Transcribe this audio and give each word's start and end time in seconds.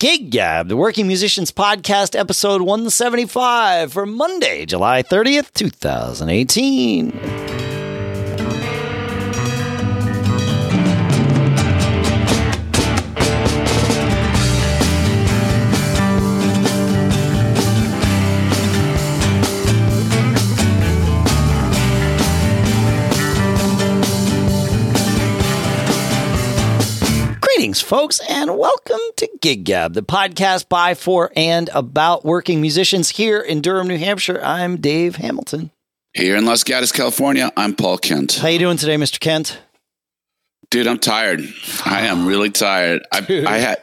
Gig 0.00 0.30
Gab, 0.30 0.68
the 0.68 0.78
Working 0.78 1.06
Musicians 1.06 1.52
Podcast, 1.52 2.18
episode 2.18 2.62
175 2.62 3.92
for 3.92 4.06
Monday, 4.06 4.64
July 4.64 5.02
30th, 5.02 5.52
2018. 5.52 7.59
Greetings, 27.70 27.88
folks, 27.88 28.20
and 28.28 28.58
welcome 28.58 28.98
to 29.14 29.28
Gig 29.40 29.62
Gab, 29.62 29.94
the 29.94 30.02
podcast 30.02 30.68
by, 30.68 30.94
for, 30.94 31.30
and 31.36 31.70
about 31.72 32.24
working 32.24 32.60
musicians 32.60 33.10
here 33.10 33.38
in 33.40 33.60
Durham, 33.60 33.86
New 33.86 33.96
Hampshire. 33.96 34.40
I'm 34.42 34.78
Dave 34.78 35.14
Hamilton. 35.14 35.70
Here 36.12 36.34
in 36.34 36.46
Los 36.46 36.64
Gatos, 36.64 36.90
California, 36.90 37.52
I'm 37.56 37.76
Paul 37.76 37.98
Kent. 37.98 38.32
How 38.42 38.48
you 38.48 38.58
doing 38.58 38.76
today, 38.76 38.96
Mr. 38.96 39.20
Kent? 39.20 39.60
Dude, 40.72 40.88
I'm 40.88 40.98
tired. 40.98 41.42
I 41.84 42.08
am 42.08 42.26
really 42.26 42.50
tired. 42.50 43.02
I, 43.12 43.44
I 43.46 43.58
had 43.58 43.80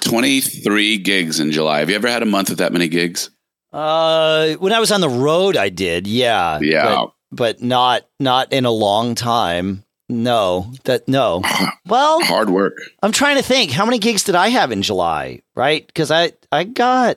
23 0.00 0.96
gigs 0.96 1.40
in 1.40 1.52
July. 1.52 1.80
Have 1.80 1.90
you 1.90 1.96
ever 1.96 2.08
had 2.08 2.22
a 2.22 2.26
month 2.26 2.48
with 2.48 2.58
that 2.60 2.72
many 2.72 2.88
gigs? 2.88 3.28
Uh, 3.70 4.54
when 4.54 4.72
I 4.72 4.80
was 4.80 4.90
on 4.90 5.02
the 5.02 5.10
road, 5.10 5.58
I 5.58 5.68
did. 5.68 6.06
Yeah, 6.06 6.58
Yeah. 6.62 6.84
but, 6.94 7.12
but 7.30 7.62
not 7.62 8.06
not 8.18 8.50
in 8.54 8.64
a 8.64 8.70
long 8.70 9.14
time. 9.14 9.83
No, 10.08 10.72
that 10.84 11.08
no. 11.08 11.42
Well, 11.86 12.20
Hard 12.24 12.48
work. 12.48 12.78
I'm 13.02 13.12
trying 13.12 13.36
to 13.36 13.42
think. 13.42 13.70
How 13.70 13.84
many 13.84 13.98
gigs 13.98 14.24
did 14.24 14.34
I 14.34 14.48
have 14.48 14.72
in 14.72 14.80
July? 14.82 15.42
Right, 15.54 15.86
because 15.86 16.10
I 16.10 16.32
I 16.50 16.64
got 16.64 17.16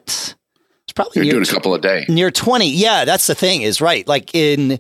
it's 0.84 0.94
probably 0.94 1.14
You're 1.16 1.24
near 1.26 1.34
doing 1.36 1.44
a 1.48 1.52
couple 1.52 1.74
a 1.74 1.80
day. 1.80 2.06
near 2.10 2.32
20 2.32 2.70
yeah 2.70 3.04
that's 3.06 3.28
the 3.28 3.36
thing 3.36 3.62
is 3.62 3.82
right 3.82 4.08
like 4.08 4.34
in 4.34 4.80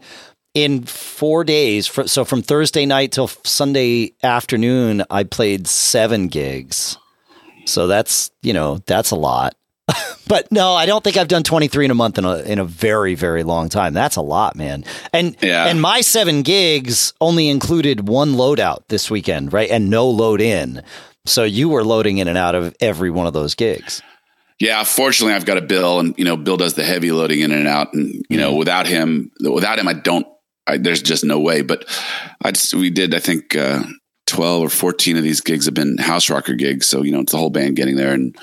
in 0.53 0.83
four 0.83 1.43
days 1.43 1.85
fr 1.87 2.03
so 2.03 2.23
from 2.25 2.41
thursday 2.41 2.85
night 2.85 3.11
till 3.11 3.27
sunday 3.27 4.13
afternoon 4.23 5.03
i 5.09 5.23
played 5.23 5.67
seven 5.67 6.27
gigs 6.29 6.97
so 7.65 7.87
that's 7.87 8.31
you 8.41 8.53
know 8.53 8.77
that's 8.87 9.11
a 9.11 9.15
lot 9.17 9.53
but 10.27 10.51
no 10.51 10.73
i 10.73 10.85
don't 10.85 11.03
think 11.03 11.17
i've 11.17 11.27
done 11.27 11.43
23 11.43 11.85
in 11.85 11.91
a 11.91 11.95
month 11.95 12.17
in 12.17 12.25
a 12.25 12.37
in 12.39 12.59
a 12.59 12.65
very 12.65 13.15
very 13.15 13.43
long 13.43 13.69
time 13.69 13.93
that's 13.93 14.15
a 14.15 14.21
lot 14.21 14.55
man 14.55 14.83
and 15.13 15.35
Yeah. 15.41 15.67
and 15.67 15.81
my 15.81 16.01
seven 16.01 16.41
gigs 16.41 17.13
only 17.21 17.47
included 17.49 18.07
one 18.07 18.33
loadout 18.33 18.87
this 18.89 19.09
weekend 19.09 19.53
right 19.53 19.69
and 19.69 19.89
no 19.89 20.09
load 20.09 20.41
in 20.41 20.81
so 21.25 21.43
you 21.43 21.69
were 21.69 21.83
loading 21.83 22.17
in 22.17 22.27
and 22.27 22.37
out 22.37 22.55
of 22.55 22.75
every 22.81 23.09
one 23.11 23.27
of 23.27 23.33
those 23.33 23.55
gigs 23.55 24.01
Yeah, 24.59 24.83
fortunately, 24.83 25.35
I've 25.35 25.45
got 25.45 25.57
a 25.59 25.61
Bill, 25.61 25.99
and 25.99 26.15
you 26.17 26.25
know, 26.25 26.35
Bill 26.35 26.57
does 26.57 26.73
the 26.73 26.83
heavy 26.83 27.11
loading 27.11 27.41
in 27.41 27.51
and 27.51 27.67
out, 27.67 27.93
and 27.93 28.25
you 28.27 28.37
know, 28.39 28.55
without 28.55 28.87
him, 28.87 29.29
without 29.39 29.77
him, 29.77 29.87
I 29.87 29.93
don't. 29.93 30.25
I, 30.65 30.77
there's 30.79 31.03
just 31.03 31.23
no 31.23 31.37
way. 31.39 31.61
But 31.61 31.85
I 32.43 32.49
just 32.53 32.73
we 32.73 32.89
did. 32.89 33.13
I 33.13 33.19
think 33.19 33.55
uh, 33.55 33.83
twelve 34.27 34.61
or 34.63 34.69
fourteen 34.69 35.17
of 35.17 35.23
these 35.23 35.41
gigs 35.41 35.65
have 35.65 35.73
been 35.73 35.97
house 35.97 36.29
rocker 36.29 36.53
gigs, 36.53 36.85
so 36.87 37.01
you 37.03 37.11
know, 37.11 37.21
it's 37.21 37.31
the 37.31 37.37
whole 37.37 37.49
band 37.49 37.75
getting 37.75 37.95
there, 37.95 38.13
and 38.13 38.37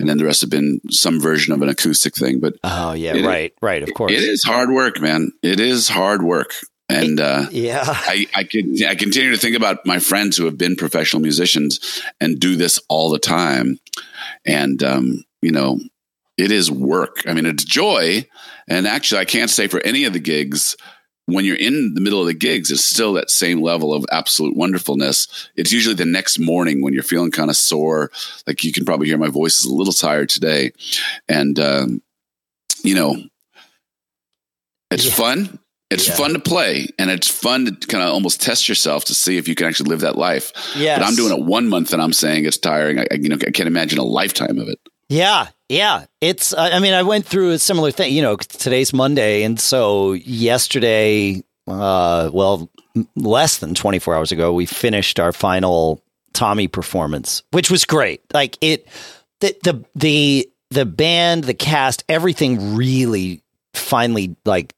and 0.00 0.08
then 0.08 0.18
the 0.18 0.24
rest 0.24 0.40
have 0.42 0.50
been 0.50 0.80
some 0.90 1.20
version 1.20 1.52
of 1.52 1.62
an 1.62 1.68
acoustic 1.68 2.14
thing. 2.16 2.40
But 2.40 2.54
oh 2.64 2.92
yeah 2.92 3.14
It- 3.14 3.24
right 3.24 3.54
right 3.62 3.82
of 3.82 3.92
course 3.94 4.12
it 4.12 4.22
is 4.22 4.42
hard 4.42 4.70
work, 4.70 5.00
man. 5.00 5.32
It 5.42 5.60
is 5.60 5.88
hard 5.88 6.22
work, 6.22 6.54
and. 6.88 7.20
uh 7.20 7.46
yeah 7.50 7.84
I, 7.86 8.26
I 8.34 8.44
can 8.44 8.74
I 8.84 8.94
continue 8.94 9.30
to 9.30 9.38
think 9.38 9.56
about 9.56 9.84
my 9.86 9.98
friends 9.98 10.36
who 10.36 10.44
have 10.46 10.58
been 10.58 10.76
professional 10.76 11.22
musicians 11.22 12.02
and 12.20 12.38
do 12.40 12.56
this 12.56 12.78
all 12.88 13.10
the 13.10 13.18
time, 13.18 13.78
and 14.44 14.82
um, 14.82 15.24
you 15.42 15.50
know, 15.52 15.78
it 16.36 16.50
is 16.50 16.70
work. 16.70 17.22
I 17.26 17.32
mean, 17.34 17.46
it's 17.46 17.64
joy, 17.64 18.26
and 18.68 18.86
actually, 18.86 19.20
I 19.20 19.24
can't 19.24 19.50
say 19.50 19.66
for 19.68 19.80
any 19.80 20.04
of 20.04 20.12
the 20.12 20.20
gigs. 20.20 20.76
When 21.30 21.44
you're 21.44 21.56
in 21.56 21.92
the 21.94 22.00
middle 22.00 22.20
of 22.22 22.26
the 22.26 22.32
gigs, 22.34 22.70
it's 22.70 22.82
still 22.84 23.12
that 23.12 23.30
same 23.30 23.60
level 23.60 23.92
of 23.92 24.06
absolute 24.10 24.56
wonderfulness. 24.56 25.50
It's 25.56 25.72
usually 25.72 25.94
the 25.94 26.06
next 26.06 26.38
morning 26.38 26.80
when 26.82 26.94
you're 26.94 27.02
feeling 27.02 27.30
kind 27.30 27.50
of 27.50 27.56
sore, 27.56 28.10
like 28.46 28.64
you 28.64 28.72
can 28.72 28.86
probably 28.86 29.08
hear 29.08 29.18
my 29.18 29.28
voice 29.28 29.60
is 29.60 29.66
a 29.66 29.74
little 29.74 29.92
tired 29.92 30.30
today, 30.30 30.72
and 31.28 31.58
um, 31.60 32.02
you 32.82 32.94
know, 32.94 33.22
it's 34.90 35.04
Yeah. 35.04 35.12
fun. 35.12 35.58
It's 35.90 36.06
Yeah. 36.06 36.14
fun 36.16 36.32
to 36.34 36.38
play, 36.38 36.86
and 36.98 37.10
it's 37.10 37.28
fun 37.28 37.64
to 37.66 37.72
kind 37.88 38.02
of 38.02 38.10
almost 38.12 38.40
test 38.40 38.68
yourself 38.68 39.04
to 39.06 39.14
see 39.14 39.36
if 39.38 39.48
you 39.48 39.54
can 39.54 39.66
actually 39.66 39.88
live 39.90 40.00
that 40.00 40.16
life. 40.18 40.52
Yes. 40.76 40.98
But 40.98 41.06
I'm 41.06 41.14
doing 41.16 41.32
it 41.38 41.44
one 41.44 41.68
month, 41.68 41.92
and 41.92 42.00
I'm 42.02 42.12
saying 42.12 42.44
it's 42.46 42.58
tiring. 42.58 42.98
I, 42.98 43.06
I- 43.10 43.14
you 43.14 43.28
know, 43.28 43.36
I 43.36 43.50
can't 43.50 43.66
imagine 43.66 43.98
a 43.98 44.02
lifetime 44.04 44.58
of 44.58 44.68
it. 44.68 44.78
Yeah, 45.08 45.48
yeah. 45.68 46.04
It's. 46.20 46.54
I 46.56 46.78
mean, 46.78 46.94
I 46.94 47.02
went 47.02 47.26
through 47.26 47.50
a 47.50 47.58
similar 47.58 47.90
thing. 47.90 48.12
You 48.12 48.22
know, 48.22 48.36
today's 48.36 48.92
Monday, 48.92 49.42
and 49.42 49.58
so 49.60 50.12
yesterday, 50.12 51.42
uh, 51.66 52.30
well, 52.32 52.70
less 53.16 53.58
than 53.58 53.74
24 53.74 54.14
hours 54.14 54.32
ago, 54.32 54.52
we 54.52 54.66
finished 54.66 55.20
our 55.20 55.32
final 55.32 56.02
Tommy 56.32 56.68
performance, 56.68 57.42
which 57.50 57.70
was 57.70 57.84
great. 57.84 58.22
Like 58.32 58.56
it, 58.60 58.88
the 59.40 59.56
the 59.62 59.84
the 59.94 60.50
the 60.70 60.86
band, 60.86 61.44
the 61.44 61.54
cast, 61.54 62.04
everything 62.08 62.74
really 62.74 63.42
finally 63.74 64.36
like. 64.44 64.74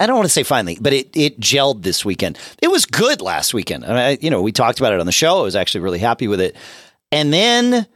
I 0.00 0.06
don't 0.06 0.16
want 0.16 0.26
to 0.26 0.32
say 0.32 0.44
finally, 0.44 0.78
but 0.80 0.92
it 0.92 1.14
it 1.14 1.38
gelled 1.38 1.82
this 1.82 2.04
weekend. 2.04 2.38
It 2.62 2.68
was 2.68 2.86
good 2.86 3.20
last 3.20 3.52
weekend. 3.52 3.84
I, 3.84 4.18
you 4.20 4.30
know, 4.30 4.40
we 4.40 4.50
talked 4.50 4.78
about 4.78 4.94
it 4.94 5.00
on 5.00 5.06
the 5.06 5.12
show. 5.12 5.40
I 5.40 5.42
was 5.42 5.56
actually 5.56 5.82
really 5.82 5.98
happy 5.98 6.26
with 6.26 6.40
it. 6.40 6.56
And 7.12 7.32
then 7.32 7.86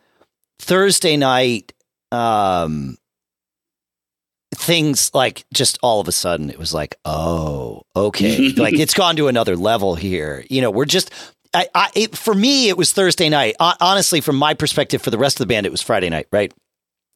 Thursday 0.58 1.16
night, 1.16 1.72
um, 2.12 2.96
things 4.54 5.10
like 5.14 5.44
just 5.52 5.78
all 5.82 6.00
of 6.00 6.08
a 6.08 6.12
sudden 6.12 6.50
it 6.50 6.58
was 6.58 6.72
like, 6.74 6.96
oh, 7.04 7.82
okay, 7.94 8.52
like 8.56 8.74
it's 8.74 8.94
gone 8.94 9.16
to 9.16 9.28
another 9.28 9.56
level 9.56 9.94
here. 9.94 10.44
You 10.50 10.60
know, 10.62 10.70
we're 10.70 10.84
just. 10.84 11.10
I, 11.54 11.66
I 11.74 11.90
it, 11.94 12.16
for 12.16 12.34
me, 12.34 12.68
it 12.68 12.76
was 12.76 12.92
Thursday 12.92 13.30
night. 13.30 13.56
Hon- 13.58 13.76
Honestly, 13.80 14.20
from 14.20 14.36
my 14.36 14.52
perspective, 14.52 15.00
for 15.00 15.10
the 15.10 15.16
rest 15.16 15.40
of 15.40 15.48
the 15.48 15.52
band, 15.52 15.64
it 15.64 15.72
was 15.72 15.80
Friday 15.80 16.10
night. 16.10 16.28
Right, 16.30 16.52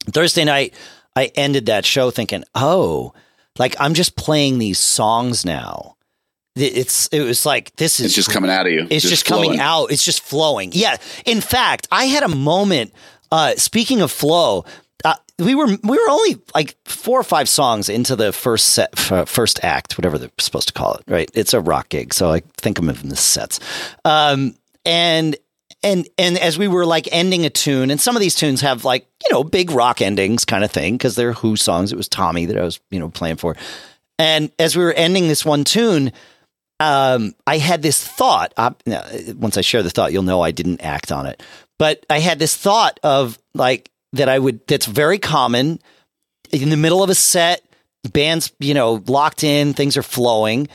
Thursday 0.06 0.44
night, 0.44 0.72
I 1.14 1.26
ended 1.34 1.66
that 1.66 1.84
show 1.84 2.10
thinking, 2.10 2.42
oh, 2.54 3.12
like 3.58 3.76
I'm 3.78 3.92
just 3.92 4.16
playing 4.16 4.58
these 4.58 4.78
songs 4.78 5.44
now. 5.44 5.96
It- 6.56 6.76
It's 6.78 7.08
it 7.08 7.20
was 7.20 7.44
like 7.44 7.76
this 7.76 8.00
is 8.00 8.06
It's 8.06 8.14
just 8.14 8.30
coming 8.30 8.50
out 8.50 8.66
of 8.66 8.72
you. 8.72 8.86
it's 8.90 9.06
just, 9.08 9.26
coming 9.26 9.58
out. 9.60 9.86
It's 9.92 10.04
just 10.04 10.22
flowing. 10.22 10.70
Yeah. 10.72 10.96
In 11.26 11.40
fact, 11.42 11.86
I 11.92 12.06
had 12.06 12.22
a 12.22 12.28
moment. 12.28 12.92
Uh, 13.32 13.56
speaking 13.56 14.02
of 14.02 14.12
flow, 14.12 14.66
uh, 15.06 15.14
we 15.38 15.54
were 15.54 15.66
we 15.66 15.98
were 15.98 16.10
only 16.10 16.36
like 16.54 16.76
four 16.84 17.18
or 17.18 17.24
five 17.24 17.48
songs 17.48 17.88
into 17.88 18.14
the 18.14 18.30
first 18.30 18.66
set, 18.68 18.90
f- 18.96 19.28
first 19.28 19.64
act, 19.64 19.96
whatever 19.96 20.18
they're 20.18 20.30
supposed 20.38 20.68
to 20.68 20.74
call 20.74 20.94
it. 20.94 21.04
Right? 21.08 21.30
It's 21.32 21.54
a 21.54 21.60
rock 21.60 21.88
gig, 21.88 22.12
so 22.12 22.30
I 22.30 22.40
think 22.58 22.78
of 22.78 22.86
them 22.86 22.96
in 23.02 23.08
the 23.08 23.16
sets. 23.16 23.58
Um, 24.04 24.54
and 24.84 25.34
and 25.82 26.06
and 26.18 26.38
as 26.38 26.58
we 26.58 26.68
were 26.68 26.84
like 26.84 27.08
ending 27.10 27.46
a 27.46 27.50
tune, 27.50 27.90
and 27.90 27.98
some 27.98 28.16
of 28.16 28.20
these 28.20 28.34
tunes 28.34 28.60
have 28.60 28.84
like 28.84 29.06
you 29.24 29.32
know 29.32 29.42
big 29.42 29.70
rock 29.70 30.02
endings 30.02 30.44
kind 30.44 30.62
of 30.62 30.70
thing 30.70 30.94
because 30.94 31.16
they're 31.16 31.32
Who 31.32 31.56
songs. 31.56 31.90
It 31.90 31.96
was 31.96 32.08
Tommy 32.08 32.44
that 32.46 32.58
I 32.58 32.62
was 32.62 32.80
you 32.90 33.00
know 33.00 33.08
playing 33.08 33.36
for, 33.36 33.56
and 34.18 34.52
as 34.58 34.76
we 34.76 34.84
were 34.84 34.92
ending 34.92 35.26
this 35.26 35.42
one 35.42 35.64
tune 35.64 36.12
um, 36.82 37.34
I 37.46 37.58
had 37.58 37.80
this 37.80 38.04
thought. 38.04 38.52
Uh, 38.56 38.72
now, 38.86 39.04
once 39.36 39.56
I 39.56 39.60
share 39.60 39.84
the 39.84 39.90
thought, 39.90 40.12
you'll 40.12 40.24
know 40.24 40.40
I 40.40 40.50
didn't 40.50 40.82
act 40.82 41.12
on 41.12 41.26
it. 41.26 41.40
But 41.78 42.04
I 42.08 42.18
had 42.20 42.38
this 42.38 42.56
thought 42.56 43.00
of 43.02 43.38
like 43.54 43.90
that 44.12 44.28
I 44.28 44.38
would. 44.38 44.66
That's 44.66 44.86
very 44.86 45.18
common 45.18 45.80
in 46.50 46.70
the 46.70 46.76
middle 46.76 47.02
of 47.02 47.10
a 47.10 47.14
set. 47.14 47.62
Bands, 48.12 48.52
you 48.58 48.74
know, 48.74 49.02
locked 49.06 49.44
in, 49.44 49.74
things 49.74 49.96
are 49.96 50.02
flowing. 50.02 50.68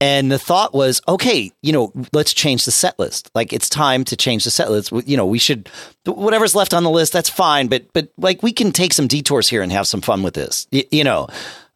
And 0.00 0.32
the 0.32 0.38
thought 0.38 0.74
was, 0.74 1.00
okay, 1.06 1.52
you 1.62 1.72
know, 1.72 1.92
let's 2.12 2.34
change 2.34 2.64
the 2.64 2.72
set 2.72 2.98
list. 2.98 3.30
Like 3.36 3.52
it's 3.52 3.68
time 3.68 4.02
to 4.06 4.16
change 4.16 4.42
the 4.42 4.50
set 4.50 4.68
list. 4.68 4.90
You 5.06 5.16
know, 5.16 5.26
we 5.26 5.38
should 5.38 5.68
whatever's 6.04 6.56
left 6.56 6.74
on 6.74 6.82
the 6.82 6.90
list, 6.90 7.12
that's 7.12 7.28
fine. 7.28 7.68
But 7.68 7.86
but 7.92 8.08
like 8.18 8.42
we 8.42 8.52
can 8.52 8.72
take 8.72 8.92
some 8.92 9.06
detours 9.06 9.48
here 9.48 9.62
and 9.62 9.70
have 9.70 9.86
some 9.86 10.00
fun 10.00 10.24
with 10.24 10.34
this. 10.34 10.66
Y- 10.72 10.86
you 10.90 11.04
know, 11.04 11.28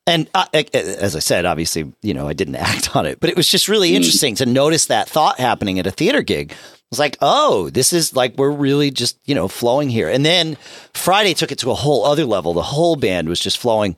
and 0.06 0.28
uh, 0.34 0.46
as 0.52 1.16
I 1.16 1.18
said, 1.18 1.44
obviously, 1.44 1.92
you 2.02 2.14
know, 2.14 2.28
I 2.28 2.32
didn't 2.32 2.56
act 2.56 2.94
on 2.94 3.06
it, 3.06 3.20
but 3.20 3.30
it 3.30 3.36
was 3.36 3.48
just 3.48 3.68
really 3.68 3.94
interesting 3.94 4.34
to 4.36 4.46
notice 4.46 4.86
that 4.86 5.08
thought 5.08 5.38
happening 5.40 5.78
at 5.78 5.86
a 5.86 5.90
theater 5.90 6.22
gig. 6.22 6.52
I 6.52 6.88
was 6.90 6.98
like, 7.00 7.16
oh, 7.20 7.68
this 7.70 7.92
is 7.92 8.14
like 8.14 8.36
we're 8.36 8.50
really 8.50 8.90
just 8.92 9.18
you 9.24 9.34
know 9.34 9.48
flowing 9.48 9.90
here. 9.90 10.08
And 10.08 10.24
then 10.24 10.56
Friday 10.94 11.34
took 11.34 11.50
it 11.50 11.58
to 11.60 11.70
a 11.70 11.74
whole 11.74 12.04
other 12.04 12.24
level. 12.24 12.54
The 12.54 12.62
whole 12.62 12.94
band 12.94 13.28
was 13.28 13.40
just 13.40 13.58
flowing, 13.58 13.96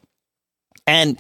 and 0.86 1.18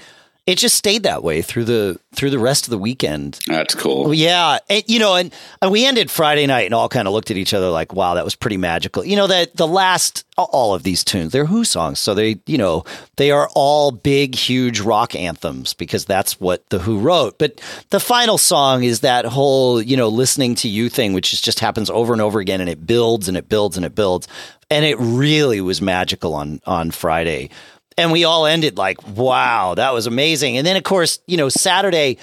it 0.48 0.56
just 0.56 0.76
stayed 0.76 1.02
that 1.02 1.22
way 1.22 1.42
through 1.42 1.64
the 1.64 2.00
through 2.14 2.30
the 2.30 2.38
rest 2.38 2.64
of 2.64 2.70
the 2.70 2.78
weekend. 2.78 3.38
That's 3.46 3.74
cool. 3.74 4.14
Yeah, 4.14 4.58
and, 4.70 4.82
you 4.86 4.98
know, 4.98 5.14
and, 5.14 5.30
and 5.60 5.70
we 5.70 5.84
ended 5.84 6.10
Friday 6.10 6.46
night 6.46 6.64
and 6.64 6.72
all 6.72 6.88
kind 6.88 7.06
of 7.06 7.12
looked 7.12 7.30
at 7.30 7.36
each 7.36 7.52
other 7.52 7.68
like, 7.68 7.92
"Wow, 7.92 8.14
that 8.14 8.24
was 8.24 8.34
pretty 8.34 8.56
magical." 8.56 9.04
You 9.04 9.16
know 9.16 9.26
that 9.26 9.54
the 9.56 9.66
last 9.66 10.24
all 10.38 10.72
of 10.72 10.84
these 10.84 11.04
tunes, 11.04 11.32
they're 11.32 11.44
Who 11.44 11.64
songs, 11.64 12.00
so 12.00 12.14
they, 12.14 12.40
you 12.46 12.56
know, 12.56 12.84
they 13.16 13.30
are 13.30 13.50
all 13.54 13.90
big, 13.90 14.34
huge 14.34 14.80
rock 14.80 15.14
anthems 15.14 15.74
because 15.74 16.06
that's 16.06 16.40
what 16.40 16.66
the 16.70 16.78
Who 16.78 16.98
wrote. 16.98 17.38
But 17.38 17.60
the 17.90 18.00
final 18.00 18.38
song 18.38 18.84
is 18.84 19.00
that 19.00 19.26
whole, 19.26 19.82
you 19.82 19.98
know, 19.98 20.08
listening 20.08 20.54
to 20.56 20.68
you 20.68 20.88
thing, 20.88 21.12
which 21.12 21.34
is, 21.34 21.42
just 21.42 21.60
happens 21.60 21.90
over 21.90 22.14
and 22.14 22.22
over 22.22 22.40
again, 22.40 22.62
and 22.62 22.70
it 22.70 22.86
builds 22.86 23.28
and 23.28 23.36
it 23.36 23.50
builds 23.50 23.76
and 23.76 23.84
it 23.84 23.94
builds. 23.94 24.26
and 24.70 24.84
it 24.84 24.96
really 24.98 25.60
was 25.60 25.82
magical 25.82 26.34
on 26.34 26.60
on 26.66 26.90
Friday. 26.90 27.50
And 27.98 28.12
we 28.12 28.24
all 28.24 28.46
ended 28.46 28.78
like, 28.78 29.06
wow, 29.08 29.74
that 29.74 29.92
was 29.92 30.06
amazing. 30.06 30.56
And 30.56 30.66
then 30.66 30.76
of 30.76 30.84
course, 30.84 31.18
you 31.26 31.36
know, 31.36 31.50
Saturday, 31.50 32.16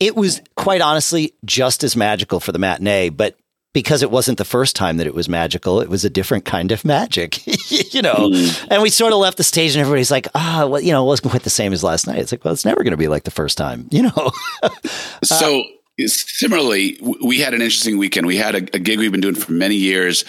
it 0.00 0.16
was 0.16 0.40
quite 0.56 0.80
honestly 0.80 1.34
just 1.44 1.84
as 1.84 1.94
magical 1.94 2.40
for 2.40 2.50
the 2.50 2.58
matinee, 2.58 3.10
but 3.10 3.36
because 3.74 4.02
it 4.02 4.10
wasn't 4.10 4.38
the 4.38 4.44
first 4.44 4.74
time 4.74 4.96
that 4.96 5.06
it 5.06 5.14
was 5.14 5.28
magical, 5.28 5.80
it 5.80 5.88
was 5.88 6.04
a 6.04 6.10
different 6.10 6.44
kind 6.44 6.72
of 6.72 6.84
magic, 6.84 7.46
you 7.92 8.02
know. 8.02 8.14
Mm. 8.14 8.68
And 8.70 8.82
we 8.82 8.90
sort 8.90 9.12
of 9.12 9.18
left 9.18 9.36
the 9.36 9.44
stage, 9.44 9.76
and 9.76 9.80
everybody's 9.80 10.10
like, 10.10 10.26
"Ah, 10.34 10.62
oh, 10.62 10.68
well, 10.68 10.80
you 10.80 10.90
know, 10.90 11.04
it 11.04 11.06
wasn't 11.06 11.30
quite 11.30 11.42
the 11.42 11.50
same 11.50 11.72
as 11.72 11.84
last 11.84 12.06
night." 12.06 12.18
It's 12.18 12.32
like, 12.32 12.44
well, 12.44 12.54
it's 12.54 12.64
never 12.64 12.82
going 12.82 12.92
to 12.92 12.96
be 12.96 13.08
like 13.08 13.24
the 13.24 13.30
first 13.30 13.58
time, 13.58 13.86
you 13.90 14.02
know. 14.02 14.32
so 15.22 15.62
similarly, 16.06 16.98
we 17.24 17.40
had 17.40 17.54
an 17.54 17.62
interesting 17.62 17.98
weekend. 17.98 18.26
We 18.26 18.36
had 18.36 18.54
a, 18.54 18.76
a, 18.76 18.78
gig 18.78 18.98
we've 18.98 19.12
been 19.12 19.20
doing 19.20 19.34
for 19.34 19.52
many 19.52 19.74
years. 19.74 20.24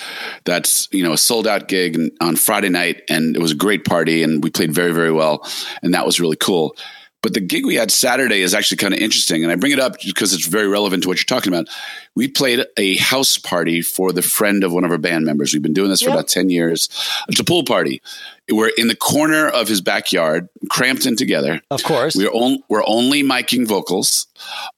That's 0.46 0.88
you 0.92 1.04
know 1.04 1.14
a 1.14 1.18
sold 1.18 1.48
out 1.48 1.68
gig 1.68 2.12
on 2.22 2.36
Friday 2.36 2.70
night, 2.70 3.04
and 3.10 3.36
it 3.36 3.42
was 3.42 3.52
a 3.52 3.56
great 3.56 3.86
party, 3.86 4.24
and 4.24 4.44
we 4.44 4.50
played 4.50 4.74
very 4.74 4.92
very 4.92 5.12
well, 5.12 5.48
and 5.84 5.94
that 5.94 6.06
was 6.06 6.20
really 6.20 6.38
cool. 6.38 6.76
But 7.22 7.34
the 7.34 7.42
gig 7.42 7.66
we 7.66 7.76
had 7.76 7.92
Saturday 7.92 8.42
is 8.42 8.54
actually 8.54 8.78
kind 8.78 8.94
of 8.94 9.00
interesting. 9.00 9.44
And 9.44 9.52
I 9.52 9.56
bring 9.56 9.74
it 9.74 9.80
up 9.80 9.98
because 10.04 10.34
it's 10.34 10.48
very 10.48 10.68
relevant 10.68 11.04
to 11.04 11.10
what 11.10 11.18
you're 11.18 11.26
talking 11.26 11.54
about. 11.54 11.68
We 12.16 12.30
played 12.30 12.66
a 12.78 12.96
house 12.98 13.38
party 13.38 13.82
for 13.82 14.14
the 14.14 14.22
friend 14.22 14.64
of 14.64 14.72
one 14.72 14.86
of 14.86 14.92
our 14.92 14.98
band 14.98 15.26
members. 15.26 15.52
We've 15.52 15.62
been 15.62 15.74
doing 15.74 15.90
this 15.90 16.02
yep. 16.02 16.10
for 16.10 16.16
about 16.16 16.30
10 16.30 16.50
years. 16.50 16.88
It's 17.28 17.40
a 17.40 17.44
pool 17.44 17.64
party. 17.66 18.02
We're 18.50 18.72
in 18.78 18.88
the 18.88 18.96
corner 18.96 19.50
of 19.50 19.68
his 19.68 19.82
backyard, 19.82 20.48
cramped 20.70 21.06
in 21.06 21.18
together. 21.18 21.62
Of 21.70 21.84
course. 21.84 22.16
We're, 22.16 22.32
on, 22.32 22.64
we're 22.70 22.86
only 22.88 23.22
miking 23.22 23.68
vocals. 23.68 24.28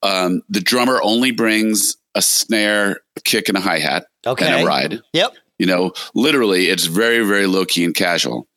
Um, 0.01 0.41
the 0.49 0.61
drummer 0.61 0.99
only 1.03 1.31
brings 1.31 1.95
a 2.15 2.21
snare, 2.23 3.01
a 3.15 3.21
kick, 3.21 3.49
and 3.49 3.57
a 3.57 3.61
hi 3.61 3.77
hat. 3.77 4.07
Okay. 4.25 4.47
And 4.47 4.63
a 4.63 4.65
ride. 4.65 4.99
Yep. 5.13 5.35
You 5.59 5.67
know, 5.67 5.93
literally, 6.15 6.69
it's 6.69 6.85
very, 6.85 7.23
very 7.23 7.45
low 7.45 7.65
key 7.65 7.85
and 7.85 7.93
casual 7.93 8.47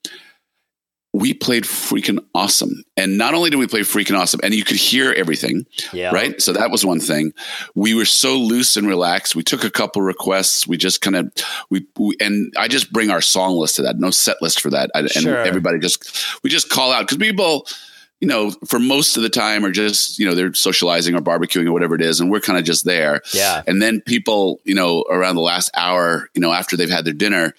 we 1.14 1.32
played 1.32 1.62
freaking 1.62 2.18
awesome. 2.34 2.82
And 2.96 3.16
not 3.16 3.34
only 3.34 3.48
did 3.48 3.58
we 3.58 3.68
play 3.68 3.80
freaking 3.80 4.18
awesome, 4.18 4.40
and 4.42 4.52
you 4.52 4.64
could 4.64 4.76
hear 4.76 5.12
everything, 5.12 5.64
yeah. 5.92 6.10
right? 6.10 6.42
So 6.42 6.52
that 6.52 6.72
was 6.72 6.84
one 6.84 6.98
thing. 6.98 7.32
We 7.76 7.94
were 7.94 8.04
so 8.04 8.36
loose 8.36 8.76
and 8.76 8.88
relaxed. 8.88 9.36
We 9.36 9.44
took 9.44 9.62
a 9.62 9.70
couple 9.70 10.02
requests. 10.02 10.66
We 10.66 10.76
just 10.76 11.02
kind 11.02 11.14
of 11.14 11.32
we, 11.70 11.86
we, 11.96 12.16
and 12.18 12.52
I 12.58 12.66
just 12.66 12.92
bring 12.92 13.10
our 13.10 13.20
song 13.20 13.54
list 13.54 13.76
to 13.76 13.82
that. 13.82 13.96
No 14.00 14.10
set 14.10 14.42
list 14.42 14.60
for 14.60 14.70
that. 14.70 14.90
I, 14.92 15.00
and 15.00 15.10
sure. 15.10 15.38
everybody 15.38 15.78
just 15.78 16.42
we 16.42 16.50
just 16.50 16.68
call 16.68 16.90
out 16.90 17.02
because 17.02 17.18
people 17.18 17.68
you 18.24 18.28
know, 18.30 18.52
for 18.66 18.78
most 18.78 19.18
of 19.18 19.22
the 19.22 19.28
time 19.28 19.66
are 19.66 19.70
just, 19.70 20.18
you 20.18 20.24
know, 20.24 20.34
they're 20.34 20.54
socializing 20.54 21.14
or 21.14 21.20
barbecuing 21.20 21.66
or 21.66 21.72
whatever 21.72 21.94
it 21.94 22.00
is. 22.00 22.20
And 22.20 22.30
we're 22.30 22.40
kind 22.40 22.58
of 22.58 22.64
just 22.64 22.86
there. 22.86 23.20
Yeah. 23.34 23.62
And 23.66 23.82
then 23.82 24.00
people, 24.00 24.62
you 24.64 24.74
know, 24.74 25.04
around 25.10 25.34
the 25.34 25.42
last 25.42 25.70
hour, 25.76 26.30
you 26.32 26.40
know, 26.40 26.50
after 26.50 26.74
they've 26.74 26.88
had 26.88 27.04
their 27.04 27.12
dinner, 27.12 27.52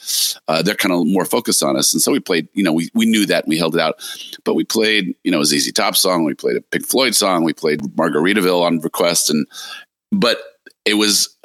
uh, 0.47 0.63
they're 0.63 0.73
kind 0.73 0.91
of 0.91 1.05
more 1.05 1.23
focused 1.23 1.61
on 1.61 1.77
us. 1.77 1.93
And 1.93 2.01
so 2.01 2.11
we 2.11 2.19
played, 2.19 2.47
you 2.53 2.63
know, 2.63 2.73
we, 2.73 2.89
we 2.95 3.05
knew 3.05 3.27
that 3.27 3.43
and 3.43 3.51
we 3.51 3.59
held 3.59 3.75
it 3.75 3.79
out, 3.79 4.01
but 4.43 4.55
we 4.55 4.63
played, 4.63 5.15
you 5.23 5.29
know, 5.29 5.41
a 5.41 5.45
ZZ 5.45 5.71
Top 5.71 5.95
song. 5.95 6.23
We 6.23 6.33
played 6.33 6.57
a 6.57 6.61
Pink 6.61 6.87
Floyd 6.87 7.13
song. 7.13 7.43
We 7.43 7.53
played 7.53 7.81
Margaritaville 7.81 8.63
on 8.63 8.79
request. 8.79 9.29
And, 9.29 9.45
but 10.11 10.39
it 10.83 10.95
was, 10.95 11.37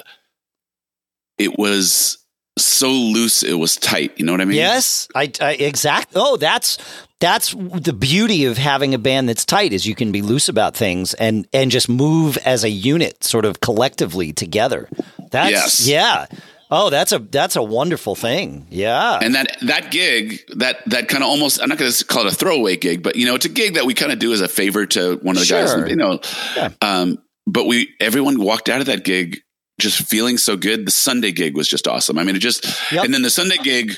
it 1.37 1.59
was, 1.59 2.17
so 2.65 2.89
loose 2.89 3.43
it 3.43 3.53
was 3.53 3.75
tight 3.77 4.17
you 4.17 4.25
know 4.25 4.31
what 4.31 4.41
i 4.41 4.45
mean 4.45 4.57
yes 4.57 5.07
i, 5.15 5.31
I 5.39 5.53
exact 5.53 6.11
oh 6.15 6.37
that's 6.37 6.77
that's 7.19 7.51
the 7.53 7.93
beauty 7.93 8.45
of 8.45 8.57
having 8.57 8.93
a 8.93 8.97
band 8.97 9.29
that's 9.29 9.45
tight 9.45 9.73
is 9.73 9.85
you 9.85 9.95
can 9.95 10.11
be 10.11 10.21
loose 10.21 10.49
about 10.49 10.75
things 10.75 11.13
and 11.15 11.47
and 11.53 11.71
just 11.71 11.89
move 11.89 12.37
as 12.39 12.63
a 12.63 12.69
unit 12.69 13.23
sort 13.23 13.45
of 13.45 13.61
collectively 13.61 14.33
together 14.33 14.89
that's 15.31 15.51
yes. 15.51 15.87
yeah 15.87 16.25
Oh, 16.73 16.89
that's 16.89 17.11
a 17.11 17.19
that's 17.19 17.57
a 17.57 17.61
wonderful 17.61 18.15
thing. 18.15 18.65
Yeah. 18.69 19.19
And 19.21 19.35
that 19.35 19.57
that 19.63 19.91
gig, 19.91 20.39
that 20.55 20.77
that 20.89 21.09
kind 21.09 21.21
of 21.21 21.29
almost 21.29 21.61
I'm 21.61 21.67
not 21.67 21.77
going 21.77 21.91
to 21.91 22.05
call 22.05 22.25
it 22.25 22.31
a 22.31 22.35
throwaway 22.35 22.77
gig, 22.77 23.03
but 23.03 23.17
you 23.17 23.25
know, 23.25 23.35
it's 23.35 23.45
a 23.45 23.49
gig 23.49 23.73
that 23.73 23.85
we 23.85 23.93
kind 23.93 24.13
of 24.13 24.19
do 24.19 24.31
as 24.31 24.39
a 24.39 24.47
favor 24.47 24.85
to 24.85 25.17
one 25.17 25.35
of 25.35 25.41
the 25.41 25.45
sure. 25.45 25.81
guys, 25.81 25.89
you 25.89 25.97
know. 25.97 26.21
Yeah. 26.55 26.69
Um, 26.79 27.17
but 27.45 27.65
we 27.65 27.93
everyone 27.99 28.39
walked 28.39 28.69
out 28.69 28.79
of 28.79 28.85
that 28.85 29.03
gig 29.03 29.41
just 29.81 30.07
feeling 30.07 30.37
so 30.37 30.55
good. 30.55 30.85
The 30.85 30.91
Sunday 30.91 31.31
gig 31.31 31.55
was 31.55 31.67
just 31.67 31.87
awesome. 31.87 32.17
I 32.17 32.23
mean, 32.23 32.35
it 32.35 32.39
just 32.39 32.65
yep. 32.91 33.05
and 33.05 33.13
then 33.13 33.21
the 33.21 33.29
Sunday 33.29 33.57
gig 33.57 33.97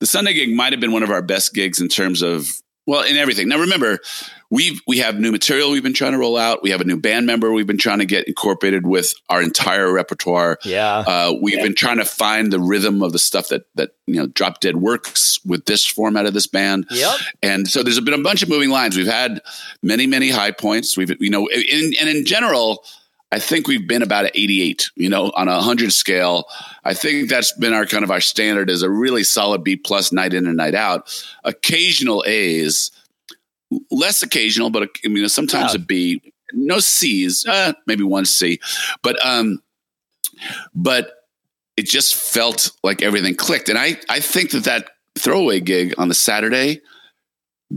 the 0.00 0.06
Sunday 0.06 0.32
gig 0.32 0.54
might 0.54 0.72
have 0.72 0.80
been 0.80 0.92
one 0.92 1.02
of 1.02 1.10
our 1.10 1.22
best 1.22 1.54
gigs 1.54 1.80
in 1.80 1.88
terms 1.88 2.22
of 2.22 2.50
well, 2.86 3.04
in 3.04 3.16
everything. 3.16 3.46
Now 3.48 3.60
remember, 3.60 4.00
we 4.50 4.80
we 4.86 4.98
have 4.98 5.20
new 5.20 5.30
material 5.30 5.70
we've 5.70 5.82
been 5.82 5.94
trying 5.94 6.12
to 6.12 6.18
roll 6.18 6.36
out. 6.36 6.62
We 6.62 6.70
have 6.70 6.80
a 6.80 6.84
new 6.84 6.96
band 6.96 7.24
member 7.24 7.52
we've 7.52 7.66
been 7.66 7.78
trying 7.78 8.00
to 8.00 8.06
get 8.06 8.26
incorporated 8.26 8.84
with 8.84 9.14
our 9.28 9.40
entire 9.40 9.92
repertoire. 9.92 10.58
Yeah, 10.64 10.98
uh, 10.98 11.34
we've 11.40 11.58
yeah. 11.58 11.62
been 11.62 11.74
trying 11.74 11.98
to 11.98 12.04
find 12.04 12.52
the 12.52 12.58
rhythm 12.58 13.02
of 13.02 13.12
the 13.12 13.18
stuff 13.18 13.48
that 13.48 13.66
that 13.76 13.90
you 14.06 14.14
know 14.14 14.26
Drop 14.26 14.60
Dead 14.60 14.76
works 14.76 15.38
with 15.44 15.66
this 15.66 15.86
format 15.86 16.26
of 16.26 16.34
this 16.34 16.48
band. 16.48 16.86
Yep. 16.90 17.16
And 17.42 17.68
so 17.68 17.82
there's 17.82 18.00
been 18.00 18.14
a 18.14 18.22
bunch 18.22 18.42
of 18.42 18.48
moving 18.48 18.70
lines. 18.70 18.96
We've 18.96 19.06
had 19.06 19.40
many 19.82 20.06
many 20.06 20.30
high 20.30 20.50
points. 20.50 20.96
We've 20.96 21.14
you 21.20 21.30
know 21.30 21.46
in, 21.48 21.92
and 22.00 22.08
in 22.08 22.24
general 22.24 22.82
I 23.32 23.38
think 23.38 23.68
we've 23.68 23.86
been 23.86 24.02
about 24.02 24.24
at 24.24 24.32
88, 24.34 24.90
you 24.96 25.08
know, 25.08 25.30
on 25.36 25.46
a 25.46 25.54
100 25.54 25.92
scale. 25.92 26.46
I 26.84 26.94
think 26.94 27.28
that's 27.28 27.52
been 27.52 27.72
our 27.72 27.86
kind 27.86 28.02
of 28.02 28.10
our 28.10 28.20
standard 28.20 28.68
is 28.68 28.82
a 28.82 28.90
really 28.90 29.22
solid 29.22 29.62
B 29.62 29.76
plus 29.76 30.10
night 30.10 30.34
in 30.34 30.46
and 30.46 30.56
night 30.56 30.74
out. 30.74 31.24
Occasional 31.44 32.24
A's, 32.26 32.90
less 33.90 34.22
occasional, 34.22 34.70
but 34.70 34.90
I 35.04 35.08
mean, 35.08 35.28
sometimes 35.28 35.74
yeah. 35.74 35.80
a 35.80 35.84
B. 35.84 36.22
No 36.52 36.80
C's, 36.80 37.46
uh, 37.46 37.74
maybe 37.86 38.02
one 38.02 38.24
C, 38.24 38.58
but 39.04 39.24
um, 39.24 39.62
but 40.74 41.12
it 41.76 41.86
just 41.86 42.16
felt 42.16 42.72
like 42.82 43.02
everything 43.02 43.36
clicked, 43.36 43.68
and 43.68 43.78
I 43.78 44.00
I 44.08 44.18
think 44.18 44.50
that 44.50 44.64
that 44.64 44.90
throwaway 45.16 45.60
gig 45.60 45.94
on 45.96 46.08
the 46.08 46.14
Saturday 46.14 46.80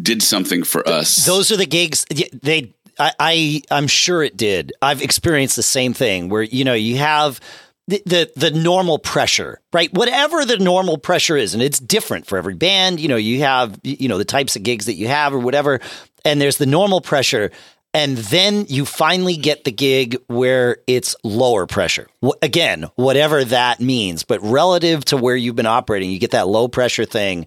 did 0.02 0.24
something 0.24 0.64
for 0.64 0.88
us. 0.90 1.28
Those 1.28 1.52
are 1.52 1.58
the 1.58 1.68
gigs 1.68 2.06
they 2.42 2.74
I, 3.00 3.12
I 3.20 3.62
I'm 3.72 3.88
sure 3.88 4.24
it 4.24 4.38
did. 4.38 4.74
I've 4.82 5.02
experienced 5.02 5.56
the 5.56 5.64
same 5.64 5.94
thing 5.94 6.30
where 6.30 6.44
you 6.44 6.64
know 6.64 6.74
you 6.74 6.98
have 6.98 7.40
the, 7.88 8.02
the, 8.06 8.32
the 8.36 8.52
normal 8.52 8.98
pressure, 8.98 9.60
right? 9.74 9.94
Whatever 9.94 10.46
the 10.46 10.58
normal 10.58 10.98
pressure 10.98 11.36
is, 11.36 11.54
and 11.54 11.62
it's 11.62 11.80
different 11.80 12.28
for 12.28 12.38
every 12.38 12.54
band. 12.54 13.00
You 13.00 13.10
know, 13.10 13.18
you 13.18 13.40
have 13.40 13.80
you 13.84 14.08
know 14.08 14.18
the 14.18 14.26
types 14.26 14.56
of 14.56 14.64
gigs 14.64 14.86
that 14.86 14.94
you 14.94 15.08
have 15.08 15.34
or 15.34 15.40
whatever, 15.40 15.80
and 16.24 16.40
there's 16.40 16.58
the 16.58 16.66
normal 16.66 17.02
pressure, 17.02 17.52
and 17.94 18.18
then 18.18 18.66
you 18.70 18.86
finally 18.86 19.36
get 19.36 19.66
the 19.66 19.72
gig 19.72 20.18
where 20.28 20.78
it's 20.88 21.16
lower 21.24 21.68
pressure. 21.68 22.08
Again, 22.42 22.86
whatever 22.96 23.44
that 23.46 23.82
means, 23.82 24.24
but 24.24 24.42
relative 24.42 25.04
to 25.06 25.18
where 25.18 25.36
you've 25.36 25.56
been 25.56 25.66
operating, 25.66 26.10
you 26.10 26.20
get 26.20 26.32
that 26.32 26.48
low 26.48 26.70
pressure 26.70 27.06
thing, 27.06 27.46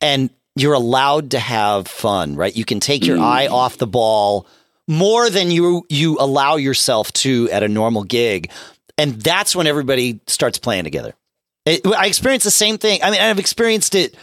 and 0.00 0.30
you're 0.56 0.74
allowed 0.74 1.32
to 1.32 1.38
have 1.38 1.86
fun, 1.86 2.36
right? 2.36 2.56
You 2.56 2.64
can 2.64 2.80
take 2.80 3.06
your 3.06 3.18
mm. 3.18 3.22
eye 3.22 3.46
off 3.48 3.76
the 3.76 3.86
ball 3.86 4.46
more 4.88 5.30
than 5.30 5.50
you 5.50 5.84
you 5.88 6.16
allow 6.18 6.56
yourself 6.56 7.12
to 7.12 7.48
at 7.52 7.62
a 7.62 7.68
normal 7.68 8.02
gig, 8.02 8.50
and 8.96 9.20
that's 9.20 9.54
when 9.54 9.68
everybody 9.68 10.20
starts 10.26 10.58
playing 10.58 10.84
together. 10.84 11.14
It, 11.64 11.86
I 11.86 12.06
experienced 12.06 12.44
the 12.44 12.50
same 12.50 12.78
thing. 12.78 13.00
I 13.02 13.10
mean, 13.10 13.20
I've 13.20 13.38
experienced 13.38 13.94
it 13.94 14.16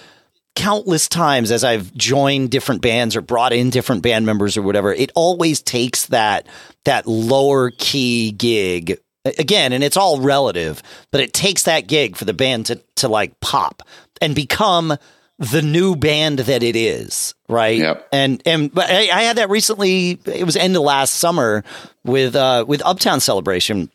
countless 0.56 1.08
times 1.08 1.52
as 1.52 1.64
I've 1.64 1.94
joined 1.94 2.50
different 2.50 2.82
bands 2.82 3.16
or 3.16 3.22
brought 3.22 3.54
in 3.54 3.70
different 3.70 4.02
band 4.02 4.26
members 4.26 4.58
or 4.58 4.62
whatever. 4.62 4.94
It 4.94 5.12
always 5.14 5.62
takes 5.62 6.08
that 6.08 6.48
that 6.86 7.08
lower 7.08 7.72
key 7.72 8.32
gig 8.32 8.98
again, 9.26 9.74
and 9.74 9.84
it's 9.84 9.98
all 9.98 10.20
relative, 10.20 10.82
but 11.12 11.22
it 11.22 11.34
takes 11.34 11.64
that 11.64 11.88
gig 11.88 12.16
for 12.16 12.26
the 12.26 12.34
band 12.34 12.66
to 12.68 12.82
to 12.98 13.08
like 13.08 13.40
pop 13.40 13.84
and 14.22 14.34
become 14.34 14.98
the 15.38 15.62
new 15.62 15.96
band 15.96 16.40
that 16.40 16.64
it 16.64 16.76
is, 16.76 17.36
right? 17.50 17.78
Yep. 17.78 18.08
And 18.12 18.42
and 18.46 18.74
but 18.74 18.90
I, 18.90 19.10
I, 19.10 19.24
had 19.24 19.38
that 19.38 19.50
recently. 19.50 20.20
It 20.26 20.46
was 20.46 20.56
end 20.56 20.76
of 20.76 20.82
last 20.82 21.16
summer 21.16 21.64
with 22.04 22.36
uh 22.36 22.66
with 22.68 22.82
Uptown 22.86 23.20
Celebration. 23.20 23.92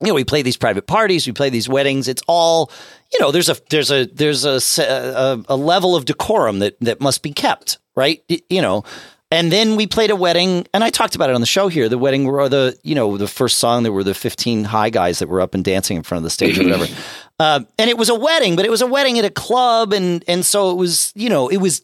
You 0.00 0.08
know, 0.08 0.14
we 0.14 0.24
play 0.24 0.42
these 0.42 0.56
private 0.56 0.86
parties, 0.86 1.26
we 1.26 1.32
play 1.32 1.50
these 1.50 1.68
weddings. 1.68 2.08
It's 2.08 2.22
all 2.26 2.72
you 3.12 3.20
know. 3.20 3.30
There's 3.30 3.48
a 3.48 3.56
there's 3.70 3.92
a 3.92 4.06
there's 4.06 4.44
a 4.44 4.60
a, 4.82 5.44
a 5.48 5.56
level 5.56 5.94
of 5.94 6.06
decorum 6.06 6.58
that 6.58 6.80
that 6.80 7.00
must 7.00 7.22
be 7.22 7.32
kept, 7.32 7.78
right? 7.94 8.22
You 8.48 8.62
know. 8.62 8.84
And 9.32 9.52
then 9.52 9.76
we 9.76 9.86
played 9.86 10.10
a 10.10 10.16
wedding, 10.16 10.66
and 10.74 10.82
I 10.82 10.90
talked 10.90 11.14
about 11.14 11.30
it 11.30 11.36
on 11.36 11.40
the 11.40 11.46
show 11.46 11.68
here. 11.68 11.88
The 11.88 11.98
wedding 11.98 12.24
were 12.24 12.48
the, 12.48 12.76
you 12.82 12.96
know, 12.96 13.16
the 13.16 13.28
first 13.28 13.58
song. 13.58 13.84
There 13.84 13.92
were 13.92 14.02
the 14.02 14.12
15 14.12 14.64
high 14.64 14.90
guys 14.90 15.20
that 15.20 15.28
were 15.28 15.40
up 15.40 15.54
and 15.54 15.64
dancing 15.64 15.96
in 15.96 16.02
front 16.02 16.18
of 16.18 16.24
the 16.24 16.30
stage 16.30 16.58
or 16.58 16.64
whatever. 16.64 16.86
Uh, 17.40 17.60
and 17.78 17.88
it 17.88 17.96
was 17.96 18.10
a 18.10 18.14
wedding, 18.14 18.54
but 18.54 18.66
it 18.66 18.70
was 18.70 18.82
a 18.82 18.86
wedding 18.86 19.18
at 19.18 19.24
a 19.24 19.30
club, 19.30 19.94
and 19.94 20.22
and 20.28 20.44
so 20.44 20.70
it 20.72 20.76
was, 20.76 21.10
you 21.16 21.30
know, 21.30 21.48
it 21.48 21.56
was 21.56 21.82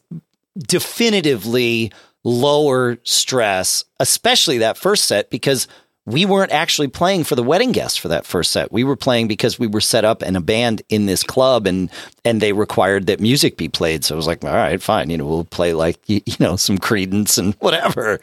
definitively 0.55 1.91
lower 2.23 2.99
stress, 3.01 3.83
especially 3.99 4.59
that 4.59 4.77
first 4.77 5.05
set 5.05 5.31
because 5.31 5.67
we 6.05 6.25
weren't 6.25 6.51
actually 6.51 6.87
playing 6.87 7.23
for 7.23 7.35
the 7.35 7.41
wedding 7.41 7.71
guests 7.71 7.97
for 7.97 8.07
that 8.09 8.25
first 8.25 8.51
set. 8.51 8.71
We 8.71 8.83
were 8.83 8.95
playing 8.95 9.27
because 9.27 9.57
we 9.57 9.65
were 9.65 9.81
set 9.81 10.05
up 10.05 10.21
in 10.21 10.35
a 10.35 10.41
band 10.41 10.83
in 10.89 11.07
this 11.07 11.23
club 11.23 11.65
and 11.65 11.89
and 12.23 12.39
they 12.39 12.53
required 12.53 13.07
that 13.07 13.19
music 13.19 13.57
be 13.57 13.67
played. 13.67 14.05
So 14.05 14.13
I 14.13 14.17
was 14.17 14.27
like, 14.27 14.43
all 14.45 14.51
right, 14.51 14.79
fine, 14.79 15.09
you 15.09 15.17
know, 15.17 15.25
we'll 15.25 15.43
play 15.43 15.73
like 15.73 15.97
you, 16.07 16.21
you 16.27 16.35
know, 16.39 16.55
some 16.55 16.77
Creedence 16.77 17.39
and 17.39 17.55
whatever. 17.55 18.19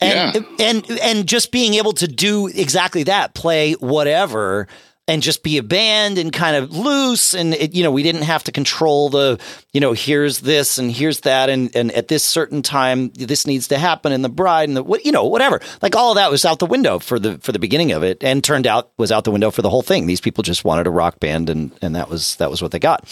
And, 0.00 0.34
yeah. 0.34 0.56
and 0.60 1.00
and 1.02 1.28
just 1.28 1.50
being 1.50 1.74
able 1.74 1.92
to 1.94 2.06
do 2.06 2.46
exactly 2.46 3.02
that, 3.02 3.34
play 3.34 3.72
whatever 3.72 4.68
and 5.08 5.22
just 5.22 5.42
be 5.42 5.56
a 5.56 5.62
band 5.62 6.18
and 6.18 6.32
kind 6.32 6.54
of 6.54 6.70
loose. 6.76 7.32
And, 7.32 7.54
it, 7.54 7.74
you 7.74 7.82
know, 7.82 7.90
we 7.90 8.02
didn't 8.02 8.22
have 8.22 8.44
to 8.44 8.52
control 8.52 9.08
the, 9.08 9.40
you 9.72 9.80
know, 9.80 9.94
here's 9.94 10.40
this 10.40 10.76
and 10.76 10.92
here's 10.92 11.20
that. 11.20 11.48
And, 11.48 11.74
and 11.74 11.90
at 11.92 12.08
this 12.08 12.22
certain 12.22 12.60
time, 12.60 13.08
this 13.14 13.46
needs 13.46 13.68
to 13.68 13.78
happen. 13.78 14.12
And 14.12 14.22
the 14.22 14.28
bride 14.28 14.68
and 14.68 14.76
the, 14.76 14.84
what, 14.84 15.06
you 15.06 15.10
know, 15.10 15.24
whatever. 15.24 15.60
Like 15.80 15.96
all 15.96 16.12
of 16.12 16.16
that 16.16 16.30
was 16.30 16.44
out 16.44 16.58
the 16.58 16.66
window 16.66 16.98
for 16.98 17.18
the, 17.18 17.38
for 17.38 17.52
the 17.52 17.58
beginning 17.58 17.90
of 17.92 18.04
it 18.04 18.22
and 18.22 18.44
turned 18.44 18.66
out 18.66 18.92
was 18.98 19.10
out 19.10 19.24
the 19.24 19.30
window 19.30 19.50
for 19.50 19.62
the 19.62 19.70
whole 19.70 19.82
thing. 19.82 20.06
These 20.06 20.20
people 20.20 20.42
just 20.42 20.64
wanted 20.64 20.86
a 20.86 20.90
rock 20.90 21.18
band 21.18 21.48
and, 21.48 21.72
and 21.80 21.96
that 21.96 22.10
was, 22.10 22.36
that 22.36 22.50
was 22.50 22.60
what 22.60 22.70
they 22.70 22.78
got. 22.78 23.08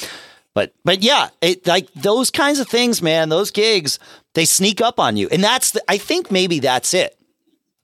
But, 0.52 0.74
but 0.84 1.02
yeah, 1.02 1.30
it, 1.40 1.66
like 1.66 1.90
those 1.94 2.30
kinds 2.30 2.60
of 2.60 2.68
things, 2.68 3.00
man, 3.00 3.30
those 3.30 3.50
gigs, 3.50 3.98
they 4.34 4.44
sneak 4.44 4.82
up 4.82 5.00
on 5.00 5.16
you. 5.16 5.28
And 5.30 5.42
that's, 5.42 5.70
the, 5.70 5.82
I 5.88 5.96
think 5.96 6.30
maybe 6.30 6.60
that's 6.60 6.92
it, 6.92 7.18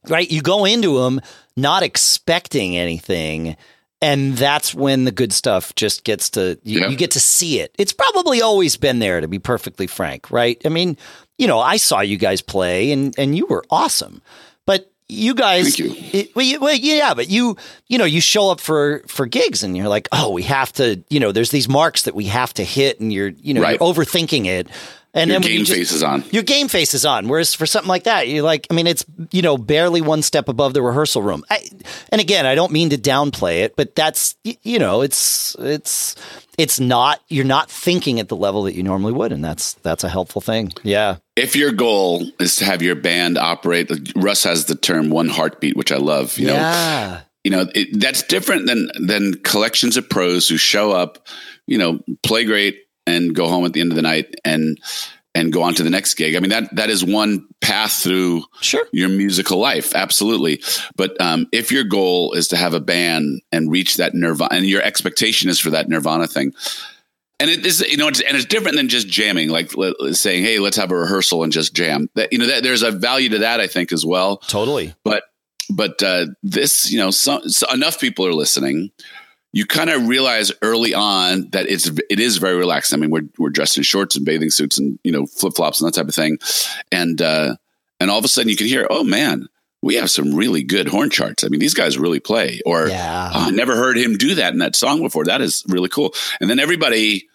right? 0.08 0.30
You 0.30 0.42
go 0.42 0.66
into 0.66 0.98
them 0.98 1.20
not 1.56 1.82
expecting 1.82 2.76
anything 2.76 3.56
and 4.02 4.36
that's 4.36 4.74
when 4.74 5.04
the 5.04 5.12
good 5.12 5.32
stuff 5.32 5.74
just 5.76 6.02
gets 6.02 6.30
to 6.30 6.58
you, 6.64 6.80
yeah. 6.80 6.88
you, 6.88 6.96
get 6.96 7.12
to 7.12 7.20
see 7.20 7.60
it. 7.60 7.74
It's 7.78 7.92
probably 7.92 8.42
always 8.42 8.76
been 8.76 8.98
there, 8.98 9.20
to 9.20 9.28
be 9.28 9.38
perfectly 9.38 9.86
frank, 9.86 10.30
right? 10.30 10.60
I 10.64 10.68
mean, 10.68 10.98
you 11.38 11.46
know, 11.46 11.60
I 11.60 11.76
saw 11.76 12.00
you 12.00 12.18
guys 12.18 12.42
play, 12.42 12.90
and 12.90 13.16
and 13.16 13.36
you 13.36 13.46
were 13.46 13.64
awesome, 13.70 14.20
but 14.66 14.90
you 15.08 15.34
guys, 15.34 15.78
you. 15.78 15.94
It, 16.12 16.34
well, 16.34 16.44
you, 16.44 16.60
well, 16.60 16.74
yeah, 16.74 17.14
but 17.14 17.30
you, 17.30 17.56
you 17.86 17.96
know, 17.98 18.04
you 18.04 18.20
show 18.20 18.50
up 18.50 18.60
for 18.60 19.02
for 19.06 19.26
gigs, 19.26 19.62
and 19.62 19.76
you're 19.76 19.88
like, 19.88 20.08
oh, 20.10 20.30
we 20.30 20.42
have 20.42 20.72
to, 20.74 21.02
you 21.08 21.20
know, 21.20 21.30
there's 21.30 21.50
these 21.50 21.68
marks 21.68 22.02
that 22.02 22.14
we 22.14 22.24
have 22.24 22.52
to 22.54 22.64
hit, 22.64 23.00
and 23.00 23.12
you're, 23.12 23.28
you 23.28 23.54
know, 23.54 23.62
right. 23.62 23.78
you're 23.80 23.94
overthinking 23.94 24.46
it. 24.46 24.68
And 25.14 25.30
your 25.30 25.40
then 25.40 25.50
game 25.50 25.64
just, 25.64 25.72
face 25.72 25.92
is 25.92 26.02
on. 26.02 26.24
Your 26.30 26.42
game 26.42 26.68
face 26.68 26.94
is 26.94 27.04
on. 27.04 27.28
Whereas 27.28 27.54
for 27.54 27.66
something 27.66 27.88
like 27.88 28.04
that, 28.04 28.28
you're 28.28 28.42
like, 28.42 28.66
I 28.70 28.74
mean, 28.74 28.86
it's 28.86 29.04
you 29.30 29.42
know 29.42 29.58
barely 29.58 30.00
one 30.00 30.22
step 30.22 30.48
above 30.48 30.72
the 30.72 30.80
rehearsal 30.80 31.20
room. 31.20 31.44
I, 31.50 31.68
and 32.10 32.20
again, 32.20 32.46
I 32.46 32.54
don't 32.54 32.72
mean 32.72 32.90
to 32.90 32.96
downplay 32.96 33.60
it, 33.60 33.76
but 33.76 33.94
that's 33.94 34.36
you 34.42 34.78
know, 34.78 35.02
it's 35.02 35.54
it's 35.58 36.16
it's 36.56 36.80
not 36.80 37.20
you're 37.28 37.44
not 37.44 37.70
thinking 37.70 38.20
at 38.20 38.28
the 38.28 38.36
level 38.36 38.62
that 38.62 38.74
you 38.74 38.82
normally 38.82 39.12
would, 39.12 39.32
and 39.32 39.44
that's 39.44 39.74
that's 39.74 40.02
a 40.02 40.08
helpful 40.08 40.40
thing. 40.40 40.72
Yeah. 40.82 41.16
If 41.36 41.56
your 41.56 41.72
goal 41.72 42.26
is 42.40 42.56
to 42.56 42.64
have 42.64 42.80
your 42.80 42.94
band 42.94 43.36
operate, 43.36 43.90
uh, 43.90 43.96
Russ 44.16 44.44
has 44.44 44.64
the 44.64 44.76
term 44.76 45.10
"one 45.10 45.28
heartbeat," 45.28 45.76
which 45.76 45.92
I 45.92 45.98
love. 45.98 46.38
You 46.38 46.48
yeah. 46.48 47.20
Know, 47.20 47.20
you 47.44 47.50
know 47.50 47.66
it, 47.74 48.00
that's 48.00 48.22
different 48.22 48.66
than 48.66 48.88
than 48.98 49.34
collections 49.42 49.98
of 49.98 50.08
pros 50.08 50.48
who 50.48 50.56
show 50.56 50.92
up, 50.92 51.26
you 51.66 51.76
know, 51.76 52.00
play 52.22 52.46
great 52.46 52.78
and 53.06 53.34
go 53.34 53.48
home 53.48 53.64
at 53.64 53.72
the 53.72 53.80
end 53.80 53.92
of 53.92 53.96
the 53.96 54.02
night 54.02 54.34
and 54.44 54.78
and 55.34 55.50
go 55.50 55.62
on 55.62 55.74
to 55.74 55.82
the 55.82 55.90
next 55.90 56.14
gig. 56.14 56.36
I 56.36 56.40
mean 56.40 56.50
that 56.50 56.74
that 56.76 56.90
is 56.90 57.04
one 57.04 57.46
path 57.60 58.02
through 58.02 58.44
sure. 58.60 58.86
your 58.92 59.08
musical 59.08 59.58
life, 59.58 59.94
absolutely. 59.94 60.62
But 60.96 61.18
um, 61.20 61.46
if 61.52 61.72
your 61.72 61.84
goal 61.84 62.32
is 62.32 62.48
to 62.48 62.56
have 62.56 62.74
a 62.74 62.80
band 62.80 63.40
and 63.50 63.70
reach 63.70 63.96
that 63.96 64.14
nirvana, 64.14 64.54
and 64.54 64.66
your 64.66 64.82
expectation 64.82 65.48
is 65.48 65.58
for 65.58 65.70
that 65.70 65.88
nirvana 65.88 66.26
thing, 66.26 66.52
and 67.40 67.50
it 67.50 67.66
is 67.66 67.80
you 67.80 67.96
know, 67.96 68.08
it's, 68.08 68.20
and 68.20 68.36
it's 68.36 68.46
different 68.46 68.76
than 68.76 68.88
just 68.88 69.08
jamming, 69.08 69.48
like 69.48 69.72
saying, 70.12 70.44
"Hey, 70.44 70.58
let's 70.58 70.76
have 70.76 70.90
a 70.90 70.96
rehearsal 70.96 71.42
and 71.42 71.52
just 71.52 71.74
jam." 71.74 72.08
That 72.14 72.32
you 72.32 72.38
know, 72.38 72.46
that, 72.46 72.62
there's 72.62 72.82
a 72.82 72.92
value 72.92 73.30
to 73.30 73.38
that, 73.38 73.60
I 73.60 73.66
think, 73.66 73.92
as 73.92 74.06
well. 74.06 74.36
Totally. 74.36 74.94
But 75.02 75.24
but 75.70 76.02
uh, 76.02 76.26
this, 76.42 76.90
you 76.90 76.98
know, 76.98 77.10
so, 77.10 77.40
so 77.46 77.70
enough 77.72 77.98
people 77.98 78.26
are 78.26 78.34
listening 78.34 78.90
you 79.52 79.66
kind 79.66 79.90
of 79.90 80.08
realize 80.08 80.50
early 80.62 80.94
on 80.94 81.50
that 81.50 81.68
it's 81.68 81.90
it 82.08 82.18
is 82.18 82.38
very 82.38 82.56
relaxed. 82.56 82.94
I 82.94 82.96
mean, 82.96 83.10
we're 83.10 83.28
we're 83.38 83.50
dressed 83.50 83.76
in 83.76 83.82
shorts 83.82 84.16
and 84.16 84.24
bathing 84.24 84.50
suits 84.50 84.78
and 84.78 84.98
you 85.04 85.12
know 85.12 85.26
flip 85.26 85.54
flops 85.54 85.80
and 85.80 85.88
that 85.88 85.94
type 85.94 86.08
of 86.08 86.14
thing, 86.14 86.38
and 86.90 87.20
uh, 87.20 87.56
and 88.00 88.10
all 88.10 88.18
of 88.18 88.24
a 88.24 88.28
sudden 88.28 88.48
you 88.48 88.56
can 88.56 88.66
hear, 88.66 88.86
oh 88.88 89.04
man, 89.04 89.48
we 89.82 89.96
have 89.96 90.10
some 90.10 90.34
really 90.34 90.62
good 90.62 90.88
horn 90.88 91.10
charts. 91.10 91.44
I 91.44 91.48
mean, 91.48 91.60
these 91.60 91.74
guys 91.74 91.98
really 91.98 92.20
play. 92.20 92.60
Or 92.64 92.88
yeah. 92.88 93.30
oh, 93.34 93.48
I 93.48 93.50
never 93.50 93.76
heard 93.76 93.98
him 93.98 94.16
do 94.16 94.36
that 94.36 94.52
in 94.52 94.60
that 94.60 94.76
song 94.76 95.02
before. 95.02 95.24
That 95.24 95.42
is 95.42 95.64
really 95.68 95.88
cool. 95.88 96.14
And 96.40 96.48
then 96.48 96.58
everybody, 96.58 97.28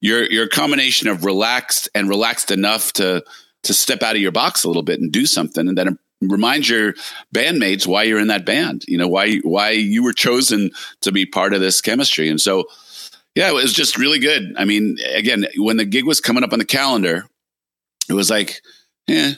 your 0.00 0.30
your 0.30 0.46
combination 0.46 1.08
of 1.08 1.24
relaxed 1.24 1.88
and 1.94 2.08
relaxed 2.08 2.50
enough 2.50 2.92
to 2.94 3.24
to 3.64 3.74
step 3.74 4.02
out 4.02 4.14
of 4.14 4.22
your 4.22 4.32
box 4.32 4.62
a 4.62 4.68
little 4.68 4.82
bit 4.82 5.00
and 5.00 5.10
do 5.10 5.26
something, 5.26 5.66
and 5.66 5.76
then 5.76 5.98
remind 6.28 6.68
your 6.68 6.94
bandmates 7.34 7.86
why 7.86 8.04
you're 8.04 8.20
in 8.20 8.28
that 8.28 8.46
band. 8.46 8.84
You 8.88 8.98
know 8.98 9.08
why 9.08 9.36
why 9.38 9.70
you 9.70 10.02
were 10.02 10.12
chosen 10.12 10.70
to 11.02 11.12
be 11.12 11.26
part 11.26 11.54
of 11.54 11.60
this 11.60 11.80
chemistry. 11.80 12.28
And 12.28 12.40
so, 12.40 12.64
yeah, 13.34 13.48
it 13.48 13.54
was 13.54 13.72
just 13.72 13.98
really 13.98 14.18
good. 14.18 14.54
I 14.56 14.64
mean, 14.64 14.96
again, 15.14 15.46
when 15.56 15.76
the 15.76 15.84
gig 15.84 16.04
was 16.04 16.20
coming 16.20 16.44
up 16.44 16.52
on 16.52 16.58
the 16.58 16.64
calendar, 16.64 17.26
it 18.08 18.12
was 18.12 18.30
like, 18.30 18.60
yeah, 19.06 19.32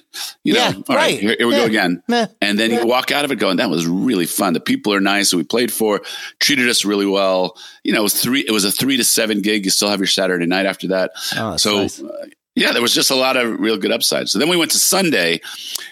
you 0.45 0.55
know, 0.55 0.61
yeah, 0.61 0.73
all 0.89 0.95
right, 0.95 0.97
right, 0.97 1.19
here, 1.19 1.35
here 1.39 1.47
we 1.49 1.55
yeah. 1.55 1.61
go 1.61 1.67
again. 1.67 2.03
And 2.41 2.57
then 2.57 2.71
you 2.71 2.87
walk 2.87 3.11
out 3.11 3.25
of 3.25 3.33
it 3.33 3.37
going, 3.37 3.57
that 3.57 3.69
was 3.69 3.85
really 3.85 4.27
fun. 4.27 4.53
The 4.53 4.61
people 4.61 4.95
are 4.95 5.01
nice 5.01 5.33
who 5.33 5.39
we 5.39 5.45
played 5.45 5.73
for, 5.73 6.03
treated 6.39 6.69
us 6.69 6.85
really 6.85 7.07
well. 7.07 7.57
You 7.83 7.93
know, 7.93 8.01
it 8.01 8.05
was 8.05 8.21
three. 8.21 8.45
It 8.47 8.53
was 8.53 8.65
a 8.65 8.71
three 8.71 8.97
to 8.97 9.03
seven 9.03 9.43
gig. 9.43 9.65
You 9.65 9.73
still 9.73 9.91
have 9.91 9.99
your 9.99 10.07
Saturday 10.07 10.47
night 10.47 10.67
after 10.67 10.87
that. 10.89 11.11
Oh, 11.37 11.57
so 11.57 11.79
nice. 11.79 12.01
uh, 12.01 12.27
yeah, 12.57 12.73
there 12.73 12.83
was 12.83 12.95
just 12.95 13.11
a 13.11 13.15
lot 13.15 13.37
of 13.37 13.61
real 13.61 13.77
good 13.77 13.93
upside. 13.93 14.29
So 14.29 14.39
then 14.39 14.49
we 14.49 14.57
went 14.57 14.71
to 14.73 14.79
Sunday, 14.79 15.41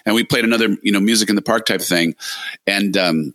and 0.07 0.15
we 0.15 0.25
played 0.25 0.45
another, 0.45 0.77
you 0.83 0.91
know, 0.91 1.01
music 1.01 1.29
in 1.29 1.37
the 1.37 1.43
park 1.43 1.67
type 1.67 1.83
thing. 1.83 2.15
And 2.67 2.97
um, 2.97 3.35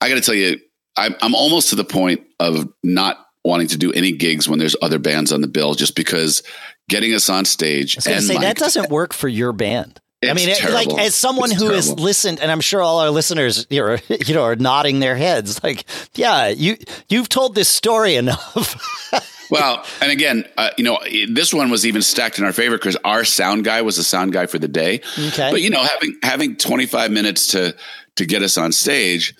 I 0.00 0.08
got 0.08 0.14
to 0.14 0.22
tell 0.22 0.34
you, 0.34 0.58
I'm, 0.96 1.14
I'm 1.20 1.34
almost 1.34 1.68
to 1.70 1.76
the 1.76 1.84
point 1.84 2.26
of 2.40 2.72
not 2.82 3.18
wanting 3.44 3.68
to 3.68 3.78
do 3.78 3.92
any 3.92 4.12
gigs 4.12 4.48
when 4.48 4.58
there's 4.58 4.76
other 4.80 4.98
bands 4.98 5.30
on 5.30 5.42
the 5.42 5.46
bill, 5.46 5.74
just 5.74 5.94
because 5.94 6.42
getting 6.88 7.14
us 7.14 7.28
on 7.28 7.44
stage 7.44 7.96
I 8.06 8.12
and 8.12 8.24
say, 8.24 8.38
that 8.38 8.56
doesn't 8.56 8.90
work 8.90 9.12
for 9.12 9.28
your 9.28 9.52
band. 9.52 10.00
I 10.22 10.34
mean, 10.34 10.54
like 10.70 10.92
as 10.98 11.14
someone 11.14 11.50
it's 11.50 11.60
who 11.60 11.70
has 11.70 11.90
listened, 11.92 12.40
and 12.40 12.50
I'm 12.50 12.60
sure 12.60 12.82
all 12.82 13.00
our 13.00 13.10
listeners, 13.10 13.66
you 13.70 13.80
know, 13.80 13.96
you 14.26 14.34
know, 14.34 14.42
are 14.42 14.56
nodding 14.56 15.00
their 15.00 15.16
heads, 15.16 15.62
like, 15.62 15.84
yeah, 16.14 16.48
you 16.48 16.76
you've 17.08 17.28
told 17.28 17.54
this 17.54 17.68
story 17.68 18.16
enough. 18.16 19.12
well, 19.50 19.84
and 20.00 20.10
again, 20.10 20.44
uh, 20.56 20.70
you 20.76 20.84
know, 20.84 20.98
this 21.28 21.52
one 21.52 21.70
was 21.70 21.86
even 21.86 22.02
stacked 22.02 22.38
in 22.38 22.44
our 22.44 22.52
favor 22.52 22.76
because 22.76 22.96
our 23.04 23.24
sound 23.24 23.64
guy 23.64 23.82
was 23.82 23.96
the 23.96 24.04
sound 24.04 24.32
guy 24.32 24.46
for 24.46 24.58
the 24.58 24.68
day. 24.68 25.00
Okay, 25.18 25.50
but 25.50 25.62
you 25.62 25.70
know, 25.70 25.82
having 25.82 26.16
having 26.22 26.56
25 26.56 27.10
minutes 27.10 27.48
to 27.48 27.76
to 28.16 28.26
get 28.26 28.42
us 28.42 28.56
on 28.58 28.72
stage, 28.72 29.34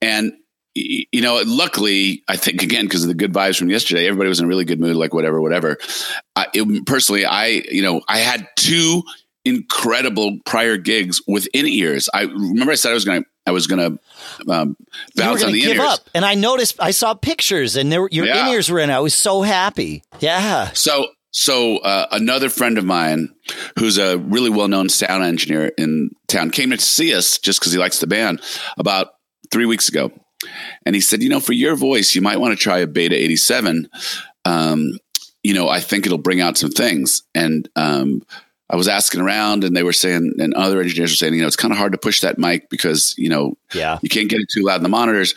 and 0.00 0.32
you 0.74 1.20
know, 1.20 1.42
luckily, 1.44 2.22
I 2.28 2.36
think 2.36 2.62
again 2.62 2.84
because 2.84 3.02
of 3.02 3.08
the 3.08 3.14
good 3.14 3.32
vibes 3.32 3.58
from 3.58 3.70
yesterday, 3.70 4.06
everybody 4.06 4.28
was 4.28 4.40
in 4.40 4.46
a 4.46 4.48
really 4.48 4.64
good 4.64 4.80
mood. 4.80 4.96
Like 4.96 5.14
whatever, 5.14 5.40
whatever. 5.40 5.78
I, 6.36 6.46
it, 6.54 6.86
personally, 6.86 7.24
I 7.24 7.46
you 7.70 7.82
know, 7.82 8.02
I 8.08 8.18
had 8.18 8.48
two 8.56 9.02
incredible 9.44 10.38
prior 10.44 10.76
gigs 10.76 11.20
with 11.26 11.48
in 11.54 11.66
ears. 11.66 12.08
I 12.12 12.22
remember 12.22 12.72
I 12.72 12.76
said 12.76 12.90
I 12.90 12.94
was 12.94 13.04
going 13.04 13.22
to 13.22 13.28
I 13.50 13.52
was 13.52 13.66
going 13.66 13.98
to 13.98 14.50
um, 14.52 14.76
bounce 15.16 15.42
on 15.42 15.50
the 15.52 15.60
give 15.60 15.72
in-ears. 15.72 15.86
up, 15.92 16.00
and 16.14 16.24
I 16.24 16.34
noticed 16.36 16.76
I 16.80 16.92
saw 16.92 17.14
pictures, 17.14 17.74
and 17.76 17.90
there 17.90 18.06
your 18.12 18.26
Yeah. 18.26 18.50
ears 18.52 18.70
were 18.70 18.78
in. 18.78 18.90
I 18.90 19.00
was 19.00 19.12
so 19.14 19.42
happy. 19.42 20.02
Yeah, 20.20 20.70
So 20.72 21.08
so 21.32 21.78
uh, 21.78 22.06
another 22.12 22.48
friend 22.48 22.78
of 22.78 22.84
mine 22.84 23.28
who's 23.78 23.98
a 23.98 24.18
really 24.18 24.50
well-known 24.50 24.88
sound 24.88 25.22
engineer 25.24 25.72
in 25.78 26.10
town 26.28 26.50
came 26.50 26.70
to 26.70 26.78
see 26.78 27.14
us 27.14 27.38
just 27.38 27.60
because 27.60 27.72
he 27.72 27.78
likes 27.78 27.98
the 28.00 28.06
band 28.06 28.40
about 28.78 29.08
three 29.52 29.66
weeks 29.66 29.88
ago. 29.88 30.10
And 30.86 30.94
he 30.94 31.00
said, 31.00 31.22
you 31.22 31.28
know, 31.28 31.38
for 31.40 31.52
your 31.52 31.76
voice, 31.76 32.14
you 32.14 32.20
might 32.22 32.40
want 32.40 32.56
to 32.56 32.62
try 32.62 32.78
a 32.78 32.86
Beta 32.86 33.14
87. 33.14 33.88
Um, 34.44 34.98
you 35.42 35.54
know, 35.54 35.68
I 35.68 35.80
think 35.80 36.04
it'll 36.06 36.18
bring 36.18 36.40
out 36.40 36.56
some 36.58 36.70
things. 36.70 37.22
And 37.34 37.68
um, 37.76 38.22
I 38.70 38.76
was 38.76 38.86
asking 38.86 39.20
around 39.20 39.64
and 39.64 39.76
they 39.76 39.82
were 39.82 39.92
saying, 39.92 40.34
and 40.38 40.54
other 40.54 40.80
engineers 40.80 41.10
were 41.10 41.16
saying, 41.16 41.34
you 41.34 41.40
know, 41.40 41.48
it's 41.48 41.56
kind 41.56 41.72
of 41.72 41.78
hard 41.78 41.90
to 41.90 41.98
push 41.98 42.20
that 42.20 42.38
mic 42.38 42.70
because, 42.70 43.16
you 43.18 43.28
know, 43.28 43.56
yeah. 43.74 43.98
you 44.00 44.08
can't 44.08 44.30
get 44.30 44.40
it 44.40 44.48
too 44.48 44.62
loud 44.62 44.76
in 44.76 44.84
the 44.84 44.88
monitors 44.88 45.34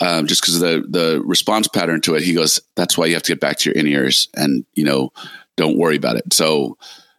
um, 0.00 0.28
just 0.28 0.40
because 0.40 0.54
of 0.54 0.60
the, 0.60 0.86
the 0.88 1.20
response 1.24 1.66
pattern 1.66 2.00
to 2.02 2.14
it. 2.14 2.22
He 2.22 2.34
goes, 2.34 2.60
that's 2.76 2.96
why 2.96 3.06
you 3.06 3.14
have 3.14 3.24
to 3.24 3.32
get 3.32 3.40
back 3.40 3.58
to 3.58 3.70
your 3.70 3.76
in 3.76 3.88
ears 3.88 4.28
and, 4.36 4.64
you 4.74 4.84
know, 4.84 5.12
don't 5.56 5.76
worry 5.76 5.96
about 5.96 6.16
it. 6.16 6.32
So 6.32 6.78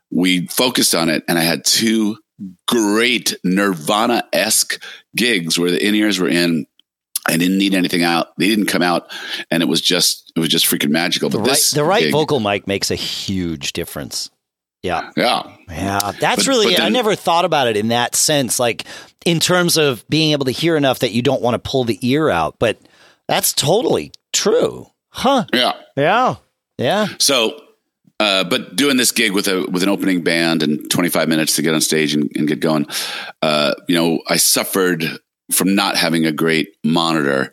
we 0.09 0.47
focused 0.47 0.95
on 0.95 1.09
it 1.09 1.25
and 1.27 1.37
I 1.37 1.41
had 1.41 1.65
two 1.65 2.17
great 2.65 3.35
Nirvana 3.43 4.23
esque 4.31 4.81
gigs 5.13 5.59
where 5.59 5.71
the 5.71 5.85
in 5.85 5.93
ears 5.93 6.19
were 6.19 6.29
in. 6.29 6.67
I 7.27 7.35
didn't 7.35 7.57
need 7.57 7.75
anything 7.75 8.01
out. 8.01 8.35
They 8.37 8.47
didn't 8.47 8.67
come 8.67 8.81
out, 8.81 9.11
and 9.51 9.61
it 9.61 9.67
was 9.67 9.81
just 9.81 10.31
it 10.35 10.39
was 10.39 10.49
just 10.49 10.65
freaking 10.65 10.89
magical. 10.89 11.29
The 11.29 11.37
But 11.37 11.47
right, 11.47 11.49
this 11.49 11.71
the 11.71 11.83
right 11.83 12.03
gig- 12.03 12.13
vocal 12.13 12.39
mic 12.39 12.65
makes 12.65 12.89
a 12.89 12.95
huge 12.95 13.73
difference. 13.73 14.31
Yeah. 14.81 15.11
yeah, 15.17 15.43
Yeah, 15.69 16.11
that's 16.19 16.43
But- 16.43 16.47
really. 16.47 16.75
but 16.75 16.81
I 16.83 16.89
never 16.89 17.15
thought 17.15 17.43
about 17.45 17.67
it 17.67 17.75
in 17.75 17.89
that 17.89 18.15
sense, 18.15 18.59
like 18.59 18.85
in 19.25 19.39
terms 19.39 19.77
of 19.77 20.07
being 20.09 20.31
able 20.31 20.45
to 20.45 20.51
hear 20.51 20.77
enough 20.77 20.99
that 20.99 21.11
you 21.11 21.21
don't 21.21 21.41
want 21.41 21.55
to 21.55 21.59
pull 21.69 21.83
the 21.83 21.99
ear 22.01 22.29
out. 22.29 22.55
But 22.59 22.77
that's 23.27 23.51
totally 23.53 24.11
true, 24.31 24.87
huh? 25.09 25.45
yeah. 25.53 25.73
Yeah, 25.97 26.35
yeah. 26.77 27.07
So, 27.17 27.59
uh, 28.21 28.45
but 28.45 28.75
doing 28.77 28.95
this 28.97 29.11
gig 29.11 29.33
with 29.33 29.47
a 29.49 29.65
with 29.69 29.83
an 29.83 29.89
opening 29.89 30.23
band 30.23 30.63
and 30.63 30.89
25 30.89 31.27
minutes 31.27 31.55
to 31.57 31.61
get 31.61 31.73
on 31.73 31.81
stage 31.81 32.13
and, 32.13 32.31
and 32.35 32.47
get 32.47 32.59
going, 32.61 32.85
uh, 33.41 33.73
you 33.89 33.95
know, 33.95 34.21
I 34.29 34.37
suffered 34.37 35.03
from 35.51 35.75
not 35.75 35.97
having 35.97 36.25
a 36.25 36.31
great 36.31 36.69
monitor. 36.85 37.51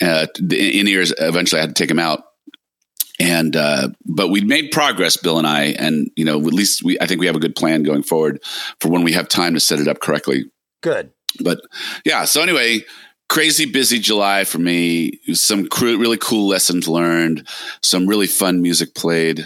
Uh, 0.00 0.26
the 0.38 0.78
in 0.78 0.86
ears 0.86 1.12
eventually 1.18 1.58
I 1.58 1.62
had 1.62 1.74
to 1.74 1.80
take 1.82 1.88
them 1.88 1.98
out. 1.98 2.22
And 3.20 3.56
uh, 3.56 3.88
but 4.04 4.28
we 4.28 4.42
made 4.42 4.70
progress, 4.70 5.16
Bill 5.16 5.38
and 5.38 5.46
I, 5.46 5.74
and 5.78 6.10
you 6.14 6.24
know 6.24 6.38
at 6.38 6.54
least 6.54 6.84
we 6.84 6.98
I 7.00 7.06
think 7.06 7.20
we 7.20 7.26
have 7.26 7.34
a 7.34 7.40
good 7.40 7.56
plan 7.56 7.82
going 7.82 8.04
forward 8.04 8.40
for 8.80 8.88
when 8.88 9.02
we 9.02 9.12
have 9.12 9.28
time 9.28 9.54
to 9.54 9.60
set 9.60 9.80
it 9.80 9.88
up 9.88 10.00
correctly. 10.00 10.44
Good. 10.82 11.10
But 11.40 11.60
yeah, 12.04 12.24
so 12.24 12.42
anyway, 12.42 12.84
crazy 13.28 13.66
busy 13.66 13.98
July 13.98 14.44
for 14.44 14.58
me. 14.58 15.18
Some 15.32 15.68
cr- 15.68 15.86
really 15.96 16.16
cool 16.16 16.48
lessons 16.48 16.86
learned, 16.88 17.46
some 17.82 18.06
really 18.06 18.28
fun 18.28 18.62
music 18.62 18.94
played, 18.94 19.44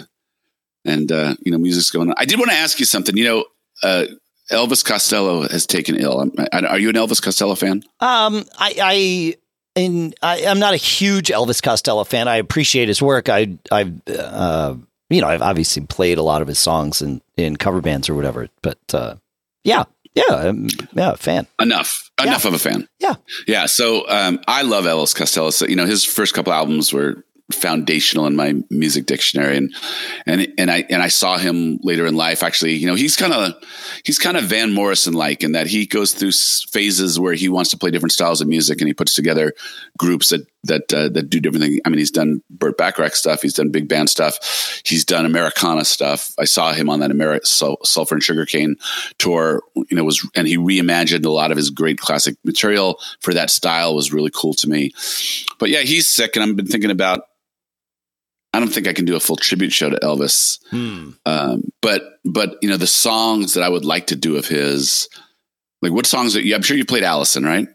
and 0.84 1.10
uh, 1.10 1.34
you 1.40 1.50
know, 1.50 1.58
music's 1.58 1.90
going 1.90 2.10
on. 2.10 2.14
I 2.18 2.24
did 2.24 2.38
want 2.38 2.50
to 2.50 2.56
ask 2.56 2.78
you 2.78 2.86
something. 2.86 3.16
You 3.16 3.24
know, 3.24 3.44
uh, 3.82 4.04
Elvis 4.50 4.84
Costello 4.84 5.48
has 5.48 5.66
taken 5.66 5.96
ill. 5.96 6.30
Are 6.52 6.78
you 6.78 6.88
an 6.88 6.94
Elvis 6.94 7.22
Costello 7.22 7.54
fan? 7.54 7.82
Um, 8.00 8.44
I, 8.58 8.74
I 8.82 9.34
and 9.74 10.14
I, 10.22 10.38
am 10.40 10.58
not 10.58 10.74
a 10.74 10.78
huge 10.78 11.28
Elvis 11.28 11.62
Costello 11.62 12.04
fan. 12.04 12.28
I 12.28 12.36
appreciate 12.36 12.88
his 12.88 13.00
work. 13.00 13.28
I, 13.28 13.58
I, 13.70 13.92
uh, 14.10 14.76
you 15.10 15.20
know, 15.20 15.28
I've 15.28 15.42
obviously 15.42 15.84
played 15.84 16.18
a 16.18 16.22
lot 16.22 16.42
of 16.42 16.48
his 16.48 16.58
songs 16.58 17.02
in 17.02 17.20
in 17.36 17.56
cover 17.56 17.80
bands 17.80 18.08
or 18.08 18.14
whatever. 18.14 18.48
But 18.62 18.78
uh, 18.92 19.16
yeah, 19.64 19.84
yeah, 20.14 20.24
um, 20.34 20.68
yeah, 20.92 21.14
fan. 21.14 21.46
Enough, 21.60 22.10
enough 22.20 22.44
yeah. 22.44 22.48
of 22.48 22.54
a 22.54 22.58
fan. 22.58 22.88
Yeah, 22.98 23.14
yeah. 23.46 23.66
So 23.66 24.08
um, 24.08 24.40
I 24.46 24.62
love 24.62 24.84
Elvis 24.84 25.14
Costello. 25.14 25.50
So 25.50 25.66
you 25.66 25.76
know, 25.76 25.86
his 25.86 26.04
first 26.04 26.34
couple 26.34 26.52
albums 26.52 26.92
were 26.92 27.24
foundational 27.54 28.26
in 28.26 28.36
my 28.36 28.54
music 28.70 29.06
dictionary. 29.06 29.56
And 29.56 29.74
and 30.26 30.52
and 30.58 30.70
I 30.70 30.84
and 30.90 31.02
I 31.02 31.08
saw 31.08 31.38
him 31.38 31.78
later 31.82 32.06
in 32.06 32.14
life 32.14 32.42
actually 32.42 32.74
you 32.74 32.86
know 32.86 32.94
he's 32.94 33.16
kind 33.16 33.32
of 33.32 33.54
he's 34.04 34.18
kind 34.18 34.36
of 34.36 34.44
Van 34.44 34.72
Morrison 34.72 35.14
like 35.14 35.42
in 35.42 35.52
that 35.52 35.66
he 35.66 35.86
goes 35.86 36.12
through 36.12 36.32
phases 36.70 37.18
where 37.18 37.34
he 37.34 37.48
wants 37.48 37.70
to 37.70 37.78
play 37.78 37.90
different 37.90 38.12
styles 38.12 38.40
of 38.40 38.48
music 38.48 38.80
and 38.80 38.88
he 38.88 38.94
puts 38.94 39.14
together 39.14 39.52
groups 39.98 40.28
that 40.30 40.46
that 40.64 40.92
uh, 40.94 41.08
that 41.08 41.28
do 41.28 41.40
different 41.40 41.64
things 41.64 41.80
I 41.84 41.88
mean 41.88 41.98
he's 41.98 42.10
done 42.10 42.42
Burt 42.50 42.76
Bacharach 42.78 43.14
stuff 43.14 43.42
he's 43.42 43.54
done 43.54 43.70
big 43.70 43.88
band 43.88 44.10
stuff 44.10 44.38
he's 44.84 45.04
done 45.04 45.26
Americana 45.26 45.84
stuff. 45.84 46.32
I 46.38 46.44
saw 46.44 46.72
him 46.72 46.88
on 46.88 47.00
that 47.00 47.10
Ameri- 47.10 47.46
Sulfur 47.84 48.14
and 48.14 48.22
Sugarcane 48.22 48.76
tour 49.18 49.62
you 49.74 49.96
know 49.96 50.04
was 50.04 50.26
and 50.34 50.46
he 50.46 50.56
reimagined 50.56 51.24
a 51.24 51.30
lot 51.30 51.50
of 51.50 51.56
his 51.56 51.70
great 51.70 51.98
classic 51.98 52.36
material 52.44 52.98
for 53.20 53.34
that 53.34 53.50
style 53.50 53.94
was 53.94 54.12
really 54.12 54.30
cool 54.34 54.54
to 54.54 54.68
me. 54.68 54.92
But 55.58 55.70
yeah 55.70 55.80
he's 55.80 56.08
sick 56.08 56.36
and 56.36 56.44
I've 56.44 56.56
been 56.56 56.66
thinking 56.66 56.90
about 56.90 57.26
I 58.52 58.60
don't 58.60 58.68
think 58.68 58.86
I 58.86 58.92
can 58.92 59.04
do 59.04 59.16
a 59.16 59.20
full 59.20 59.36
tribute 59.36 59.72
show 59.72 59.90
to 59.90 59.96
Elvis. 59.96 60.58
Hmm. 60.70 61.10
Um, 61.24 61.64
but 61.80 62.02
but 62.24 62.56
you 62.60 62.68
know 62.68 62.76
the 62.76 62.86
songs 62.86 63.54
that 63.54 63.62
I 63.62 63.68
would 63.68 63.84
like 63.84 64.08
to 64.08 64.16
do 64.16 64.36
of 64.36 64.46
his, 64.46 65.08
like 65.80 65.92
what 65.92 66.06
songs? 66.06 66.34
That 66.34 66.44
you, 66.44 66.54
I'm 66.54 66.62
sure 66.62 66.76
you 66.76 66.84
played 66.84 67.04
Alison, 67.04 67.44
right? 67.44 67.68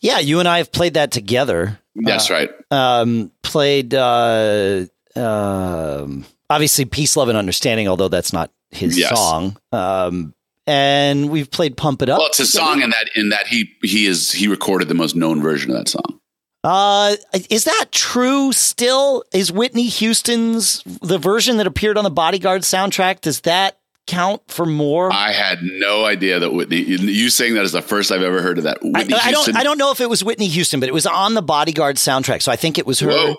Yeah, 0.00 0.18
you 0.18 0.38
and 0.38 0.48
I 0.48 0.58
have 0.58 0.72
played 0.72 0.94
that 0.94 1.10
together. 1.10 1.78
That's 1.94 2.30
uh, 2.30 2.34
right. 2.34 2.50
Um, 2.70 3.32
played 3.42 3.92
uh, 3.92 4.86
um, 5.16 6.24
obviously 6.48 6.84
"Peace, 6.84 7.16
Love, 7.16 7.28
and 7.28 7.36
Understanding," 7.36 7.88
although 7.88 8.08
that's 8.08 8.32
not 8.32 8.50
his 8.70 8.98
yes. 8.98 9.10
song. 9.10 9.58
Um, 9.72 10.34
and 10.66 11.30
we've 11.30 11.50
played 11.50 11.76
"Pump 11.76 12.02
It 12.02 12.08
Up." 12.08 12.18
Well, 12.18 12.28
it's 12.28 12.38
a 12.38 12.46
song 12.46 12.80
in 12.80 12.90
that 12.90 13.10
in 13.16 13.30
that 13.30 13.48
he 13.48 13.72
he 13.82 14.06
is 14.06 14.30
he 14.30 14.46
recorded 14.46 14.88
the 14.88 14.94
most 14.94 15.16
known 15.16 15.42
version 15.42 15.72
of 15.72 15.76
that 15.76 15.88
song. 15.88 16.19
Uh, 16.62 17.16
is 17.48 17.64
that 17.64 17.86
true 17.90 18.52
still? 18.52 19.24
Is 19.32 19.50
Whitney 19.50 19.88
Houston's 19.88 20.82
the 21.00 21.18
version 21.18 21.56
that 21.56 21.66
appeared 21.66 21.96
on 21.96 22.04
the 22.04 22.10
Bodyguard 22.10 22.62
soundtrack? 22.62 23.22
Does 23.22 23.40
that 23.42 23.78
count 24.06 24.42
for 24.48 24.66
more? 24.66 25.10
I 25.12 25.32
had 25.32 25.62
no 25.62 26.04
idea 26.04 26.38
that 26.38 26.52
Whitney. 26.52 26.78
You 26.82 27.30
saying 27.30 27.54
that 27.54 27.64
is 27.64 27.72
the 27.72 27.80
first 27.80 28.12
I've 28.12 28.22
ever 28.22 28.42
heard 28.42 28.58
of 28.58 28.64
that. 28.64 28.78
Whitney 28.82 29.14
I, 29.14 29.28
I 29.28 29.30
don't. 29.32 29.56
I 29.56 29.62
don't 29.62 29.78
know 29.78 29.90
if 29.90 30.00
it 30.00 30.10
was 30.10 30.22
Whitney 30.22 30.48
Houston, 30.48 30.80
but 30.80 30.88
it 30.88 30.92
was 30.92 31.06
on 31.06 31.34
the 31.34 31.42
Bodyguard 31.42 31.96
soundtrack, 31.96 32.42
so 32.42 32.52
I 32.52 32.56
think 32.56 32.76
it 32.76 32.86
was 32.86 33.00
her. 33.00 33.10
Whoa. 33.10 33.36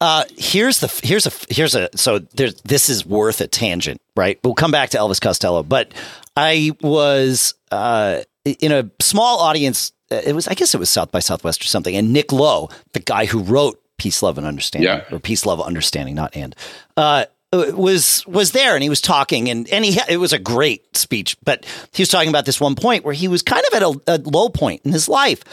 Uh, 0.00 0.24
here's 0.38 0.80
the 0.80 1.00
here's 1.02 1.26
a 1.26 1.32
here's 1.52 1.74
a 1.74 1.88
so 1.96 2.20
there's 2.20 2.54
this 2.62 2.88
is 2.88 3.04
worth 3.04 3.40
a 3.40 3.46
tangent, 3.46 4.00
right? 4.16 4.38
We'll 4.42 4.54
come 4.54 4.70
back 4.70 4.90
to 4.90 4.98
Elvis 4.98 5.20
Costello, 5.20 5.62
but 5.62 5.92
I 6.36 6.70
was 6.80 7.54
uh, 7.70 8.20
in 8.44 8.72
a 8.72 8.90
small 9.00 9.40
audience 9.40 9.92
it 10.10 10.34
was 10.34 10.48
I 10.48 10.54
guess 10.54 10.74
it 10.74 10.78
was 10.78 10.90
South 10.90 11.12
by 11.12 11.20
Southwest 11.20 11.62
or 11.62 11.66
something. 11.66 11.96
And 11.96 12.12
Nick 12.12 12.32
Lowe, 12.32 12.68
the 12.92 13.00
guy 13.00 13.26
who 13.26 13.40
wrote 13.40 13.80
Peace, 13.98 14.22
Love, 14.22 14.38
and 14.38 14.46
Understanding, 14.46 14.88
yeah. 14.88 15.04
or 15.10 15.18
Peace, 15.18 15.44
Love, 15.46 15.60
Understanding, 15.60 16.14
not 16.14 16.34
and, 16.34 16.54
uh, 16.96 17.26
was 17.52 18.24
was 18.26 18.52
there 18.52 18.74
and 18.74 18.82
he 18.82 18.88
was 18.88 19.00
talking 19.00 19.50
and 19.50 19.68
and 19.70 19.84
he 19.84 19.98
it 20.08 20.18
was 20.18 20.32
a 20.32 20.38
great 20.38 20.96
speech, 20.96 21.36
but 21.44 21.66
he 21.92 22.02
was 22.02 22.08
talking 22.08 22.28
about 22.28 22.46
this 22.46 22.60
one 22.60 22.76
point 22.76 23.04
where 23.04 23.14
he 23.14 23.28
was 23.28 23.42
kind 23.42 23.62
of 23.68 23.74
at 23.74 23.82
a, 23.82 24.00
a 24.14 24.18
low 24.18 24.48
point 24.48 24.82
in 24.84 24.92
his 24.92 25.08
life 25.08 25.44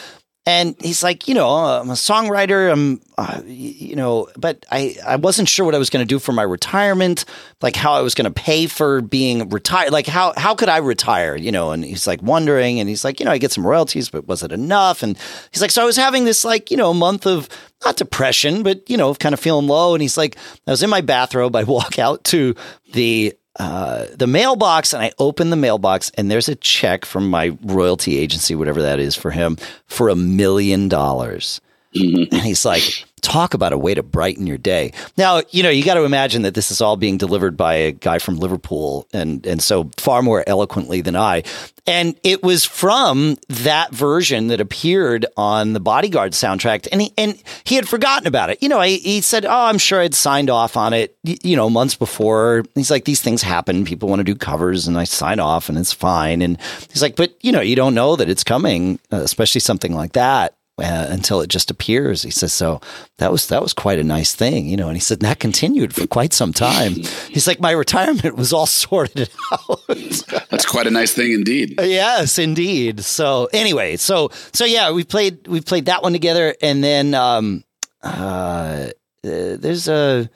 and 0.48 0.78
he's 0.80 1.04
like, 1.04 1.28
you 1.28 1.34
know, 1.34 1.50
I'm 1.50 1.90
a 1.90 1.94
songwriter. 1.94 2.72
I'm, 2.72 3.02
uh, 3.18 3.42
you 3.46 3.98
know, 3.98 4.30
but 4.38 4.66
I, 4.72 4.96
I 5.06 5.18
wasn't 5.18 5.50
sure 5.50 5.66
what 5.66 5.76
I 5.76 5.78
was 5.78 5.90
going 5.90 6.02
to 6.02 6.08
do 6.08 6.20
for 6.20 6.32
my 6.32 6.44
retirement, 6.44 7.26
like 7.62 7.76
how 7.76 7.92
I 7.92 8.00
was 8.00 8.16
going 8.16 8.32
to 8.32 8.32
pay 8.32 8.66
for 8.66 9.02
being 9.02 9.50
retired. 9.50 9.92
Like 9.92 10.08
how, 10.08 10.34
how 10.38 10.56
could 10.56 10.70
I 10.70 10.78
retire, 10.78 11.36
you 11.36 11.52
know? 11.52 11.72
And 11.72 11.84
he's 11.84 12.08
like 12.08 12.22
wondering, 12.22 12.80
and 12.80 12.88
he's 12.88 13.04
like, 13.04 13.20
you 13.20 13.26
know, 13.26 13.34
I 13.34 13.40
get 13.40 13.52
some 13.52 13.68
royalties, 13.68 14.10
but 14.10 14.26
was 14.26 14.42
it 14.42 14.54
enough? 14.54 15.04
And 15.04 15.18
he's 15.52 15.62
like, 15.62 15.72
so 15.72 15.82
I 15.82 15.86
was 15.86 15.98
having 15.98 16.24
this 16.24 16.46
like, 16.46 16.72
you 16.72 16.78
know, 16.78 16.94
month 16.94 17.28
of 17.28 17.50
not 17.84 17.98
depression, 17.98 18.64
but, 18.64 18.90
you 18.90 18.96
know, 18.96 19.14
kind 19.16 19.34
of 19.34 19.42
feeling 19.42 19.68
low. 19.68 19.96
And 19.96 20.02
he's 20.02 20.18
like, 20.18 20.38
I 20.66 20.72
was 20.72 20.82
in 20.82 20.90
my 20.90 21.02
bathrobe. 21.02 21.58
I 21.58 21.66
walk 21.66 22.00
out 22.00 22.24
to 22.26 22.56
the 22.94 23.36
the 23.58 24.28
mailbox 24.28 24.94
and 24.94 25.04
I 25.04 25.12
open 25.20 25.50
the 25.50 25.56
mailbox 25.56 26.12
and 26.16 26.30
there's 26.30 26.50
a 26.50 26.56
check 26.56 27.06
from 27.06 27.30
my 27.30 27.58
royalty 27.64 28.18
agency, 28.18 28.56
whatever 28.56 28.82
that 28.82 29.00
is 29.00 29.16
for 29.16 29.32
him, 29.32 29.58
for 29.86 30.10
a 30.10 30.16
million 30.16 30.88
dollars. 30.88 31.62
Mm-hmm. 31.96 32.34
And 32.34 32.44
he's 32.44 32.66
like, 32.66 33.06
talk 33.22 33.54
about 33.54 33.74
a 33.74 33.78
way 33.78 33.94
to 33.94 34.04
brighten 34.04 34.48
your 34.48 34.58
day. 34.58 34.94
Now, 35.18 35.42
you 35.50 35.64
know, 35.64 35.70
you 35.70 35.84
got 35.84 35.96
to 35.96 36.04
imagine 36.04 36.44
that 36.44 36.54
this 36.54 36.72
is 36.72 36.82
all 36.82 36.98
being 36.98 37.18
delivered 37.18 37.58
by 37.58 37.74
a 37.74 37.92
guy 37.92 38.20
from 38.20 38.38
Liverpool 38.38 39.08
and 39.12 39.46
and 39.46 39.62
so 39.62 39.90
far 39.98 40.22
more 40.22 40.44
eloquently 40.48 41.02
than 41.02 41.16
I. 41.16 41.44
And 41.86 42.16
it 42.24 42.44
was 42.44 42.66
from 42.66 43.38
that 43.48 43.92
version 43.92 44.48
that 44.48 44.60
appeared 44.60 45.26
on 45.36 45.74
the 45.74 45.80
Bodyguard 45.80 46.34
soundtrack 46.34 46.88
and 46.92 47.02
he 47.02 47.14
and 47.18 47.42
he 47.64 47.76
had 47.76 47.88
forgotten 47.88 48.28
about 48.28 48.50
it. 48.50 48.62
You 48.62 48.70
know, 48.70 48.82
he, 48.82 48.98
he 48.98 49.22
said, 49.22 49.46
"Oh, 49.46 49.66
I'm 49.66 49.78
sure 49.78 50.02
I'd 50.02 50.14
signed 50.14 50.50
off 50.50 50.78
on 50.78 50.94
it, 50.94 51.18
you 51.24 51.56
know, 51.56 51.70
months 51.70 51.96
before." 51.96 52.66
He's 52.76 52.92
like, 52.92 53.06
"These 53.06 53.22
things 53.22 53.42
happen. 53.42 53.86
People 53.86 54.10
want 54.10 54.20
to 54.20 54.26
do 54.26 54.36
covers 54.36 54.88
and 54.88 54.98
I 54.98 55.06
sign 55.06 55.40
off 55.40 55.70
and 55.70 55.78
it's 55.78 55.94
fine." 55.94 56.42
And 56.42 56.58
he's 56.92 57.02
like, 57.02 57.16
"But, 57.16 57.34
you 57.42 57.52
know, 57.52 57.62
you 57.62 57.76
don't 57.76 57.96
know 57.96 58.16
that 58.16 58.30
it's 58.30 58.44
coming, 58.44 59.00
uh, 59.12 59.18
especially 59.18 59.62
something 59.62 59.94
like 59.94 60.14
that." 60.14 60.57
Uh, 60.80 61.08
until 61.10 61.42
it 61.42 61.50
just 61.50 61.72
appears. 61.72 62.22
He 62.22 62.30
says, 62.30 62.54
so 62.54 62.82
that 63.18 63.32
was 63.32 63.48
that 63.48 63.62
was 63.62 63.74
quite 63.74 64.00
a 64.00 64.04
nice 64.04 64.36
thing, 64.36 64.68
you 64.68 64.78
know. 64.78 64.88
And 64.88 64.96
he 64.96 65.02
said 65.02 65.20
that 65.22 65.40
continued 65.40 65.94
for 65.94 66.06
quite 66.06 66.34
some 66.34 66.54
time. 66.54 66.94
He's 67.30 67.48
like, 67.48 67.60
my 67.60 67.72
retirement 67.72 68.36
was 68.36 68.54
all 68.54 68.66
sorted 68.68 69.30
out. 69.52 69.82
That's 69.88 70.66
quite 70.66 70.88
a 70.88 70.92
nice 70.92 71.14
thing 71.14 71.32
indeed. 71.32 71.76
Yes, 71.82 72.38
indeed. 72.38 73.04
So 73.04 73.50
anyway, 73.54 73.98
so 73.98 74.30
so 74.54 74.66
yeah, 74.66 74.92
we 74.92 75.04
played 75.04 75.48
we 75.48 75.62
played 75.62 75.86
that 75.86 76.04
one 76.04 76.14
together, 76.14 76.56
and 76.62 76.84
then 76.84 77.14
um, 77.14 77.64
uh, 78.04 78.90
uh, 79.24 79.58
there's 79.58 79.88
a. 79.88 80.30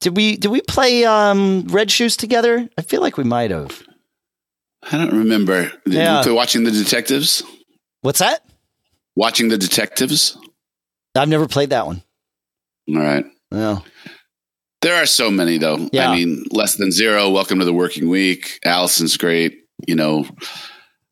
Did 0.00 0.16
we 0.16 0.36
did 0.36 0.50
we 0.50 0.60
play 0.62 1.04
um, 1.04 1.66
Red 1.68 1.90
Shoes 1.90 2.16
together? 2.16 2.68
I 2.76 2.82
feel 2.82 3.02
like 3.02 3.16
we 3.16 3.24
might 3.24 3.52
have. 3.52 3.82
I 4.90 4.96
don't 4.96 5.16
remember. 5.16 5.70
Did 5.84 5.94
yeah. 5.94 6.28
watching 6.30 6.64
the 6.64 6.72
detectives? 6.72 7.44
What's 8.00 8.18
that? 8.18 8.44
Watching 9.14 9.48
the 9.48 9.58
detectives? 9.58 10.38
I've 11.14 11.28
never 11.28 11.46
played 11.46 11.70
that 11.70 11.86
one. 11.86 12.02
All 12.88 12.96
right. 12.96 13.24
Well, 13.50 13.84
there 14.80 14.94
are 14.94 15.06
so 15.06 15.30
many 15.30 15.58
though. 15.58 15.88
Yeah. 15.92 16.10
I 16.10 16.16
mean, 16.16 16.44
less 16.50 16.76
than 16.76 16.90
zero. 16.90 17.30
Welcome 17.30 17.58
to 17.58 17.64
the 17.64 17.72
working 17.72 18.08
week. 18.08 18.58
Alison's 18.64 19.16
great. 19.16 19.66
You 19.86 19.94
know, 19.94 20.26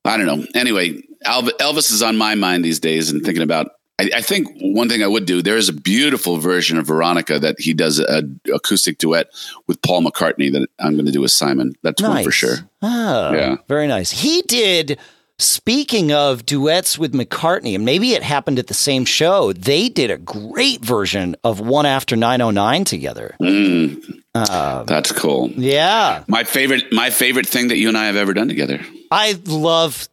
I 0.05 0.17
don't 0.17 0.27
know. 0.27 0.47
Anyway, 0.55 1.03
Elvis 1.25 1.93
is 1.93 2.03
on 2.03 2.17
my 2.17 2.35
mind 2.35 2.65
these 2.65 2.81
days, 2.81 3.11
and 3.11 3.23
thinking 3.23 3.43
about. 3.43 3.73
I, 3.99 4.11
I 4.17 4.21
think 4.23 4.49
one 4.63 4.89
thing 4.89 5.03
I 5.03 5.07
would 5.07 5.27
do. 5.27 5.43
There 5.43 5.59
is 5.59 5.69
a 5.69 5.75
beautiful 5.75 6.39
version 6.39 6.79
of 6.79 6.87
Veronica 6.87 7.39
that 7.39 7.61
he 7.61 7.75
does 7.75 7.99
a, 7.99 8.23
a 8.49 8.55
acoustic 8.55 8.97
duet 8.97 9.29
with 9.67 9.83
Paul 9.83 10.03
McCartney 10.03 10.51
that 10.53 10.67
I'm 10.79 10.95
going 10.95 11.05
to 11.05 11.13
do 11.13 11.21
with 11.21 11.33
Simon. 11.33 11.75
That's 11.83 12.01
nice. 12.01 12.09
one 12.09 12.25
for 12.25 12.31
sure. 12.31 12.57
Oh, 12.81 13.33
yeah, 13.35 13.57
very 13.69 13.87
nice. 13.87 14.11
He 14.11 14.41
did 14.43 14.99
Speaking 15.41 16.13
of 16.13 16.45
duets 16.45 16.99
with 16.99 17.15
McCartney, 17.15 17.75
and 17.75 17.83
maybe 17.83 18.13
it 18.13 18.23
happened 18.23 18.59
at 18.59 18.67
the 18.67 18.75
same 18.75 19.07
show, 19.07 19.55
they 19.55 19.89
did 19.89 20.11
a 20.11 20.19
great 20.19 20.85
version 20.85 21.35
of 21.43 21.61
One 21.61 21.87
After 21.87 22.15
909 22.15 22.85
together. 22.85 23.37
Mm, 23.41 24.23
uh, 24.35 24.85
that's 24.85 25.13
cool. 25.13 25.51
Yeah. 25.53 26.25
My 26.29 26.45
favorite 26.45 26.93
my 26.93 27.09
favorite 27.09 27.47
thing 27.47 27.69
that 27.69 27.79
you 27.79 27.89
and 27.89 27.97
I 27.97 28.07
have 28.07 28.17
ever 28.17 28.35
done 28.35 28.49
together. 28.49 28.81
I 29.11 29.41
love 29.47 30.11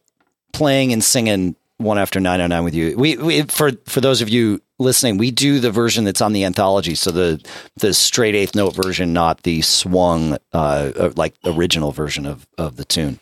playing 0.52 0.94
and 0.94 1.04
singing 1.04 1.56
One 1.76 1.98
After 1.98 2.20
909 2.20 2.64
with 2.64 2.74
you. 2.74 2.96
We, 2.96 3.16
we 3.18 3.42
for 3.42 3.72
for 3.84 4.00
those 4.00 4.22
of 4.22 4.30
you 4.30 4.62
listening, 4.78 5.18
we 5.18 5.30
do 5.30 5.60
the 5.60 5.70
version 5.70 6.04
that's 6.04 6.20
on 6.20 6.32
the 6.32 6.44
anthology, 6.44 6.94
so 6.94 7.10
the 7.10 7.44
the 7.76 7.92
straight 7.94 8.34
eighth 8.34 8.54
note 8.54 8.74
version, 8.74 9.12
not 9.12 9.42
the 9.42 9.62
swung 9.62 10.38
uh, 10.52 10.92
uh 10.96 11.12
like 11.16 11.34
original 11.44 11.92
version 11.92 12.26
of 12.26 12.46
of 12.56 12.76
the 12.76 12.84
tune. 12.84 13.20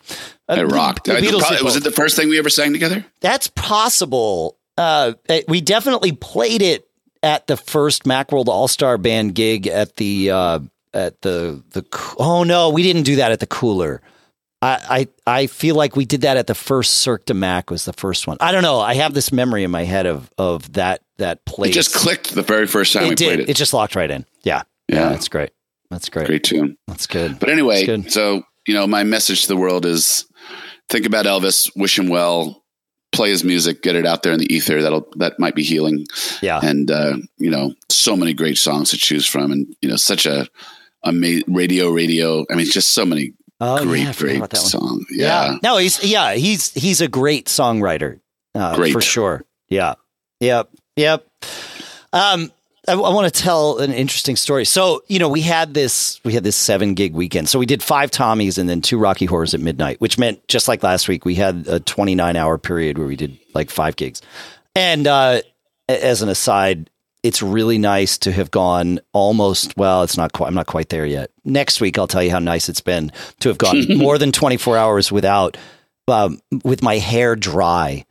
Uh, 0.49 0.57
it 0.59 0.63
rocked. 0.65 1.05
The, 1.05 1.15
the 1.15 1.39
probably, 1.39 1.63
was 1.63 1.77
it 1.77 1.85
the 1.85 1.91
first 1.91 2.17
thing 2.17 2.29
we 2.29 2.39
ever 2.39 2.51
sang 2.51 2.73
together? 2.73 3.05
That's 3.21 3.49
possible. 3.49 4.59
Uh, 4.79 5.15
we 5.49 5.61
definitely 5.61 6.13
played 6.13 6.63
it 6.63 6.87
at 7.23 7.47
the 7.47 7.57
first 7.57 8.05
Macworld 8.05 8.47
All 8.47 8.69
Star 8.69 8.99
Band 8.99 9.35
gig 9.35 9.67
at 9.67 9.97
the 9.97 10.31
uh, 10.31 10.61
at 10.95 11.21
the 11.23 11.63
the. 11.71 11.85
Oh 12.19 12.45
no, 12.45 12.71
we 12.71 12.83
didn't 12.83 13.03
do 13.03 13.17
that 13.17 13.33
at 13.33 13.41
the 13.41 13.47
Cooler. 13.47 14.03
I, 14.63 15.07
I 15.27 15.39
I 15.41 15.47
feel 15.47 15.75
like 15.75 15.97
we 15.97 16.05
did 16.05 16.23
that 16.23 16.37
at 16.37 16.47
the 16.47 16.55
first 16.55 16.95
Cirque 16.95 17.27
de 17.27 17.35
Mac 17.35 17.71
was 17.71 17.85
the 17.85 17.93
first 17.93 18.27
one. 18.27 18.39
I 18.41 18.53
don't 18.53 18.63
know. 18.63 18.81
I 18.81 18.95
have 18.95 19.13
this 19.13 19.31
memory 19.33 19.65
in 19.65 19.71
my 19.71 19.85
head 19.85 20.07
of 20.07 20.31
of 20.39 20.73
that 20.73 21.03
that 21.19 21.45
place. 21.45 21.71
It 21.71 21.75
just 21.75 21.95
clicked 21.95 22.35
the 22.35 22.43
very 22.43 22.67
first 22.67 22.93
time 22.93 23.05
it 23.05 23.09
we 23.11 23.15
did. 23.15 23.27
played 23.27 23.41
it. 23.41 23.51
It 23.51 23.57
just 23.57 23.75
locked 23.75 23.95
right 23.95 24.11
in. 24.11 24.25
Yeah. 24.43 24.63
Yeah. 24.89 25.11
That's 25.11 25.29
great. 25.29 25.51
That's 25.91 26.09
great. 26.09 26.27
Great 26.27 26.45
tune. 26.45 26.77
That's 26.87 27.07
good. 27.07 27.39
But 27.39 27.51
anyway, 27.51 27.85
good. 27.85 28.11
so 28.11 28.43
you 28.67 28.75
know, 28.75 28.87
my 28.87 29.05
message 29.05 29.43
to 29.43 29.49
the 29.49 29.57
world 29.57 29.87
is: 29.87 30.27
think 30.89 31.07
about 31.07 31.27
Elvis, 31.27 31.71
wish 31.77 31.99
him 31.99 32.09
well, 32.09 32.65
play 33.13 33.31
his 33.31 33.45
music, 33.45 33.83
get 33.83 33.95
it 33.95 34.07
out 34.07 34.23
there 34.23 34.33
in 34.33 34.39
the 34.39 34.53
ether. 34.53 34.83
That'll 34.83 35.07
that 35.17 35.39
might 35.39 35.55
be 35.55 35.63
healing. 35.63 36.07
Yeah. 36.43 36.61
And 36.63 36.91
uh, 36.91 37.17
you 37.39 37.51
know, 37.51 37.75
so 37.91 38.17
many 38.17 38.35
great 38.35 38.59
songs 38.59 38.91
to 38.91 38.97
choose 38.97 39.27
from, 39.27 39.53
and 39.53 39.75
you 39.81 39.89
know, 39.89 39.97
such 39.97 40.27
a 40.27 40.49
ama- 41.05 41.43
radio, 41.47 41.91
radio. 41.91 42.45
I 42.51 42.55
mean, 42.55 42.67
just 42.67 42.93
so 42.93 43.07
many 43.07 43.35
Oh, 43.61 43.83
great, 43.85 44.03
yeah, 44.03 44.13
great 44.13 44.37
about 44.37 44.51
that 44.51 44.59
one. 44.61 44.67
songs. 44.69 45.07
Yeah. 45.11 45.57
No, 45.63 45.79
he's 45.79 46.05
yeah, 46.05 46.35
he's 46.35 46.73
he's 46.75 47.01
a 47.01 47.09
great 47.09 47.47
songwriter. 47.47 48.21
Uh, 48.55 48.75
Great. 48.77 48.93
for 48.93 49.01
sure. 49.01 49.45
Yeah. 49.69 49.95
Yep. 50.41 50.71
Yep. 50.97 51.27
Um 52.13 52.53
I, 52.89 52.93
I 52.93 52.95
want 53.13 53.33
to 53.35 53.43
tell 53.43 53.79
an 53.79 53.93
interesting 53.93 54.37
story. 54.37 54.65
So, 54.65 55.03
you 55.09 55.19
know, 55.19 55.29
we 55.29 55.41
had 55.41 55.75
this 55.75 56.21
we 56.25 56.33
had 56.35 56.45
this 56.45 56.57
7 56.57 56.95
gig 56.95 57.15
weekend. 57.15 57.49
So 57.49 57.59
we 57.59 57.67
did 57.67 57.83
5 57.83 58.11
Tommies 58.11 58.59
and 58.59 58.69
then 58.69 58.81
2 58.81 58.97
Rocky 58.99 59.25
Horrors 59.27 59.55
at 59.55 59.61
midnight, 59.61 60.01
which 60.01 60.19
meant 60.19 60.47
just 60.49 60.69
like 60.69 60.83
last 60.83 61.09
week 61.09 61.25
we 61.25 61.35
had 61.35 61.67
a 61.69 61.81
29 61.81 62.37
hour 62.37 62.59
period 62.59 62.97
where 62.99 63.07
we 63.07 63.17
did 63.17 63.39
like 63.55 63.71
5 63.71 63.97
gigs. 63.97 64.23
And 64.75 65.07
uh 65.07 65.41
as 65.89 66.23
an 66.23 66.29
aside, 66.29 66.91
it's 67.27 67.43
really 67.43 67.79
nice 67.79 68.19
to 68.19 68.33
have 68.33 68.51
gone 68.51 69.01
almost 69.13 69.77
well 69.77 70.03
it's 70.03 70.17
not 70.17 70.33
quite 70.33 70.47
i'm 70.49 70.55
not 70.55 70.67
quite 70.67 70.89
there 70.89 71.07
yet. 71.07 71.31
Next 71.45 71.81
week 71.81 71.99
i'll 71.99 72.07
tell 72.07 72.23
you 72.23 72.31
how 72.31 72.39
nice 72.39 72.69
it's 72.69 72.81
been 72.81 73.13
to 73.41 73.49
have 73.49 73.59
gone 73.59 73.85
more 73.97 74.19
than 74.19 74.33
24 74.33 74.77
hours 74.77 75.13
without 75.13 75.57
um, 76.09 76.41
with 76.65 76.83
my 76.83 76.99
hair 76.99 77.35
dry. 77.35 78.05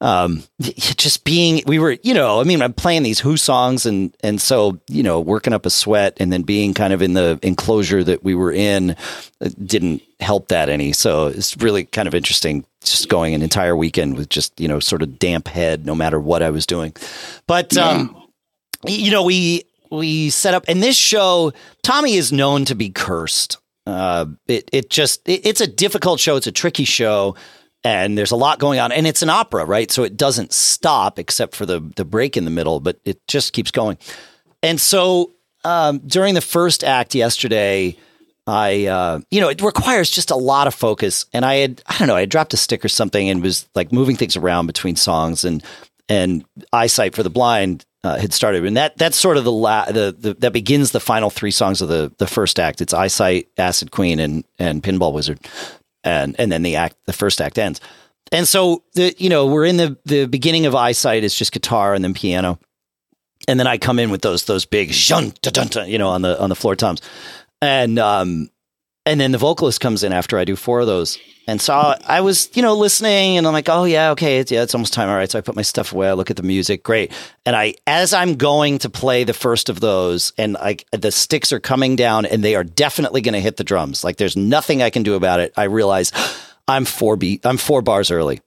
Um, 0.00 0.42
just 0.60 1.22
being 1.24 1.62
we 1.64 1.78
were 1.78 1.96
you 2.02 2.12
know 2.12 2.40
i 2.40 2.42
mean 2.42 2.60
i'm 2.60 2.72
playing 2.72 3.04
these 3.04 3.20
who 3.20 3.36
songs 3.36 3.86
and 3.86 4.12
and 4.24 4.40
so 4.40 4.80
you 4.88 5.00
know 5.00 5.20
working 5.20 5.52
up 5.52 5.64
a 5.64 5.70
sweat 5.70 6.16
and 6.18 6.32
then 6.32 6.42
being 6.42 6.74
kind 6.74 6.92
of 6.92 7.02
in 7.02 7.12
the 7.12 7.38
enclosure 7.40 8.02
that 8.02 8.24
we 8.24 8.34
were 8.34 8.50
in 8.50 8.96
uh, 9.40 9.48
didn't 9.64 10.02
help 10.22 10.48
that 10.48 10.68
any. 10.68 10.92
So 10.92 11.26
it's 11.26 11.56
really 11.58 11.84
kind 11.84 12.08
of 12.08 12.14
interesting 12.14 12.64
just 12.82 13.08
going 13.08 13.34
an 13.34 13.42
entire 13.42 13.76
weekend 13.76 14.16
with 14.16 14.28
just 14.28 14.58
you 14.58 14.66
know 14.66 14.80
sort 14.80 15.02
of 15.02 15.18
damp 15.18 15.46
head 15.46 15.86
no 15.86 15.94
matter 15.94 16.18
what 16.18 16.42
i 16.42 16.50
was 16.50 16.66
doing. 16.66 16.92
But 17.46 17.76
um 17.76 18.21
you 18.86 19.10
know 19.10 19.22
we 19.22 19.64
we 19.90 20.30
set 20.30 20.54
up 20.54 20.64
and 20.68 20.82
this 20.82 20.96
show 20.96 21.52
tommy 21.82 22.14
is 22.14 22.32
known 22.32 22.64
to 22.64 22.74
be 22.74 22.90
cursed 22.90 23.58
uh 23.86 24.26
it 24.48 24.68
it 24.72 24.90
just 24.90 25.26
it, 25.28 25.46
it's 25.46 25.60
a 25.60 25.66
difficult 25.66 26.20
show 26.20 26.36
it's 26.36 26.46
a 26.46 26.52
tricky 26.52 26.84
show 26.84 27.34
and 27.84 28.16
there's 28.16 28.30
a 28.30 28.36
lot 28.36 28.58
going 28.58 28.78
on 28.78 28.92
and 28.92 29.06
it's 29.06 29.22
an 29.22 29.30
opera 29.30 29.64
right 29.64 29.90
so 29.90 30.02
it 30.02 30.16
doesn't 30.16 30.52
stop 30.52 31.18
except 31.18 31.54
for 31.54 31.66
the 31.66 31.80
the 31.96 32.04
break 32.04 32.36
in 32.36 32.44
the 32.44 32.50
middle 32.50 32.80
but 32.80 32.98
it 33.04 33.26
just 33.28 33.52
keeps 33.52 33.70
going 33.70 33.98
and 34.62 34.80
so 34.80 35.32
um 35.64 35.98
during 36.06 36.34
the 36.34 36.40
first 36.40 36.84
act 36.84 37.14
yesterday 37.14 37.96
I, 38.44 38.86
uh, 38.86 39.20
you 39.30 39.40
know, 39.40 39.48
it 39.48 39.62
requires 39.62 40.10
just 40.10 40.32
a 40.32 40.36
lot 40.36 40.66
of 40.66 40.74
focus. 40.74 41.26
And 41.32 41.44
I 41.44 41.56
had, 41.56 41.82
I 41.86 41.96
don't 41.98 42.08
know, 42.08 42.16
I 42.16 42.24
dropped 42.24 42.54
a 42.54 42.56
stick 42.56 42.84
or 42.84 42.88
something 42.88 43.28
and 43.28 43.42
was 43.42 43.68
like 43.74 43.92
moving 43.92 44.16
things 44.16 44.36
around 44.36 44.66
between 44.66 44.96
songs 44.96 45.44
and, 45.44 45.62
and 46.12 46.44
eyesight 46.72 47.14
for 47.14 47.22
the 47.22 47.30
blind 47.30 47.86
uh, 48.04 48.18
had 48.18 48.32
started. 48.32 48.66
And 48.66 48.76
that, 48.76 48.98
that's 48.98 49.16
sort 49.16 49.36
of 49.36 49.44
the, 49.44 49.52
la- 49.52 49.86
the, 49.86 50.14
the, 50.18 50.34
that 50.34 50.52
begins 50.52 50.90
the 50.90 51.00
final 51.00 51.30
three 51.30 51.50
songs 51.50 51.80
of 51.80 51.88
the, 51.88 52.12
the 52.18 52.26
first 52.26 52.60
act. 52.60 52.80
It's 52.80 52.92
eyesight, 52.92 53.48
acid 53.56 53.90
queen 53.90 54.20
and, 54.20 54.44
and 54.58 54.82
pinball 54.82 55.12
wizard. 55.12 55.38
And, 56.04 56.36
and 56.38 56.52
then 56.52 56.62
the 56.62 56.76
act, 56.76 56.96
the 57.06 57.12
first 57.12 57.40
act 57.40 57.58
ends. 57.58 57.80
And 58.30 58.46
so 58.46 58.82
the, 58.94 59.14
you 59.16 59.30
know, 59.30 59.46
we're 59.46 59.64
in 59.64 59.78
the, 59.78 59.96
the 60.04 60.26
beginning 60.26 60.66
of 60.66 60.74
eyesight. 60.74 61.24
It's 61.24 61.38
just 61.38 61.52
guitar 61.52 61.94
and 61.94 62.04
then 62.04 62.12
piano. 62.12 62.58
And 63.48 63.58
then 63.58 63.66
I 63.66 63.78
come 63.78 63.98
in 63.98 64.10
with 64.10 64.22
those, 64.22 64.44
those 64.44 64.66
big, 64.66 64.92
you 65.08 65.98
know, 65.98 66.08
on 66.08 66.22
the, 66.22 66.40
on 66.40 66.48
the 66.48 66.56
floor 66.56 66.76
toms 66.76 67.00
and 67.62 67.98
um 67.98 68.50
and 69.04 69.20
then 69.20 69.32
the 69.32 69.38
vocalist 69.38 69.80
comes 69.80 70.04
in 70.04 70.12
after 70.12 70.38
I 70.38 70.44
do 70.44 70.56
four 70.56 70.80
of 70.80 70.86
those. 70.86 71.18
And 71.48 71.60
so 71.60 71.74
I 72.06 72.20
was, 72.20 72.50
you 72.54 72.62
know, 72.62 72.74
listening 72.74 73.36
and 73.36 73.46
I'm 73.46 73.52
like, 73.52 73.68
oh 73.68 73.82
yeah, 73.82 74.10
okay, 74.12 74.38
it's, 74.38 74.52
yeah, 74.52 74.62
it's 74.62 74.74
almost 74.74 74.92
time. 74.92 75.08
All 75.08 75.16
right. 75.16 75.28
So 75.28 75.38
I 75.38 75.42
put 75.42 75.56
my 75.56 75.62
stuff 75.62 75.92
away. 75.92 76.08
I 76.08 76.12
look 76.12 76.30
at 76.30 76.36
the 76.36 76.44
music. 76.44 76.84
Great. 76.84 77.12
And 77.44 77.56
I, 77.56 77.74
as 77.84 78.14
I'm 78.14 78.36
going 78.36 78.78
to 78.78 78.90
play 78.90 79.24
the 79.24 79.32
first 79.32 79.68
of 79.68 79.80
those 79.80 80.32
and 80.38 80.54
like 80.54 80.86
the 80.92 81.10
sticks 81.10 81.52
are 81.52 81.58
coming 81.58 81.96
down 81.96 82.26
and 82.26 82.44
they 82.44 82.54
are 82.54 82.62
definitely 82.62 83.22
going 83.22 83.34
to 83.34 83.40
hit 83.40 83.56
the 83.56 83.64
drums. 83.64 84.04
Like 84.04 84.18
there's 84.18 84.36
nothing 84.36 84.82
I 84.82 84.90
can 84.90 85.02
do 85.02 85.14
about 85.14 85.40
it. 85.40 85.52
I 85.56 85.64
realize 85.64 86.12
I'm 86.68 86.84
four 86.84 87.16
beat, 87.16 87.44
I'm 87.44 87.58
four 87.58 87.82
bars 87.82 88.12
early. 88.12 88.40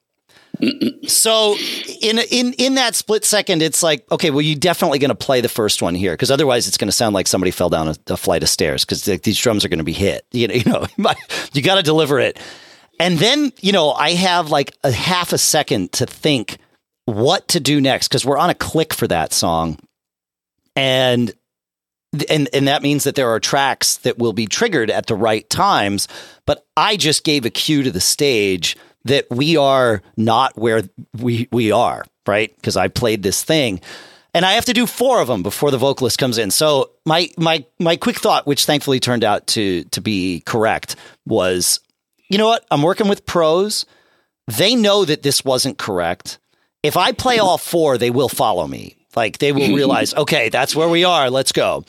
So 1.07 1.55
in 2.01 2.19
in 2.31 2.53
in 2.53 2.75
that 2.75 2.95
split 2.95 3.25
second, 3.25 3.61
it's 3.61 3.83
like, 3.83 4.09
okay, 4.11 4.31
well, 4.31 4.41
you're 4.41 4.57
definitely 4.57 4.99
going 4.99 5.09
to 5.09 5.15
play 5.15 5.41
the 5.41 5.49
first 5.49 5.81
one 5.81 5.95
here 5.95 6.13
because 6.13 6.31
otherwise, 6.31 6.67
it's 6.67 6.77
going 6.77 6.87
to 6.87 6.93
sound 6.93 7.13
like 7.13 7.27
somebody 7.27 7.51
fell 7.51 7.69
down 7.69 7.87
a, 7.87 7.95
a 8.07 8.17
flight 8.17 8.43
of 8.43 8.49
stairs 8.49 8.85
because 8.85 9.03
these 9.03 9.37
drums 9.37 9.65
are 9.65 9.69
going 9.69 9.79
to 9.79 9.83
be 9.83 9.93
hit. 9.93 10.25
You 10.35 10.47
know, 10.47 10.55
you 10.55 11.03
know, 11.03 11.13
you 11.53 11.61
got 11.61 11.75
to 11.75 11.81
deliver 11.81 12.19
it. 12.19 12.39
And 12.99 13.17
then 13.17 13.51
you 13.61 13.71
know, 13.71 13.91
I 13.91 14.11
have 14.11 14.49
like 14.49 14.75
a 14.83 14.91
half 14.91 15.33
a 15.33 15.37
second 15.37 15.91
to 15.93 16.05
think 16.05 16.57
what 17.05 17.47
to 17.49 17.59
do 17.59 17.81
next 17.81 18.07
because 18.07 18.25
we're 18.25 18.37
on 18.37 18.49
a 18.49 18.55
click 18.55 18.93
for 18.93 19.07
that 19.07 19.33
song, 19.33 19.77
and 20.75 21.33
and 22.29 22.49
and 22.53 22.67
that 22.67 22.83
means 22.83 23.03
that 23.03 23.15
there 23.15 23.29
are 23.29 23.39
tracks 23.39 23.97
that 23.97 24.17
will 24.17 24.33
be 24.33 24.47
triggered 24.47 24.89
at 24.89 25.07
the 25.07 25.15
right 25.15 25.49
times. 25.49 26.07
But 26.45 26.65
I 26.77 26.97
just 26.97 27.23
gave 27.23 27.45
a 27.45 27.49
cue 27.49 27.83
to 27.83 27.91
the 27.91 28.01
stage 28.01 28.75
that 29.05 29.27
we 29.29 29.55
are 29.55 30.01
not 30.17 30.57
where 30.57 30.83
we 31.17 31.47
we 31.51 31.71
are, 31.71 32.05
right? 32.27 32.53
Because 32.55 32.75
I 32.75 32.89
played 32.89 33.23
this 33.23 33.43
thing. 33.43 33.79
And 34.33 34.45
I 34.45 34.53
have 34.53 34.65
to 34.65 34.73
do 34.73 34.85
four 34.85 35.21
of 35.21 35.29
them 35.29 35.43
before 35.43 35.71
the 35.71 35.77
vocalist 35.77 36.17
comes 36.17 36.37
in. 36.37 36.51
So 36.51 36.91
my 37.05 37.29
my 37.37 37.63
my 37.79 37.95
quick 37.95 38.17
thought, 38.17 38.45
which 38.45 38.65
thankfully 38.65 38.99
turned 38.99 39.23
out 39.23 39.47
to 39.47 39.85
to 39.85 40.01
be 40.01 40.41
correct, 40.45 40.97
was, 41.25 41.79
you 42.29 42.37
know 42.37 42.47
what? 42.47 42.65
I'm 42.69 42.81
working 42.81 43.07
with 43.07 43.25
pros. 43.25 43.85
They 44.47 44.75
know 44.75 45.05
that 45.05 45.23
this 45.23 45.45
wasn't 45.45 45.77
correct. 45.77 46.37
If 46.83 46.97
I 46.97 47.13
play 47.13 47.39
all 47.39 47.57
four, 47.57 47.97
they 47.97 48.11
will 48.11 48.29
follow 48.29 48.67
me. 48.67 48.97
Like 49.15 49.37
they 49.37 49.53
will 49.53 49.73
realize, 49.75 50.13
okay, 50.13 50.49
that's 50.49 50.75
where 50.75 50.89
we 50.89 51.05
are. 51.05 51.29
Let's 51.29 51.51
go. 51.53 51.85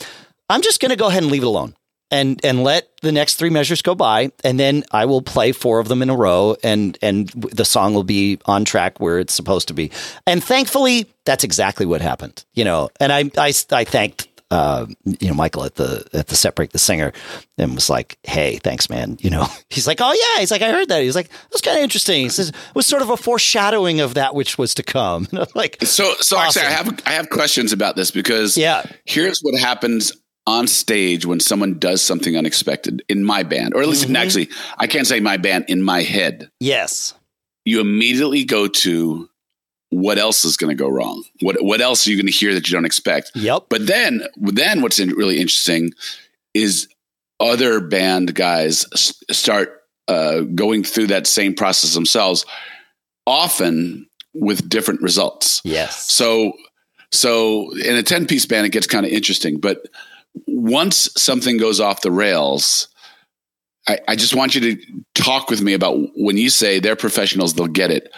I'm 0.48 0.62
just 0.62 0.80
going 0.80 0.90
to 0.90 0.96
go 0.96 1.08
ahead 1.08 1.24
and 1.24 1.32
leave 1.32 1.42
it 1.42 1.46
alone 1.46 1.74
and 2.10 2.40
and 2.44 2.62
let 2.62 2.88
the 3.02 3.12
next 3.12 3.34
three 3.34 3.50
measures 3.50 3.82
go 3.82 3.94
by 3.94 4.30
and 4.44 4.58
then 4.60 4.84
I 4.92 5.04
will 5.06 5.22
play 5.22 5.52
four 5.52 5.80
of 5.80 5.88
them 5.88 6.02
in 6.02 6.10
a 6.10 6.16
row 6.16 6.56
and 6.62 6.96
and 7.02 7.28
the 7.30 7.64
song 7.64 7.94
will 7.94 8.04
be 8.04 8.38
on 8.46 8.64
track 8.64 9.00
where 9.00 9.18
it's 9.18 9.34
supposed 9.34 9.68
to 9.68 9.74
be. 9.74 9.90
And 10.26 10.42
thankfully 10.42 11.06
that's 11.24 11.44
exactly 11.44 11.86
what 11.86 12.00
happened. 12.00 12.44
You 12.54 12.64
know, 12.64 12.90
and 13.00 13.12
I 13.12 13.30
I 13.38 13.52
I 13.72 13.84
thanked 13.84 14.28
uh, 14.48 14.86
you 15.04 15.26
know, 15.26 15.34
Michael 15.34 15.64
at 15.64 15.74
the 15.74 16.06
at 16.12 16.28
the 16.28 16.36
set 16.36 16.54
break, 16.54 16.70
the 16.70 16.78
singer, 16.78 17.12
and 17.58 17.74
was 17.74 17.90
like, 17.90 18.16
"Hey, 18.22 18.58
thanks, 18.62 18.88
man." 18.88 19.16
You 19.20 19.28
know, 19.30 19.44
he's 19.70 19.88
like, 19.88 19.98
"Oh 20.00 20.12
yeah," 20.12 20.38
he's 20.40 20.52
like, 20.52 20.62
"I 20.62 20.70
heard 20.70 20.88
that." 20.88 21.02
He's 21.02 21.16
like, 21.16 21.30
"That's 21.50 21.60
kind 21.62 21.76
of 21.76 21.82
interesting." 21.82 22.22
He 22.22 22.28
says, 22.28 22.50
"It 22.50 22.54
was 22.72 22.86
sort 22.86 23.02
of 23.02 23.10
a 23.10 23.16
foreshadowing 23.16 23.98
of 23.98 24.14
that 24.14 24.36
which 24.36 24.56
was 24.56 24.72
to 24.76 24.84
come." 24.84 25.26
And 25.32 25.40
I'm 25.40 25.46
like, 25.56 25.78
So, 25.82 26.14
so 26.20 26.36
Awesome. 26.36 26.62
actually, 26.62 26.62
I 26.62 26.70
have 26.70 27.00
I 27.06 27.10
have 27.14 27.28
questions 27.28 27.72
about 27.72 27.96
this 27.96 28.12
because 28.12 28.56
Yeah. 28.56 28.84
here's 29.04 29.40
what 29.40 29.58
happens 29.58 30.12
on 30.46 30.66
stage 30.68 31.26
when 31.26 31.40
someone 31.40 31.78
does 31.78 32.00
something 32.02 32.36
unexpected 32.36 33.02
in 33.08 33.24
my 33.24 33.42
band, 33.42 33.74
or 33.74 33.82
at 33.82 33.88
least 33.88 34.06
Mhm. 34.08 34.16
actually, 34.16 34.48
I 34.78 34.86
can't 34.86 35.06
say 35.06 35.18
my 35.20 35.36
band 35.36 35.64
in 35.68 35.82
my 35.82 36.02
head. 36.02 36.50
"Yes, 36.60 37.14
You 37.68 37.80
immediately 37.80 38.44
go 38.44 38.68
to 38.68 39.28
what 39.90 40.18
else 40.18 40.44
is 40.44 40.56
going 40.56 40.70
to 40.76 40.80
go 40.80 40.88
wrong? 40.88 41.24
What 41.40 41.56
what 41.64 41.80
else 41.80 42.06
are 42.06 42.10
you 42.10 42.16
going 42.16 42.26
to 42.32 42.32
hear 42.32 42.54
that 42.54 42.68
you 42.68 42.72
don't 42.74 42.84
expect? 42.84 43.32
yep, 43.34 43.64
But 43.68 43.86
then, 43.88 44.22
then 44.36 44.82
what's 44.82 45.00
in- 45.00 45.10
really 45.10 45.38
interesting 45.40 45.92
is 46.54 46.86
other 47.40 47.80
band 47.80 48.34
guys 48.36 48.86
s- 48.92 49.14
start 49.32 49.82
uh, 50.08 50.42
going 50.54 50.84
through 50.84 51.08
that 51.08 51.26
same 51.26 51.52
process 51.54 51.94
themselves, 51.94 52.44
often 53.26 54.06
with 54.34 54.68
different 54.68 55.02
results. 55.02 55.60
yes, 55.64 56.10
So, 56.12 56.52
so 57.10 57.72
in 57.78 57.96
a 57.96 58.02
ten 58.02 58.26
piece 58.26 58.46
band, 58.46 58.66
it 58.66 58.70
gets 58.72 58.86
kind 58.86 59.04
of 59.06 59.10
interesting. 59.12 59.58
But 59.58 59.86
once 60.46 61.08
something 61.16 61.56
goes 61.58 61.80
off 61.80 62.02
the 62.02 62.10
rails, 62.10 62.88
I, 63.88 63.98
I 64.08 64.16
just 64.16 64.34
want 64.34 64.54
you 64.54 64.60
to 64.60 64.82
talk 65.14 65.50
with 65.50 65.62
me 65.62 65.72
about 65.72 65.96
when 66.16 66.36
you 66.36 66.50
say 66.50 66.78
they're 66.78 66.96
professionals, 66.96 67.54
they'll 67.54 67.66
get 67.66 67.90
it. 67.90 68.12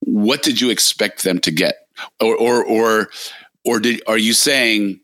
What 0.00 0.42
did 0.42 0.60
you 0.60 0.70
expect 0.70 1.24
them 1.24 1.38
to 1.40 1.50
get, 1.50 1.76
or 2.20 2.36
or 2.36 2.64
or 2.64 3.08
or 3.64 3.80
did 3.80 4.02
are 4.06 4.18
you 4.18 4.34
saying 4.34 5.00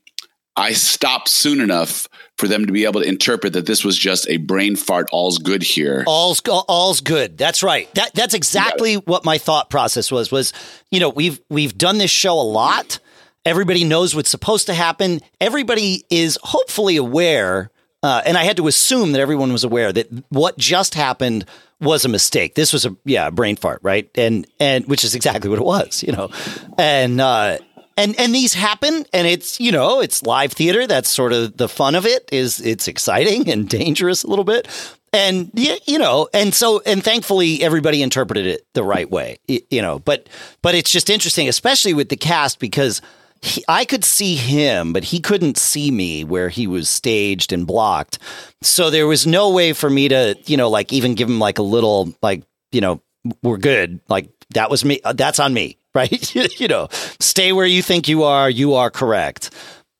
I 0.56 0.72
stopped 0.72 1.28
soon 1.28 1.60
enough 1.60 2.06
for 2.36 2.48
them 2.48 2.66
to 2.66 2.72
be 2.72 2.84
able 2.84 3.00
to 3.00 3.08
interpret 3.08 3.54
that 3.54 3.64
this 3.64 3.82
was 3.82 3.96
just 3.96 4.28
a 4.28 4.36
brain 4.36 4.76
fart? 4.76 5.08
All's 5.10 5.38
good 5.38 5.62
here. 5.62 6.04
all's 6.06 6.42
all's 6.46 7.00
good. 7.00 7.38
That's 7.38 7.62
right. 7.62 7.92
That 7.94 8.12
that's 8.14 8.34
exactly 8.34 8.96
what 8.96 9.24
my 9.24 9.38
thought 9.38 9.70
process 9.70 10.12
was. 10.12 10.30
Was 10.30 10.52
you 10.90 11.00
know 11.00 11.08
we've 11.08 11.40
we've 11.48 11.78
done 11.78 11.96
this 11.96 12.10
show 12.10 12.38
a 12.38 12.42
lot. 12.42 12.98
Everybody 13.44 13.84
knows 13.84 14.14
what's 14.14 14.30
supposed 14.30 14.66
to 14.66 14.74
happen. 14.74 15.20
Everybody 15.40 16.04
is 16.10 16.38
hopefully 16.42 16.96
aware 16.96 17.70
uh, 18.02 18.22
and 18.24 18.38
I 18.38 18.44
had 18.44 18.56
to 18.56 18.66
assume 18.66 19.12
that 19.12 19.20
everyone 19.20 19.52
was 19.52 19.64
aware 19.64 19.92
that 19.92 20.08
what 20.30 20.56
just 20.56 20.94
happened 20.94 21.44
was 21.80 22.04
a 22.04 22.08
mistake. 22.08 22.54
This 22.54 22.72
was 22.72 22.86
a 22.86 22.96
yeah 23.04 23.26
a 23.26 23.30
brain 23.30 23.56
fart, 23.56 23.80
right? 23.82 24.10
And 24.14 24.46
and 24.58 24.86
which 24.86 25.04
is 25.04 25.14
exactly 25.14 25.50
what 25.50 25.58
it 25.58 25.64
was, 25.64 26.02
you 26.02 26.12
know, 26.12 26.30
and. 26.78 27.20
uh 27.20 27.58
and 27.96 28.18
and 28.18 28.34
these 28.34 28.54
happen 28.54 29.04
and 29.12 29.26
it's 29.26 29.60
you 29.60 29.72
know 29.72 30.00
it's 30.00 30.22
live 30.22 30.52
theater 30.52 30.86
that's 30.86 31.10
sort 31.10 31.32
of 31.32 31.56
the 31.56 31.68
fun 31.68 31.94
of 31.94 32.06
it 32.06 32.26
is 32.32 32.60
it's 32.60 32.88
exciting 32.88 33.50
and 33.50 33.68
dangerous 33.68 34.22
a 34.22 34.28
little 34.28 34.44
bit 34.44 34.68
and 35.12 35.50
you 35.54 35.98
know 35.98 36.28
and 36.32 36.54
so 36.54 36.80
and 36.86 37.02
thankfully 37.02 37.62
everybody 37.62 38.00
interpreted 38.00 38.46
it 38.46 38.64
the 38.74 38.84
right 38.84 39.10
way 39.10 39.38
you 39.48 39.82
know 39.82 39.98
but 39.98 40.28
but 40.62 40.74
it's 40.74 40.90
just 40.90 41.10
interesting 41.10 41.48
especially 41.48 41.92
with 41.92 42.08
the 42.08 42.16
cast 42.16 42.58
because 42.58 43.02
he, 43.42 43.64
I 43.68 43.84
could 43.84 44.04
see 44.04 44.34
him, 44.36 44.92
but 44.92 45.04
he 45.04 45.20
couldn't 45.20 45.56
see 45.56 45.90
me 45.90 46.24
where 46.24 46.48
he 46.48 46.66
was 46.66 46.88
staged 46.88 47.52
and 47.52 47.66
blocked. 47.66 48.18
So 48.62 48.90
there 48.90 49.06
was 49.06 49.26
no 49.26 49.50
way 49.50 49.72
for 49.72 49.88
me 49.88 50.08
to, 50.08 50.36
you 50.44 50.56
know, 50.56 50.68
like 50.68 50.92
even 50.92 51.14
give 51.14 51.28
him 51.28 51.38
like 51.38 51.58
a 51.58 51.62
little, 51.62 52.12
like, 52.22 52.42
you 52.72 52.80
know, 52.80 53.00
we're 53.42 53.58
good. 53.58 54.00
Like 54.08 54.28
that 54.50 54.70
was 54.70 54.84
me. 54.84 55.00
That's 55.14 55.40
on 55.40 55.54
me, 55.54 55.78
right? 55.94 56.34
you 56.34 56.68
know, 56.68 56.88
stay 57.18 57.52
where 57.52 57.66
you 57.66 57.82
think 57.82 58.08
you 58.08 58.24
are. 58.24 58.50
You 58.50 58.74
are 58.74 58.90
correct. 58.90 59.50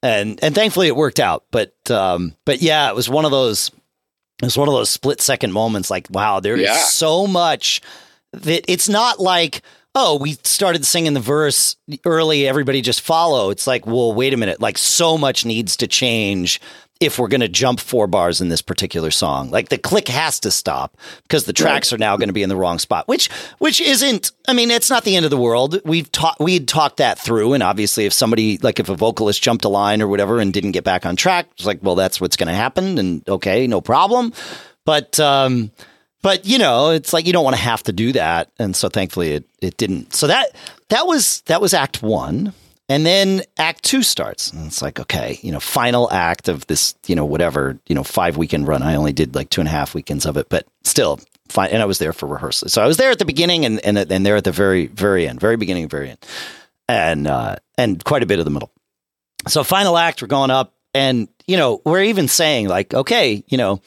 And 0.02 0.38
and 0.42 0.54
thankfully 0.54 0.86
it 0.86 0.96
worked 0.96 1.20
out. 1.20 1.44
But 1.50 1.74
um, 1.90 2.34
but 2.44 2.62
yeah, 2.62 2.88
it 2.88 2.94
was 2.94 3.08
one 3.08 3.24
of 3.24 3.30
those 3.30 3.70
it's 4.42 4.56
one 4.56 4.68
of 4.68 4.74
those 4.74 4.90
split 4.90 5.20
second 5.20 5.52
moments 5.52 5.90
like, 5.90 6.08
wow, 6.10 6.40
there 6.40 6.56
yeah. 6.56 6.74
is 6.74 6.88
so 6.92 7.26
much 7.26 7.80
that 8.32 8.70
it's 8.70 8.88
not 8.88 9.20
like, 9.20 9.62
oh, 9.94 10.16
we 10.18 10.32
started 10.44 10.86
singing 10.86 11.14
the 11.14 11.20
verse 11.20 11.76
early, 12.04 12.46
everybody 12.46 12.80
just 12.80 13.00
follow. 13.00 13.50
It's 13.50 13.66
like, 13.66 13.86
well, 13.86 14.12
wait 14.12 14.32
a 14.32 14.36
minute, 14.36 14.60
like 14.60 14.78
so 14.78 15.18
much 15.18 15.44
needs 15.44 15.76
to 15.78 15.86
change 15.86 16.60
if 17.00 17.18
we're 17.18 17.28
going 17.28 17.40
to 17.40 17.48
jump 17.48 17.80
four 17.80 18.06
bars 18.06 18.42
in 18.42 18.50
this 18.50 18.60
particular 18.60 19.10
song. 19.10 19.50
Like 19.50 19.70
the 19.70 19.78
click 19.78 20.06
has 20.08 20.38
to 20.40 20.50
stop 20.50 20.98
because 21.22 21.44
the 21.44 21.54
tracks 21.54 21.92
are 21.94 21.98
now 21.98 22.16
going 22.18 22.28
to 22.28 22.34
be 22.34 22.42
in 22.42 22.50
the 22.50 22.56
wrong 22.56 22.78
spot, 22.78 23.08
which 23.08 23.30
which 23.58 23.80
isn't 23.80 24.32
I 24.46 24.52
mean, 24.52 24.70
it's 24.70 24.90
not 24.90 25.04
the 25.04 25.16
end 25.16 25.24
of 25.24 25.30
the 25.30 25.38
world. 25.38 25.80
We've 25.84 26.12
talked 26.12 26.40
we'd 26.40 26.68
talked 26.68 26.98
that 26.98 27.18
through 27.18 27.54
and 27.54 27.62
obviously 27.62 28.04
if 28.04 28.12
somebody 28.12 28.58
like 28.58 28.78
if 28.78 28.90
a 28.90 28.94
vocalist 28.94 29.42
jumped 29.42 29.64
a 29.64 29.70
line 29.70 30.02
or 30.02 30.08
whatever 30.08 30.40
and 30.40 30.52
didn't 30.52 30.72
get 30.72 30.84
back 30.84 31.06
on 31.06 31.16
track, 31.16 31.46
it's 31.52 31.64
like, 31.64 31.78
well, 31.82 31.94
that's 31.94 32.20
what's 32.20 32.36
going 32.36 32.48
to 32.48 32.54
happen 32.54 32.98
and 32.98 33.26
okay, 33.28 33.66
no 33.66 33.80
problem. 33.80 34.34
But 34.84 35.18
um 35.18 35.70
but 36.22 36.46
you 36.46 36.58
know, 36.58 36.90
it's 36.90 37.12
like 37.12 37.26
you 37.26 37.32
don't 37.32 37.44
want 37.44 37.56
to 37.56 37.62
have 37.62 37.82
to 37.84 37.92
do 37.92 38.12
that 38.12 38.50
and 38.58 38.74
so 38.74 38.88
thankfully 38.88 39.32
it 39.32 39.44
it 39.60 39.76
didn't. 39.76 40.14
So 40.14 40.26
that 40.26 40.54
that 40.88 41.06
was 41.06 41.42
that 41.42 41.60
was 41.60 41.74
act 41.74 42.02
1. 42.02 42.52
And 42.90 43.06
then 43.06 43.42
act 43.56 43.84
two 43.84 44.02
starts. 44.02 44.50
And 44.50 44.66
it's 44.66 44.82
like, 44.82 44.98
okay, 44.98 45.38
you 45.42 45.52
know, 45.52 45.60
final 45.60 46.10
act 46.10 46.48
of 46.48 46.66
this, 46.66 46.96
you 47.06 47.14
know, 47.14 47.24
whatever, 47.24 47.78
you 47.86 47.94
know, 47.94 48.02
five 48.02 48.36
weekend 48.36 48.66
run. 48.66 48.82
I 48.82 48.96
only 48.96 49.12
did 49.12 49.32
like 49.32 49.48
two 49.48 49.60
and 49.60 49.68
a 49.68 49.70
half 49.70 49.94
weekends 49.94 50.26
of 50.26 50.36
it, 50.36 50.48
but 50.48 50.66
still 50.82 51.20
fine. 51.48 51.70
And 51.70 51.80
I 51.80 51.84
was 51.84 51.98
there 52.00 52.12
for 52.12 52.26
rehearsal. 52.26 52.68
So 52.68 52.82
I 52.82 52.88
was 52.88 52.96
there 52.96 53.12
at 53.12 53.20
the 53.20 53.24
beginning 53.24 53.64
and, 53.64 53.78
and, 53.86 53.96
and 53.96 54.26
there 54.26 54.34
at 54.34 54.42
the 54.42 54.50
very, 54.50 54.88
very 54.88 55.28
end, 55.28 55.38
very 55.38 55.56
beginning, 55.56 55.88
very 55.88 56.10
end. 56.10 56.18
And, 56.88 57.28
uh, 57.28 57.56
and 57.78 58.02
quite 58.02 58.24
a 58.24 58.26
bit 58.26 58.40
of 58.40 58.44
the 58.44 58.50
middle. 58.50 58.72
So 59.46 59.62
final 59.62 59.96
act, 59.96 60.20
we're 60.20 60.26
going 60.26 60.50
up 60.50 60.74
and, 60.92 61.28
you 61.46 61.56
know, 61.56 61.80
we're 61.84 62.02
even 62.02 62.26
saying 62.26 62.66
like, 62.66 62.92
okay, 62.92 63.44
you 63.46 63.56
know, 63.56 63.80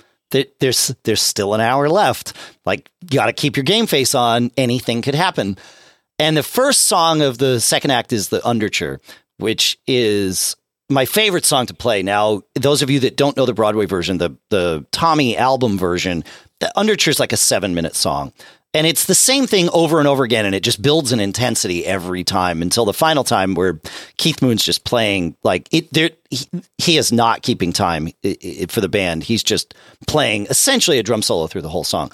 there's, 0.59 0.95
there's 1.03 1.21
still 1.21 1.53
an 1.53 1.61
hour 1.61 1.89
left. 1.89 2.33
Like 2.65 2.89
you 3.01 3.17
got 3.17 3.27
to 3.27 3.33
keep 3.33 3.55
your 3.55 3.63
game 3.63 3.85
face 3.85 4.15
on. 4.15 4.51
Anything 4.57 5.01
could 5.01 5.15
happen. 5.15 5.57
And 6.19 6.37
the 6.37 6.43
first 6.43 6.83
song 6.83 7.21
of 7.21 7.37
the 7.37 7.59
second 7.59 7.91
act 7.91 8.13
is 8.13 8.29
the 8.29 8.45
Underture, 8.47 8.99
which 9.37 9.79
is 9.87 10.55
my 10.89 11.05
favorite 11.05 11.45
song 11.45 11.65
to 11.65 11.73
play. 11.73 12.03
Now, 12.03 12.43
those 12.55 12.81
of 12.81 12.89
you 12.89 12.99
that 13.01 13.17
don't 13.17 13.35
know 13.35 13.45
the 13.45 13.53
Broadway 13.53 13.85
version, 13.85 14.17
the 14.17 14.37
the 14.49 14.85
Tommy 14.91 15.35
album 15.37 15.77
version, 15.77 16.23
the 16.59 16.77
Underture 16.77 17.11
is 17.11 17.19
like 17.19 17.33
a 17.33 17.37
seven 17.37 17.73
minute 17.73 17.95
song. 17.95 18.31
And 18.75 18.87
it's 18.87 19.05
the 19.05 19.13
same 19.13 19.45
thing 19.45 19.69
over 19.69 19.99
and 19.99 20.07
over 20.07 20.23
again, 20.23 20.45
and 20.45 20.55
it 20.55 20.63
just 20.63 20.81
builds 20.81 21.11
an 21.11 21.19
intensity 21.19 21.85
every 21.85 22.23
time 22.23 22.63
until 22.63 22.85
the 22.85 22.93
final 22.93 23.23
time 23.23 23.53
where 23.53 23.79
Keith 24.17 24.41
Moon's 24.41 24.63
just 24.63 24.83
playing 24.83 25.35
like 25.43 25.69
it. 25.71 25.93
There, 25.93 26.09
he, 26.31 26.47
he 26.79 26.97
is 26.97 27.11
not 27.11 27.43
keeping 27.43 27.71
time 27.71 28.09
for 28.69 28.81
the 28.81 28.89
band. 28.89 29.23
He's 29.23 29.43
just 29.43 29.75
playing 30.07 30.47
essentially 30.49 30.97
a 30.97 31.03
drum 31.03 31.21
solo 31.21 31.45
through 31.45 31.61
the 31.61 31.69
whole 31.69 31.83
song. 31.83 32.11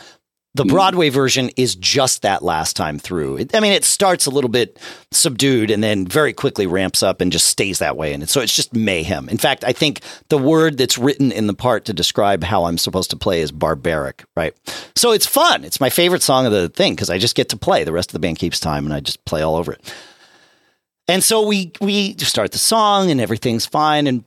The 0.56 0.64
hmm. 0.64 0.70
Broadway 0.70 1.10
version 1.10 1.50
is 1.58 1.76
just 1.76 2.24
that 2.24 2.42
last 2.42 2.76
time 2.76 2.98
through. 2.98 3.38
It, 3.38 3.56
I 3.56 3.60
mean, 3.60 3.72
it 3.72 3.86
starts 3.86 4.26
a 4.26 4.32
little 4.32 4.50
bit 4.50 4.80
subdued 5.12 5.70
and 5.70 5.84
then 5.84 6.08
very 6.08 6.34
quickly 6.34 6.66
ramps 6.66 7.04
up 7.04 7.22
and 7.22 7.32
just 7.32 7.46
stays 7.46 7.80
that 7.80 7.98
way. 7.98 8.14
And 8.14 8.28
so 8.28 8.42
it's 8.42 8.56
just 8.56 8.74
mayhem. 8.74 9.30
In 9.30 9.38
fact, 9.38 9.64
I 9.64 9.74
think 9.74 10.02
the 10.30 10.40
word 10.40 10.78
that's 10.78 10.98
written 10.98 11.32
in 11.32 11.48
the 11.48 11.54
part 11.54 11.86
to 11.86 11.94
describe 11.94 12.44
how 12.44 12.66
I'm 12.66 12.80
supposed 12.80 13.12
to 13.12 13.18
play 13.18 13.42
is 13.42 13.52
barbaric, 13.52 14.26
right? 14.36 14.56
So 14.96 15.12
it's 15.12 15.28
fun. 15.28 15.64
It's 15.64 15.80
my 15.80 15.92
favorite 15.92 16.24
song 16.24 16.48
of 16.48 16.52
the 16.52 16.70
thing 16.70 16.96
because 16.96 17.12
I 17.12 17.20
just 17.20 17.36
get 17.36 17.50
to 17.50 17.58
play. 17.58 17.84
The 17.84 17.94
rest 17.94 18.10
of 18.10 18.14
the 18.14 18.20
band 18.20 18.40
keeps 18.40 18.60
time 18.60 18.86
and 18.86 18.94
I 18.94 19.02
just 19.02 19.24
play 19.26 19.44
all 19.44 19.56
over 19.56 19.74
it. 19.74 19.94
And 21.08 21.24
so 21.24 21.46
we 21.46 21.72
we 21.82 22.16
start 22.18 22.52
the 22.52 22.60
song 22.60 23.10
and 23.10 23.20
everything's 23.20 23.66
fine. 23.66 24.06
And 24.06 24.24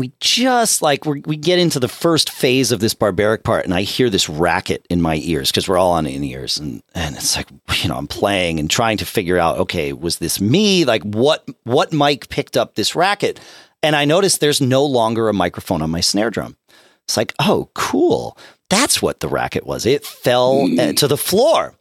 we 0.00 0.12
just 0.20 0.82
like 0.82 1.04
we 1.04 1.36
get 1.36 1.58
into 1.58 1.78
the 1.78 1.88
first 1.88 2.30
phase 2.30 2.72
of 2.72 2.80
this 2.80 2.94
barbaric 2.94 3.44
part 3.44 3.64
and 3.64 3.74
i 3.74 3.82
hear 3.82 4.10
this 4.10 4.28
racket 4.28 4.84
in 4.90 5.00
my 5.00 5.16
ears 5.22 5.50
because 5.50 5.68
we're 5.68 5.78
all 5.78 5.92
on 5.92 6.06
in 6.06 6.24
ears 6.24 6.58
and 6.58 6.82
and 6.94 7.16
it's 7.16 7.36
like 7.36 7.48
you 7.82 7.88
know 7.88 7.96
i'm 7.96 8.06
playing 8.06 8.58
and 8.58 8.70
trying 8.70 8.96
to 8.96 9.04
figure 9.04 9.38
out 9.38 9.58
okay 9.58 9.92
was 9.92 10.18
this 10.18 10.40
me? 10.40 10.84
Like 10.84 11.02
what 11.02 11.46
what 11.64 11.92
mic 11.92 12.28
picked 12.28 12.56
up 12.56 12.74
this 12.74 12.96
racket? 12.96 13.38
And 13.82 13.94
i 13.94 14.04
notice 14.04 14.38
there's 14.38 14.60
no 14.60 14.84
longer 14.84 15.28
a 15.28 15.34
microphone 15.34 15.82
on 15.82 15.90
my 15.90 16.00
snare 16.00 16.30
drum. 16.30 16.56
It's 17.04 17.16
like 17.16 17.34
oh 17.38 17.70
cool. 17.74 18.36
That's 18.68 19.02
what 19.02 19.20
the 19.20 19.28
racket 19.28 19.66
was. 19.66 19.84
It 19.84 20.06
fell 20.06 20.54
mm. 20.62 20.96
to 20.96 21.08
the 21.08 21.16
floor 21.16 21.74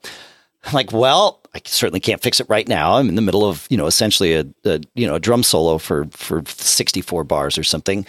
I'm 0.69 0.75
like 0.75 0.91
well 0.91 1.39
I 1.53 1.61
certainly 1.65 1.99
can't 1.99 2.21
fix 2.21 2.39
it 2.39 2.47
right 2.49 2.67
now. 2.67 2.95
I'm 2.95 3.09
in 3.09 3.15
the 3.15 3.21
middle 3.21 3.43
of, 3.43 3.65
you 3.69 3.77
know, 3.77 3.87
essentially 3.87 4.33
a, 4.33 4.45
a, 4.65 4.79
you 4.93 5.07
know, 5.07 5.15
a 5.15 5.19
drum 5.19 5.43
solo 5.43 5.77
for 5.77 6.05
for 6.11 6.43
64 6.45 7.23
bars 7.23 7.57
or 7.57 7.63
something. 7.63 8.05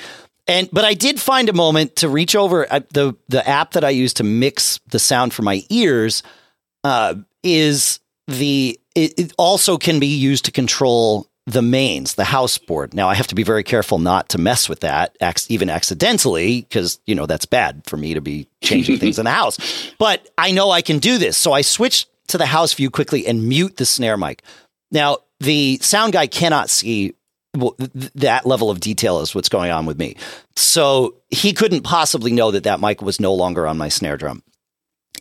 And 0.46 0.68
but 0.72 0.84
I 0.84 0.94
did 0.94 1.20
find 1.20 1.48
a 1.48 1.52
moment 1.52 1.96
to 1.96 2.08
reach 2.08 2.34
over 2.36 2.70
I, 2.72 2.80
the 2.92 3.14
the 3.28 3.46
app 3.48 3.72
that 3.72 3.84
I 3.84 3.90
use 3.90 4.14
to 4.14 4.24
mix 4.24 4.80
the 4.88 4.98
sound 4.98 5.32
for 5.32 5.42
my 5.42 5.62
ears 5.70 6.22
uh, 6.84 7.14
is 7.42 8.00
the 8.26 8.78
it, 8.94 9.18
it 9.18 9.32
also 9.38 9.78
can 9.78 10.00
be 10.00 10.06
used 10.06 10.44
to 10.46 10.52
control 10.52 11.28
the 11.46 11.62
mains, 11.62 12.14
the 12.14 12.24
house 12.24 12.58
board. 12.58 12.94
Now 12.94 13.08
I 13.08 13.14
have 13.14 13.26
to 13.28 13.34
be 13.34 13.42
very 13.42 13.64
careful 13.64 13.98
not 13.98 14.28
to 14.30 14.38
mess 14.38 14.68
with 14.68 14.80
that, 14.80 15.16
even 15.48 15.70
accidentally, 15.70 16.62
because 16.62 17.00
you 17.06 17.14
know 17.14 17.26
that's 17.26 17.46
bad 17.46 17.82
for 17.86 17.96
me 17.96 18.14
to 18.14 18.20
be 18.20 18.46
changing 18.60 18.98
things 18.98 19.18
in 19.18 19.24
the 19.24 19.30
house. 19.42 19.58
But 19.98 20.28
I 20.36 20.52
know 20.52 20.70
I 20.70 20.82
can 20.82 20.98
do 20.98 21.16
this, 21.16 21.38
so 21.38 21.52
I 21.52 21.62
switched 21.62 22.08
to 22.30 22.38
the 22.38 22.46
house 22.46 22.72
view 22.74 22.90
quickly 22.90 23.26
and 23.26 23.48
mute 23.48 23.76
the 23.76 23.86
snare 23.86 24.16
mic. 24.16 24.42
Now, 24.90 25.18
the 25.40 25.78
sound 25.82 26.12
guy 26.12 26.26
cannot 26.26 26.70
see 26.70 27.14
that 27.52 28.46
level 28.46 28.70
of 28.70 28.80
detail 28.80 29.20
is 29.20 29.34
what's 29.34 29.48
going 29.48 29.70
on 29.70 29.86
with 29.86 29.98
me. 29.98 30.16
So 30.54 31.16
he 31.30 31.52
couldn't 31.52 31.82
possibly 31.82 32.32
know 32.32 32.52
that 32.52 32.64
that 32.64 32.80
mic 32.80 33.02
was 33.02 33.20
no 33.20 33.34
longer 33.34 33.66
on 33.66 33.76
my 33.76 33.88
snare 33.88 34.16
drum. 34.16 34.42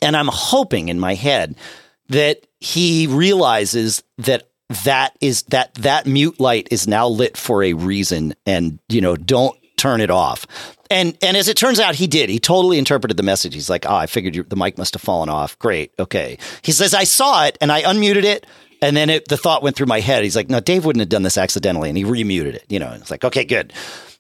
And 0.02 0.16
I'm 0.16 0.30
hoping 0.32 0.90
in 0.90 1.00
my 1.00 1.16
head 1.16 1.56
that 2.10 2.46
he 2.60 3.08
realizes 3.08 4.04
that 4.20 4.50
that 4.86 5.18
is 5.20 5.44
that 5.44 5.74
that 5.76 6.06
mute 6.06 6.40
light 6.40 6.68
is 6.70 6.88
now 6.88 7.08
lit 7.08 7.36
for 7.36 7.64
a 7.64 7.74
reason 7.74 8.36
and 8.46 8.78
you 8.88 9.02
know 9.02 9.16
don't 9.16 9.59
turn 9.80 10.02
it 10.02 10.12
off 10.12 10.46
and 10.92 11.16
and 11.22 11.38
as 11.38 11.48
it 11.48 11.56
turns 11.56 11.80
out, 11.80 11.96
he 11.96 12.08
did. 12.08 12.30
He 12.30 12.40
totally 12.40 12.80
interpreted 12.80 13.16
the 13.16 13.24
message. 13.24 13.54
He's 13.54 13.70
like, 13.70 13.86
"Oh, 13.88 13.96
I 13.96 14.08
figured 14.08 14.36
you, 14.36 14.44
the 14.44 14.56
mic 14.56 14.78
must 14.78 14.96
have 14.96 15.02
fallen 15.02 15.30
off. 15.30 15.58
Great, 15.60 15.92
okay." 16.00 16.38
He 16.64 16.72
says, 16.72 16.94
"I 16.94 17.04
saw 17.04 17.46
it 17.46 17.58
and 17.62 17.72
I 17.72 17.84
unmuted 17.84 18.24
it." 18.24 18.46
And 18.82 18.96
then 18.96 19.10
it, 19.10 19.28
the 19.28 19.38
thought 19.38 19.62
went 19.62 19.76
through 19.76 19.88
my 19.88 20.00
head. 20.00 20.24
He's 20.24 20.38
like, 20.38 20.50
no, 20.50 20.62
Dave 20.62 20.86
wouldn't 20.86 21.02
have 21.02 21.10
done 21.10 21.24
this 21.24 21.38
accidentally. 21.38 21.90
And 21.90 21.98
he 21.98 22.06
remuted 22.06 22.56
it, 22.56 22.64
you 22.70 22.80
know, 22.80 22.92
it's 22.94 23.12
like, 23.12 23.26
okay, 23.26 23.44
good. 23.44 23.74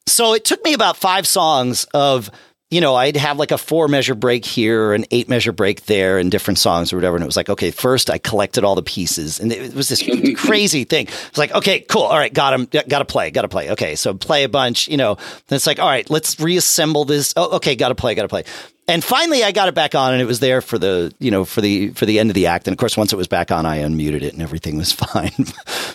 So 0.06 0.34
it 0.34 0.43
took 0.43 0.62
me 0.65 0.74
about 0.74 0.98
five 0.98 1.26
songs 1.26 1.86
of 1.93 2.30
you 2.72 2.82
know, 2.82 2.94
I'd 2.94 3.18
have 3.18 3.38
like 3.38 3.52
a 3.52 3.58
four 3.58 3.88
measure 3.88 4.14
break 4.14 4.46
here, 4.46 4.94
an 4.94 5.06
eight 5.10 5.28
measure 5.28 5.52
break 5.52 5.86
there, 5.86 6.20
in 6.20 6.30
different 6.30 6.60
songs 6.60 6.94
or 6.94 6.98
whatever. 6.98 7.16
And 7.16 7.24
it 7.24 7.26
was 7.26 7.36
like, 7.36 7.50
okay, 7.50 7.72
first 7.72 8.12
I 8.12 8.20
collected 8.20 8.64
all 8.64 8.76
the 8.76 8.84
pieces, 8.84 9.40
and 9.40 9.52
it 9.52 9.74
was 9.74 9.90
this 9.90 10.04
crazy 10.38 10.84
thing. 10.84 11.08
It's 11.08 11.38
like, 11.38 11.52
okay, 11.54 11.80
cool, 11.80 12.04
all 12.04 12.18
right, 12.18 12.34
got 12.34 12.54
him, 12.54 12.66
got 12.66 13.00
to 13.00 13.06
play, 13.06 13.32
got 13.32 13.42
to 13.42 13.48
play. 13.48 13.72
Okay, 13.72 13.96
so 13.96 14.14
play 14.14 14.44
a 14.44 14.50
bunch, 14.50 14.88
you 14.88 14.98
know. 14.98 15.16
Then 15.48 15.56
it's 15.56 15.66
like, 15.66 15.80
all 15.80 15.88
right, 15.88 16.08
let's 16.12 16.40
reassemble 16.40 17.06
this. 17.06 17.34
Oh, 17.36 17.56
okay, 17.56 17.76
got 17.76 17.90
to 17.90 17.96
play, 17.96 18.14
got 18.14 18.24
to 18.24 18.28
play. 18.28 18.44
And 18.89 19.04
finally, 19.04 19.43
I 19.43 19.52
got 19.52 19.67
it 19.67 19.75
back 19.75 19.93
on, 19.93 20.13
and 20.13 20.21
it 20.21 20.25
was 20.25 20.39
there 20.39 20.62
for 20.62 20.80
the 20.80 21.13
you 21.19 21.30
know 21.30 21.45
for 21.45 21.62
the 21.62 21.89
for 21.91 22.08
the 22.08 22.17
end 22.17 22.32
of 22.32 22.34
the 22.34 22.47
act. 22.47 22.67
And 22.67 22.73
of 22.73 22.80
course, 22.80 22.97
once 22.97 23.13
it 23.13 23.17
was 23.17 23.28
back 23.28 23.52
on, 23.52 23.63
I 23.63 23.78
unmuted 23.80 24.23
it, 24.23 24.34
and 24.34 24.41
everything 24.41 24.78
was 24.78 24.91
fine. 25.13 25.32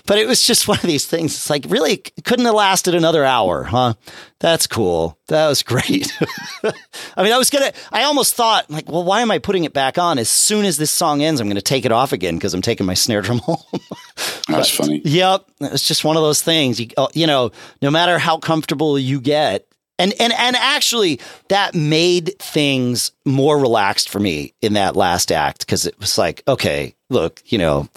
but 0.07 0.18
it 0.18 0.28
was 0.28 0.46
just 0.46 0.68
one 0.68 0.78
of 0.78 0.85
these 0.87 1.04
things. 1.04 1.35
It's 1.35 1.50
like 1.50 1.66
really 1.68 1.96
couldn't 2.24 2.44
have 2.44 2.54
lasted 2.54 2.94
another 2.94 3.24
hour, 3.24 3.64
huh? 3.64 3.94
That's 4.38 4.68
cool. 4.68 5.18
That 5.26 5.48
was 5.48 5.62
great. 5.64 6.16
I 7.16 7.24
mean, 7.24 7.33
I 7.33 7.38
was 7.38 7.50
gonna. 7.50 7.72
I 7.90 8.04
almost 8.04 8.35
thought 8.35 8.70
like, 8.70 8.88
well, 8.88 9.02
why 9.02 9.22
am 9.22 9.33
I 9.33 9.40
putting 9.40 9.64
it 9.64 9.72
back 9.72 9.98
on? 9.98 10.20
As 10.20 10.28
soon 10.28 10.64
as 10.64 10.76
this 10.76 10.92
song 10.92 11.20
ends, 11.20 11.40
I'm 11.40 11.48
going 11.48 11.57
to 11.57 11.62
take 11.62 11.85
it 11.85 11.90
off 11.90 12.12
again 12.12 12.37
because 12.37 12.54
I'm 12.54 12.62
taking 12.62 12.87
my 12.87 12.94
snare 12.94 13.22
drum 13.22 13.38
home. 13.44 13.59
That's 14.46 14.70
funny. 14.70 15.02
Yep, 15.04 15.46
it's 15.62 15.88
just 15.88 16.04
one 16.04 16.16
of 16.16 16.22
those 16.22 16.42
things. 16.42 16.78
You, 16.78 16.88
uh, 16.96 17.09
you 17.12 17.26
know, 17.26 17.50
no 17.83 17.90
matter 17.90 18.20
how 18.20 18.38
comfortable 18.38 18.96
you 19.00 19.20
get, 19.20 19.66
And 19.98 20.12
and 20.18 20.33
and 20.33 20.57
actually, 20.57 21.20
that 21.48 21.74
made 21.74 22.37
things 22.38 23.12
more 23.24 23.59
relaxed 23.59 24.09
for 24.09 24.18
me 24.18 24.52
in 24.61 24.72
that 24.72 24.96
last 24.96 25.30
act 25.30 25.61
because 25.61 25.87
it 25.87 25.98
was 26.00 26.18
like, 26.18 26.42
okay, 26.48 26.94
look, 27.11 27.42
you 27.46 27.59
know, 27.59 27.88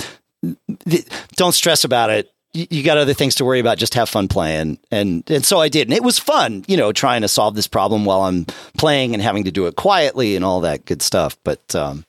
th- 0.88 1.08
don't 1.36 1.54
stress 1.54 1.84
about 1.84 2.12
it. 2.12 2.32
You, 2.54 2.68
you 2.70 2.84
got 2.84 3.00
other 3.00 3.16
things 3.16 3.36
to 3.36 3.46
worry 3.46 3.60
about. 3.60 3.80
Just 3.80 3.96
have 3.96 4.10
fun 4.10 4.28
playing, 4.28 4.78
and 4.92 5.24
and 5.28 5.44
so 5.44 5.60
I 5.60 5.70
did, 5.70 5.88
and 5.88 5.94
it 5.94 6.04
was 6.04 6.20
fun, 6.20 6.66
you 6.68 6.78
know, 6.78 6.92
trying 6.92 7.22
to 7.22 7.28
solve 7.28 7.56
this 7.56 7.68
problem 7.68 8.06
while 8.06 8.22
I'm 8.22 8.46
playing 8.78 9.14
and 9.14 9.22
having 9.22 9.44
to 9.46 9.52
do 9.52 9.66
it 9.66 9.76
quietly 9.76 10.36
and 10.36 10.46
all 10.46 10.62
that 10.62 10.86
good 10.86 11.02
stuff. 11.02 11.36
But 11.44 11.76
um, 11.76 12.06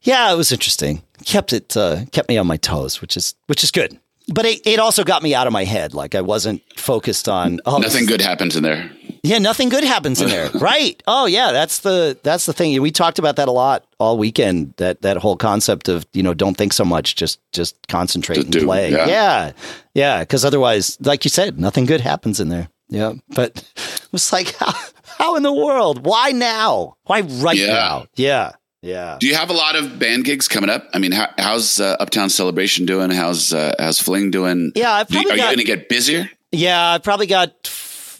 yeah, 0.00 0.32
it 0.32 0.36
was 0.36 0.50
interesting. 0.50 1.02
kept 1.26 1.52
it 1.52 1.76
uh, 1.76 2.06
kept 2.10 2.30
me 2.30 2.38
on 2.38 2.46
my 2.46 2.56
toes, 2.56 3.02
which 3.02 3.18
is 3.18 3.34
which 3.48 3.62
is 3.62 3.70
good 3.70 3.98
but 4.28 4.44
it, 4.44 4.66
it 4.66 4.78
also 4.78 5.04
got 5.04 5.22
me 5.22 5.34
out 5.34 5.46
of 5.46 5.52
my 5.52 5.64
head. 5.64 5.94
Like 5.94 6.14
I 6.14 6.20
wasn't 6.20 6.62
focused 6.78 7.28
on 7.28 7.60
oh, 7.66 7.78
nothing 7.78 8.06
good 8.06 8.20
happens 8.20 8.56
in 8.56 8.62
there. 8.62 8.90
Yeah, 9.22 9.38
nothing 9.38 9.68
good 9.68 9.84
happens 9.84 10.20
in 10.20 10.28
there. 10.28 10.50
right. 10.54 11.02
Oh 11.06 11.26
yeah, 11.26 11.52
that's 11.52 11.80
the 11.80 12.18
that's 12.22 12.46
the 12.46 12.52
thing. 12.52 12.80
We 12.80 12.90
talked 12.90 13.18
about 13.18 13.36
that 13.36 13.48
a 13.48 13.52
lot 13.52 13.86
all 13.98 14.18
weekend. 14.18 14.74
That 14.76 15.02
that 15.02 15.16
whole 15.16 15.36
concept 15.36 15.88
of, 15.88 16.06
you 16.12 16.22
know, 16.22 16.34
don't 16.34 16.56
think 16.56 16.72
so 16.72 16.84
much, 16.84 17.16
just 17.16 17.40
just 17.52 17.76
concentrate 17.88 18.36
just 18.36 18.46
and 18.46 18.52
do, 18.52 18.64
play. 18.64 18.90
Yeah. 18.90 19.52
Yeah. 19.94 20.20
Because 20.20 20.44
otherwise, 20.44 20.98
like 21.00 21.24
you 21.24 21.30
said, 21.30 21.58
nothing 21.58 21.86
good 21.86 22.00
happens 22.00 22.38
in 22.38 22.48
there. 22.48 22.68
Yeah. 22.88 23.14
But 23.30 23.56
it 23.76 24.08
was 24.12 24.32
like 24.32 24.54
how, 24.58 24.72
how 25.18 25.36
in 25.36 25.42
the 25.42 25.52
world? 25.52 26.04
Why 26.04 26.30
now? 26.30 26.96
Why 27.04 27.20
right 27.20 27.56
yeah. 27.56 27.66
now? 27.66 28.06
Yeah. 28.14 28.52
Yeah. 28.82 29.16
Do 29.18 29.26
you 29.26 29.34
have 29.34 29.50
a 29.50 29.54
lot 29.54 29.76
of 29.76 29.98
band 29.98 30.24
gigs 30.24 30.46
coming 30.46 30.70
up? 30.70 30.88
I 30.94 30.98
mean, 30.98 31.12
how, 31.12 31.28
how's 31.36 31.80
uh, 31.80 31.96
Uptown 31.98 32.30
Celebration 32.30 32.86
doing? 32.86 33.10
How's 33.10 33.52
uh, 33.52 33.74
how's 33.78 34.00
Fling 34.00 34.30
doing? 34.30 34.72
Yeah, 34.74 34.92
I've 34.92 35.08
probably 35.08 35.30
you, 35.30 35.34
are 35.34 35.36
got, 35.36 35.50
you 35.50 35.56
going 35.56 35.66
to 35.66 35.76
get 35.80 35.88
busier? 35.88 36.30
Yeah, 36.52 36.94
I 36.94 36.98
probably 36.98 37.26
got 37.26 37.70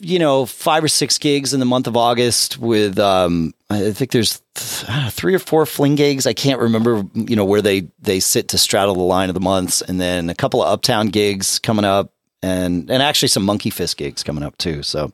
you 0.01 0.19
know 0.19 0.45
five 0.45 0.83
or 0.83 0.87
six 0.87 1.17
gigs 1.17 1.53
in 1.53 1.59
the 1.59 1.65
month 1.65 1.87
of 1.87 1.95
August 1.95 2.57
with 2.57 2.99
um, 2.99 3.53
I 3.69 3.91
think 3.91 4.11
there's 4.11 4.41
th- 4.55 5.11
three 5.11 5.33
or 5.33 5.39
four 5.39 5.65
Fling 5.65 5.95
gigs. 5.95 6.27
I 6.27 6.33
can't 6.33 6.59
remember 6.59 7.03
you 7.13 7.35
know 7.35 7.45
where 7.45 7.61
they 7.61 7.87
they 7.99 8.19
sit 8.19 8.49
to 8.49 8.57
straddle 8.57 8.95
the 8.95 9.01
line 9.01 9.29
of 9.29 9.35
the 9.35 9.41
months, 9.41 9.81
and 9.81 9.99
then 9.99 10.29
a 10.29 10.35
couple 10.35 10.61
of 10.61 10.67
Uptown 10.67 11.07
gigs 11.07 11.59
coming 11.59 11.85
up, 11.85 12.11
and 12.43 12.91
and 12.91 13.01
actually 13.01 13.29
some 13.29 13.45
Monkey 13.45 13.69
Fist 13.69 13.95
gigs 13.95 14.23
coming 14.23 14.43
up 14.43 14.57
too. 14.57 14.83
So, 14.83 15.13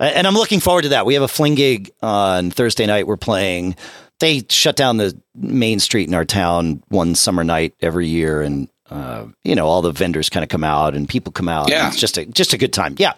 and 0.00 0.26
I'm 0.26 0.34
looking 0.34 0.60
forward 0.60 0.82
to 0.82 0.88
that. 0.90 1.04
We 1.04 1.14
have 1.14 1.22
a 1.22 1.28
Fling 1.28 1.54
gig 1.54 1.90
on 2.02 2.50
Thursday 2.50 2.86
night. 2.86 3.06
We're 3.06 3.18
playing 3.18 3.76
they 4.20 4.44
shut 4.48 4.76
down 4.76 4.96
the 4.96 5.18
main 5.34 5.78
street 5.78 6.08
in 6.08 6.14
our 6.14 6.24
town 6.24 6.82
one 6.88 7.14
summer 7.14 7.44
night 7.44 7.74
every 7.80 8.06
year, 8.08 8.42
and 8.42 8.68
uh, 8.90 9.26
you 9.44 9.54
know 9.54 9.66
all 9.66 9.82
the 9.82 9.92
vendors 9.92 10.28
kind 10.28 10.42
of 10.42 10.48
come 10.48 10.64
out 10.64 10.94
and 10.94 11.08
people 11.08 11.32
come 11.32 11.48
out. 11.48 11.68
Yeah, 11.68 11.88
it's 11.88 11.98
just 11.98 12.18
a 12.18 12.26
just 12.26 12.52
a 12.52 12.58
good 12.58 12.72
time. 12.72 12.94
Yeah, 12.98 13.12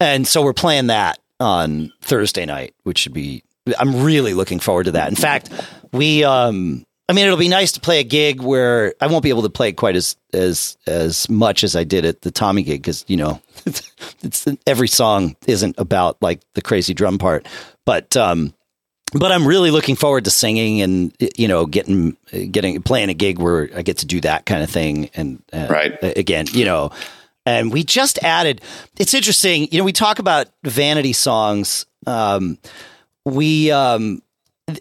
and 0.00 0.26
so 0.26 0.42
we're 0.42 0.52
playing 0.52 0.88
that 0.88 1.18
on 1.40 1.92
Thursday 2.02 2.46
night, 2.46 2.74
which 2.84 2.98
should 2.98 3.14
be. 3.14 3.42
I'm 3.78 4.04
really 4.04 4.32
looking 4.32 4.60
forward 4.60 4.84
to 4.84 4.92
that. 4.92 5.08
In 5.08 5.16
fact, 5.16 5.50
we. 5.92 6.24
Um, 6.24 6.84
I 7.08 7.12
mean, 7.12 7.26
it'll 7.26 7.38
be 7.38 7.48
nice 7.48 7.70
to 7.72 7.80
play 7.80 8.00
a 8.00 8.04
gig 8.04 8.42
where 8.42 8.92
I 9.00 9.06
won't 9.06 9.22
be 9.22 9.28
able 9.28 9.42
to 9.42 9.48
play 9.48 9.72
quite 9.72 9.94
as 9.94 10.16
as 10.32 10.76
as 10.86 11.28
much 11.28 11.62
as 11.62 11.76
I 11.76 11.84
did 11.84 12.04
at 12.04 12.22
the 12.22 12.30
Tommy 12.32 12.62
gig 12.62 12.82
because 12.82 13.04
you 13.06 13.16
know, 13.16 13.40
it's, 13.64 13.92
it's 14.22 14.46
every 14.66 14.88
song 14.88 15.36
isn't 15.46 15.76
about 15.78 16.20
like 16.20 16.40
the 16.54 16.62
crazy 16.62 16.94
drum 16.94 17.18
part, 17.18 17.46
but 17.84 18.16
um, 18.16 18.52
but 19.12 19.30
I'm 19.30 19.46
really 19.46 19.70
looking 19.70 19.96
forward 19.96 20.24
to 20.24 20.30
singing 20.30 20.82
and 20.82 21.14
you 21.36 21.48
know 21.48 21.66
getting 21.66 22.16
getting 22.50 22.80
playing 22.82 23.08
a 23.08 23.14
gig 23.14 23.38
where 23.38 23.70
I 23.74 23.82
get 23.82 23.98
to 23.98 24.06
do 24.06 24.20
that 24.22 24.46
kind 24.46 24.62
of 24.62 24.70
thing 24.70 25.10
and 25.14 25.42
uh, 25.52 25.66
right. 25.70 25.98
again 26.02 26.46
you 26.52 26.64
know. 26.64 26.90
And 27.44 27.72
we 27.72 27.84
just 27.84 28.18
added 28.24 28.60
it's 28.98 29.14
interesting 29.14 29.68
you 29.70 29.78
know 29.78 29.84
we 29.84 29.92
talk 29.92 30.18
about 30.18 30.48
vanity 30.64 31.12
songs 31.12 31.86
um, 32.06 32.58
we 33.24 33.70
um, 33.70 34.22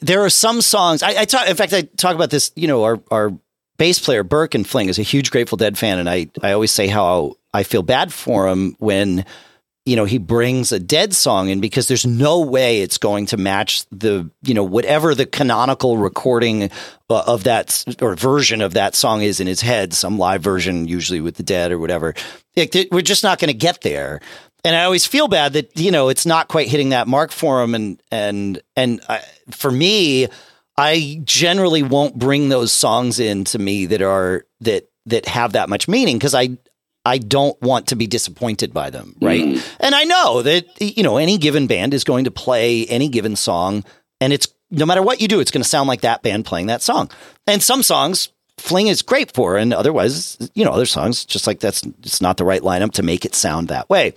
there 0.02 0.24
are 0.24 0.30
some 0.30 0.62
songs 0.62 1.04
I, 1.04 1.22
I 1.22 1.26
talk 1.26 1.48
in 1.48 1.56
fact 1.56 1.74
I 1.74 1.84
talk 1.84 2.16
about 2.16 2.32
this 2.32 2.52
you 2.56 2.68
know 2.68 2.84
our 2.84 3.00
our 3.12 3.32
bass 3.78 4.00
player 4.00 4.24
Burke 4.24 4.56
and 4.56 4.68
Fling 4.68 4.90
is 4.90 4.98
a 4.98 5.04
huge 5.04 5.30
Grateful 5.30 5.58
Dead 5.58 5.78
fan 5.78 6.00
and 6.00 6.10
I 6.10 6.30
I 6.42 6.54
always 6.54 6.72
say 6.72 6.88
how 6.88 7.36
I 7.54 7.62
feel 7.62 7.84
bad 7.84 8.12
for 8.12 8.48
him 8.48 8.76
when 8.80 9.26
you 9.86 9.96
know, 9.96 10.06
he 10.06 10.18
brings 10.18 10.72
a 10.72 10.80
dead 10.80 11.14
song 11.14 11.50
in 11.50 11.62
because 11.62 11.88
there's 11.88 12.08
no 12.08 12.40
way 12.40 12.82
it's 12.82 12.98
going 12.98 13.28
to 13.28 13.38
match 13.38 13.86
the, 13.92 14.30
you 14.42 14.54
know, 14.56 14.64
whatever 14.64 15.14
the 15.14 15.28
canonical 15.28 15.98
recording 15.98 16.72
uh, 17.10 17.24
of 17.28 17.44
that 17.44 17.86
or 18.02 18.16
version 18.16 18.62
of 18.62 18.74
that 18.74 18.96
song 18.96 19.22
is 19.22 19.40
in 19.40 19.46
his 19.46 19.62
head, 19.62 19.94
some 19.94 20.18
live 20.18 20.42
version, 20.42 20.88
usually 20.88 21.22
with 21.22 21.36
the 21.36 21.44
dead 21.44 21.72
or 21.72 21.78
whatever. 21.78 22.16
We're 22.56 23.02
just 23.02 23.22
not 23.22 23.38
going 23.38 23.50
to 23.50 23.54
get 23.54 23.82
there. 23.82 24.22
And 24.64 24.76
I 24.76 24.86
always 24.86 25.06
feel 25.06 25.28
bad 25.28 25.54
that, 25.54 25.80
you 25.80 25.92
know, 25.92 26.10
it's 26.10 26.26
not 26.26 26.48
quite 26.48 26.68
hitting 26.68 26.90
that 26.90 27.08
mark 27.08 27.32
for 27.32 27.62
him. 27.62 27.76
And, 27.76 28.02
and, 28.10 28.60
and 28.76 29.02
I, 29.08 29.22
for 29.52 29.70
me, 29.70 30.28
I 30.76 31.22
generally 31.24 31.84
won't 31.84 32.18
bring 32.18 32.50
those 32.50 32.74
songs 32.74 33.20
in 33.20 33.44
to 33.46 33.60
me 33.60 33.86
that 33.86 34.02
are, 34.02 34.46
that, 34.62 34.90
that 35.06 35.28
have 35.28 35.54
that 35.54 35.70
much 35.70 35.88
meaning 35.88 36.18
because 36.18 36.34
I, 36.34 36.58
I 37.06 37.20
don't 37.20 37.60
want 37.62 37.88
to 37.88 37.96
be 37.96 38.08
disappointed 38.08 38.74
by 38.74 38.90
them, 38.90 39.16
right? 39.22 39.44
Mm. 39.44 39.76
And 39.80 39.96
I 39.96 40.04
know 40.04 40.42
that 40.42 40.66
you 40.82 41.04
know 41.04 41.18
any 41.18 41.38
given 41.38 41.68
band 41.68 41.94
is 41.94 42.04
going 42.04 42.26
to 42.26 42.32
play 42.32 42.86
any 42.88 43.10
given 43.10 43.36
song 43.36 43.84
and 44.20 44.34
it's 44.34 44.48
no 44.72 44.86
matter 44.86 45.04
what 45.04 45.22
you 45.22 45.28
do 45.28 45.40
it's 45.40 45.52
going 45.52 45.64
to 45.64 45.70
sound 45.70 45.88
like 45.88 46.02
that 46.02 46.24
band 46.24 46.46
playing 46.46 46.68
that 46.68 46.82
song. 46.82 47.10
And 47.48 47.62
some 47.62 47.84
songs 47.84 48.30
Fling 48.58 48.88
is 48.88 49.02
great 49.02 49.34
for 49.34 49.58
and 49.58 49.74
otherwise, 49.74 50.38
you 50.56 50.64
know, 50.64 50.72
other 50.72 50.86
songs 50.86 51.26
just 51.26 51.46
like 51.46 51.60
that's 51.60 51.84
it's 51.84 52.22
not 52.22 52.38
the 52.38 52.46
right 52.46 52.62
lineup 52.62 52.92
to 52.94 53.04
make 53.04 53.26
it 53.26 53.36
sound 53.36 53.68
that 53.68 53.90
way. 53.90 54.14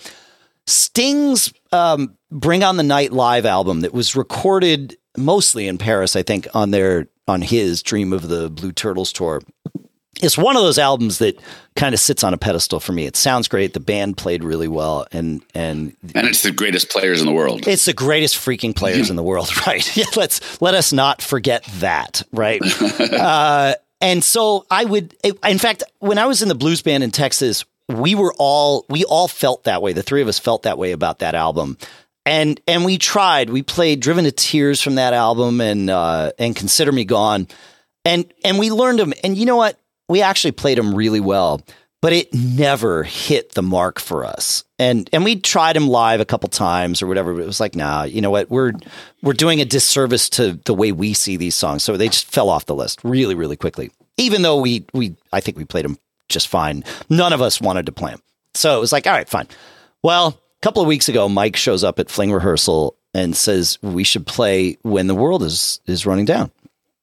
Sting's 0.66 1.53
um, 1.72 2.16
Bring 2.31 2.62
on 2.62 2.77
the 2.77 2.83
Night 2.83 3.12
live 3.12 3.46
album 3.46 3.81
that 3.81 3.92
was 3.92 4.14
recorded 4.14 4.96
mostly 5.16 5.66
in 5.66 5.79
Paris, 5.79 6.14
I 6.14 6.22
think, 6.22 6.46
on 6.55 6.70
their 6.70 7.09
on 7.27 7.42
his 7.42 7.83
Dream 7.83 8.12
of 8.12 8.29
the 8.29 8.48
Blue 8.48 8.72
Turtles 8.72 9.12
tour 9.12 9.42
it's 10.23 10.39
one 10.39 10.57
of 10.57 10.63
those 10.63 10.79
albums 10.79 11.19
that 11.19 11.39
kind 11.77 11.95
of 11.95 12.01
sits 12.01 12.25
on 12.25 12.35
a 12.35 12.39
pedestal 12.39 12.81
for 12.81 12.93
me. 12.93 13.07
It 13.07 13.17
sounds 13.17 13.49
great. 13.49 13.73
The 13.73 13.81
band 13.81 14.17
played 14.17 14.43
really 14.45 14.69
well, 14.69 15.07
and 15.13 15.43
and 15.55 15.97
and 16.15 16.27
it's 16.27 16.43
the 16.43 16.51
greatest 16.53 16.91
players 16.91 17.21
in 17.21 17.27
the 17.27 17.33
world. 17.33 17.67
It's 17.67 17.85
the 17.85 17.93
greatest 17.93 18.37
freaking 18.37 18.75
players 18.75 19.11
in 19.11 19.17
the 19.17 19.23
world, 19.23 19.51
right? 19.67 19.87
Yeah, 19.97 20.05
let's 20.17 20.61
let 20.61 20.75
us 20.75 20.93
not 20.93 21.23
forget 21.23 21.65
that, 21.81 22.23
right? 22.33 22.61
uh, 23.01 23.75
and 24.01 24.23
so 24.23 24.65
I 24.71 24.85
would, 24.85 25.17
in 25.25 25.59
fact, 25.59 25.83
when 25.99 26.19
I 26.19 26.27
was 26.27 26.43
in 26.43 26.49
the 26.49 26.55
blues 26.55 26.83
band 26.83 27.03
in 27.03 27.11
Texas, 27.11 27.65
we 27.89 28.15
were 28.15 28.35
all 28.39 28.85
we 28.89 29.05
all 29.05 29.29
felt 29.29 29.65
that 29.65 29.83
way. 29.83 29.93
The 29.93 30.03
three 30.03 30.23
of 30.23 30.29
us 30.29 30.39
felt 30.39 30.63
that 30.65 30.79
way 30.79 30.93
about 30.93 31.21
that 31.21 31.35
album. 31.35 31.79
And 32.27 32.61
and 32.69 32.85
we 32.85 32.99
tried. 32.99 33.51
We 33.51 33.63
played 33.63 34.01
"Driven 34.01 34.25
to 34.25 34.33
Tears" 34.33 34.83
from 34.83 34.97
that 34.97 35.15
album, 35.15 35.61
and 35.61 35.89
uh, 35.89 36.33
and 36.39 36.55
"Consider 36.55 36.93
Me 36.93 37.05
Gone," 37.05 37.49
and 38.05 38.31
and 38.45 38.59
we 38.59 38.71
learned 38.71 38.99
them. 38.99 39.15
And 39.25 39.37
you 39.37 39.47
know 39.47 39.57
what? 39.57 39.79
We 40.09 40.23
actually 40.23 40.53
played 40.53 40.79
them 40.79 40.94
really 40.94 41.21
well, 41.21 41.61
but 42.01 42.12
it 42.12 42.33
never 42.33 43.03
hit 43.03 43.53
the 43.53 43.62
mark 43.62 43.99
for 44.01 44.25
us. 44.25 44.64
And 44.79 45.09
and 45.12 45.25
we 45.25 45.37
tried 45.37 45.77
them 45.77 45.88
live 45.88 46.21
a 46.21 46.25
couple 46.25 46.49
times 46.49 47.03
or 47.03 47.07
whatever. 47.07 47.35
But 47.35 47.42
it 47.42 47.47
was 47.47 47.61
like, 47.61 47.75
nah, 47.75 48.05
you 48.05 48.21
know 48.21 48.31
what? 48.31 48.51
We're 48.51 48.73
we're 49.23 49.33
doing 49.33 49.61
a 49.61 49.64
disservice 49.64 50.29
to 50.31 50.55
the 50.64 50.75
way 50.75 50.92
we 50.92 51.12
see 51.14 51.37
these 51.37 51.55
songs. 51.55 51.83
So 51.83 51.97
they 51.97 52.09
just 52.09 52.31
fell 52.31 52.51
off 52.51 52.66
the 52.66 52.75
list 52.75 53.01
really, 53.03 53.35
really 53.35 53.57
quickly. 53.57 53.90
Even 54.16 54.42
though 54.42 54.61
we 54.61 54.87
we 54.92 55.16
I 55.33 55.40
think 55.40 55.57
we 55.57 55.64
played 55.64 55.85
them 55.85 55.99
just 56.29 56.49
fine. 56.49 56.85
None 57.09 57.33
of 57.33 57.42
us 57.42 57.61
wanted 57.61 57.87
to 57.87 57.92
play 57.92 58.12
them. 58.12 58.23
So 58.55 58.77
it 58.77 58.81
was 58.81 58.92
like, 58.92 59.07
all 59.07 59.12
right, 59.12 59.29
fine. 59.29 59.49
Well, 60.03 60.29
a 60.29 60.61
couple 60.62 60.83
of 60.83 60.88
weeks 60.88 61.09
ago, 61.09 61.29
Mike 61.29 61.57
shows 61.57 61.85
up 61.85 61.99
at 61.99 62.11
Fling 62.11 62.33
rehearsal 62.33 62.97
and 63.14 63.37
says 63.37 63.79
we 63.83 64.05
should 64.05 64.27
play 64.27 64.79
when 64.83 65.07
the 65.07 65.14
world 65.14 65.42
is 65.42 65.81
is 65.87 66.07
running 66.07 66.25
down. 66.25 66.51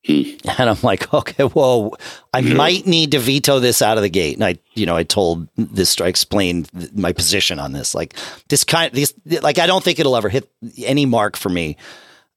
And 0.57 0.69
I'm 0.69 0.81
like, 0.83 1.11
okay, 1.13 1.43
well, 1.53 1.95
I 2.33 2.41
mm-hmm. 2.41 2.55
might 2.55 2.85
need 2.85 3.11
to 3.11 3.19
veto 3.19 3.59
this 3.59 3.81
out 3.81 3.97
of 3.97 4.03
the 4.03 4.09
gate. 4.09 4.35
And 4.35 4.45
I, 4.45 4.59
you 4.73 4.85
know, 4.85 4.95
I 4.95 5.03
told 5.03 5.47
this, 5.57 5.99
I 5.99 6.07
explained 6.07 6.69
my 6.93 7.11
position 7.11 7.59
on 7.59 7.73
this. 7.73 7.95
Like 7.95 8.13
this 8.47 8.63
kind, 8.63 8.93
this, 8.93 9.13
like 9.25 9.57
I 9.57 9.65
don't 9.65 9.83
think 9.83 9.99
it'll 9.99 10.15
ever 10.15 10.29
hit 10.29 10.49
any 10.77 11.05
mark 11.05 11.35
for 11.35 11.49
me. 11.49 11.77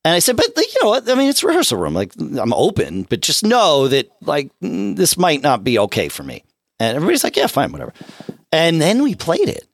And 0.04 0.14
I 0.14 0.20
said, 0.20 0.36
but 0.36 0.56
you 0.56 0.74
know 0.82 0.88
what? 0.88 1.08
I 1.08 1.14
mean, 1.14 1.28
it's 1.28 1.44
rehearsal 1.44 1.78
room. 1.78 1.94
Like 1.94 2.12
I'm 2.18 2.54
open, 2.54 3.02
but 3.02 3.20
just 3.20 3.44
know 3.44 3.88
that 3.88 4.10
like 4.22 4.50
this 4.60 5.18
might 5.18 5.42
not 5.42 5.62
be 5.62 5.78
okay 5.80 6.08
for 6.08 6.22
me. 6.22 6.44
And 6.80 6.96
everybody's 6.96 7.24
like, 7.24 7.36
yeah, 7.36 7.46
fine, 7.46 7.70
whatever. 7.70 7.92
And 8.50 8.80
then 8.80 9.02
we 9.02 9.14
played 9.14 9.48
it. 9.48 9.68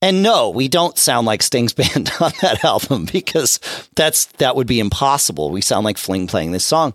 And 0.00 0.22
no, 0.22 0.50
we 0.50 0.68
don't 0.68 0.98
sound 0.98 1.26
like 1.26 1.42
Sting's 1.42 1.72
band 1.74 2.10
on 2.20 2.32
that 2.40 2.64
album 2.64 3.06
because 3.12 3.60
that's 3.94 4.26
that 4.38 4.56
would 4.56 4.66
be 4.66 4.80
impossible. 4.80 5.50
We 5.50 5.60
sound 5.60 5.84
like 5.84 5.98
Fling 5.98 6.26
playing 6.26 6.52
this 6.52 6.64
song 6.64 6.94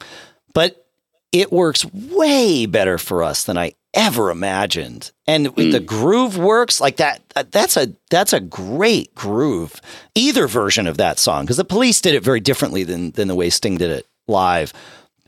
but 0.54 0.86
it 1.32 1.52
works 1.52 1.86
way 1.86 2.66
better 2.66 2.98
for 2.98 3.24
us 3.24 3.44
than 3.44 3.58
I 3.58 3.74
ever 3.94 4.32
imagined. 4.32 5.12
And 5.28 5.48
mm. 5.48 5.72
the 5.72 5.80
groove 5.80 6.38
works 6.38 6.80
like 6.80 6.98
that. 6.98 7.22
That's 7.52 7.78
a 7.78 7.94
that's 8.10 8.34
a 8.34 8.40
great 8.40 9.14
groove. 9.16 9.80
Either 10.16 10.48
version 10.48 10.88
of 10.88 10.98
that 10.98 11.20
song 11.20 11.46
because 11.46 11.58
the 11.58 11.66
Police 11.66 12.02
did 12.02 12.16
it 12.16 12.24
very 12.24 12.40
differently 12.40 12.84
than 12.84 13.12
than 13.12 13.28
the 13.28 13.36
way 13.36 13.50
Sting 13.50 13.78
did 13.78 13.92
it 13.92 14.08
live, 14.28 14.74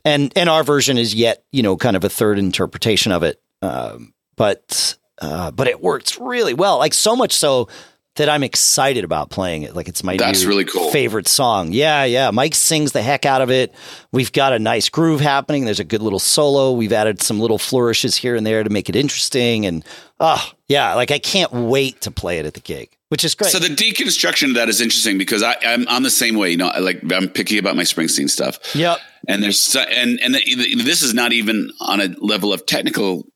and 0.04 0.32
and 0.36 0.48
our 0.48 0.64
version 0.64 0.98
is 0.98 1.14
yet 1.14 1.44
you 1.52 1.62
know 1.62 1.76
kind 1.76 1.96
of 1.96 2.04
a 2.04 2.08
third 2.08 2.38
interpretation 2.38 3.12
of 3.12 3.22
it. 3.22 3.40
Um, 3.62 4.12
but 4.36 4.96
uh, 5.20 5.50
but 5.52 5.68
it 5.68 5.80
works 5.80 6.18
really 6.18 6.54
well. 6.54 6.78
Like 6.78 6.94
so 6.94 7.14
much 7.14 7.32
so 7.32 7.68
that 8.16 8.28
I'm 8.28 8.42
excited 8.42 9.04
about 9.04 9.30
playing 9.30 9.62
it. 9.62 9.74
Like 9.74 9.88
it's 9.88 10.04
my 10.04 10.16
That's 10.16 10.44
really 10.44 10.64
cool. 10.64 10.90
favorite 10.90 11.28
song. 11.28 11.72
Yeah, 11.72 12.04
yeah. 12.04 12.30
Mike 12.30 12.54
sings 12.54 12.92
the 12.92 13.02
heck 13.02 13.24
out 13.24 13.40
of 13.40 13.50
it. 13.50 13.74
We've 14.12 14.32
got 14.32 14.52
a 14.52 14.58
nice 14.58 14.88
groove 14.88 15.20
happening. 15.20 15.64
There's 15.64 15.80
a 15.80 15.84
good 15.84 16.02
little 16.02 16.18
solo. 16.18 16.72
We've 16.72 16.92
added 16.92 17.22
some 17.22 17.40
little 17.40 17.58
flourishes 17.58 18.16
here 18.16 18.36
and 18.36 18.46
there 18.46 18.62
to 18.62 18.70
make 18.70 18.88
it 18.88 18.96
interesting. 18.96 19.64
And 19.64 19.84
oh 20.20 20.52
yeah, 20.68 20.94
like 20.94 21.10
I 21.10 21.18
can't 21.18 21.52
wait 21.52 22.02
to 22.02 22.10
play 22.10 22.38
it 22.38 22.44
at 22.44 22.52
the 22.52 22.60
gig, 22.60 22.90
which 23.08 23.24
is 23.24 23.34
great. 23.34 23.50
So 23.50 23.58
the 23.58 23.68
deconstruction 23.68 24.50
of 24.50 24.54
that 24.56 24.68
is 24.68 24.82
interesting 24.82 25.16
because 25.16 25.42
I, 25.42 25.56
I'm 25.64 25.88
on 25.88 26.02
the 26.02 26.10
same 26.10 26.36
way. 26.36 26.50
You 26.50 26.58
know, 26.58 26.72
like 26.80 27.00
I'm 27.12 27.28
picky 27.28 27.56
about 27.56 27.76
my 27.76 27.84
Springsteen 27.84 28.28
stuff. 28.28 28.58
Yep. 28.74 28.98
And 29.26 29.42
there's 29.42 29.74
and 29.74 30.20
and 30.20 30.34
the, 30.34 30.82
this 30.82 31.02
is 31.02 31.14
not 31.14 31.32
even 31.32 31.70
on 31.80 32.02
a 32.02 32.08
level 32.18 32.52
of 32.52 32.66
technical 32.66 33.26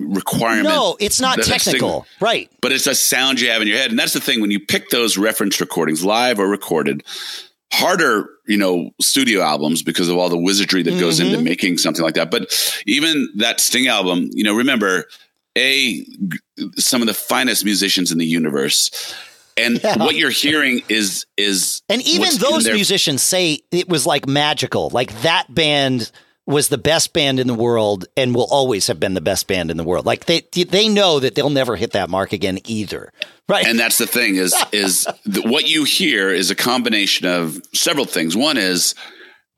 requirement. 0.00 0.64
No, 0.64 0.96
it's 1.00 1.20
not 1.20 1.38
technical. 1.42 2.06
Right. 2.20 2.50
but 2.60 2.72
it's 2.72 2.86
a 2.86 2.94
sound 2.94 3.40
you 3.40 3.50
have 3.50 3.62
in 3.62 3.68
your 3.68 3.78
head. 3.78 3.90
And 3.90 3.98
that's 3.98 4.12
the 4.12 4.20
thing 4.20 4.40
when 4.40 4.50
you 4.50 4.60
pick 4.60 4.90
those 4.90 5.16
reference 5.16 5.60
recordings, 5.60 6.04
live 6.04 6.38
or 6.38 6.48
recorded, 6.48 7.02
harder, 7.72 8.28
you 8.46 8.56
know, 8.56 8.90
studio 9.00 9.40
albums 9.40 9.82
because 9.82 10.08
of 10.08 10.16
all 10.16 10.28
the 10.28 10.38
wizardry 10.38 10.82
that 10.82 10.98
goes 11.00 11.20
into 11.20 11.36
Mm-hmm. 11.36 11.44
making 11.44 11.78
something 11.78 12.04
like 12.04 12.14
that. 12.14 12.30
But 12.30 12.52
even 12.86 13.28
that 13.36 13.60
Sting 13.60 13.86
album, 13.88 14.30
you 14.32 14.44
know, 14.44 14.54
remember, 14.54 15.06
A, 15.56 16.04
some 16.76 17.00
of 17.00 17.06
the 17.08 17.14
finest 17.14 17.64
musicians 17.64 18.12
in 18.12 18.18
the 18.18 18.26
universe. 18.26 19.14
And 19.56 19.80
Yeah. 19.82 19.98
what 19.98 20.16
you're 20.16 20.30
hearing 20.30 20.82
is 20.88 21.26
is 21.36 21.82
And 21.88 22.02
even 22.02 22.36
those 22.38 22.66
musicians 22.68 23.22
say 23.22 23.60
it 23.70 23.88
was 23.88 24.04
like 24.06 24.26
magical. 24.26 24.90
Like 24.90 25.22
that 25.22 25.46
band 25.54 26.10
was 26.46 26.68
the 26.68 26.78
best 26.78 27.12
band 27.14 27.40
in 27.40 27.46
the 27.46 27.54
world 27.54 28.04
and 28.16 28.34
will 28.34 28.46
always 28.50 28.86
have 28.88 29.00
been 29.00 29.14
the 29.14 29.20
best 29.20 29.46
band 29.46 29.70
in 29.70 29.76
the 29.78 29.84
world. 29.84 30.04
Like 30.04 30.26
they 30.26 30.42
they 30.52 30.88
know 30.88 31.18
that 31.20 31.34
they'll 31.34 31.48
never 31.50 31.76
hit 31.76 31.92
that 31.92 32.10
mark 32.10 32.32
again 32.32 32.58
either. 32.66 33.12
Right. 33.48 33.66
and 33.66 33.78
that's 33.78 33.98
the 33.98 34.06
thing 34.06 34.36
is 34.36 34.54
is 34.72 35.06
what 35.44 35.66
you 35.68 35.84
hear 35.84 36.30
is 36.30 36.50
a 36.50 36.54
combination 36.54 37.26
of 37.26 37.58
several 37.74 38.04
things 38.06 38.34
one 38.36 38.56
is 38.56 38.94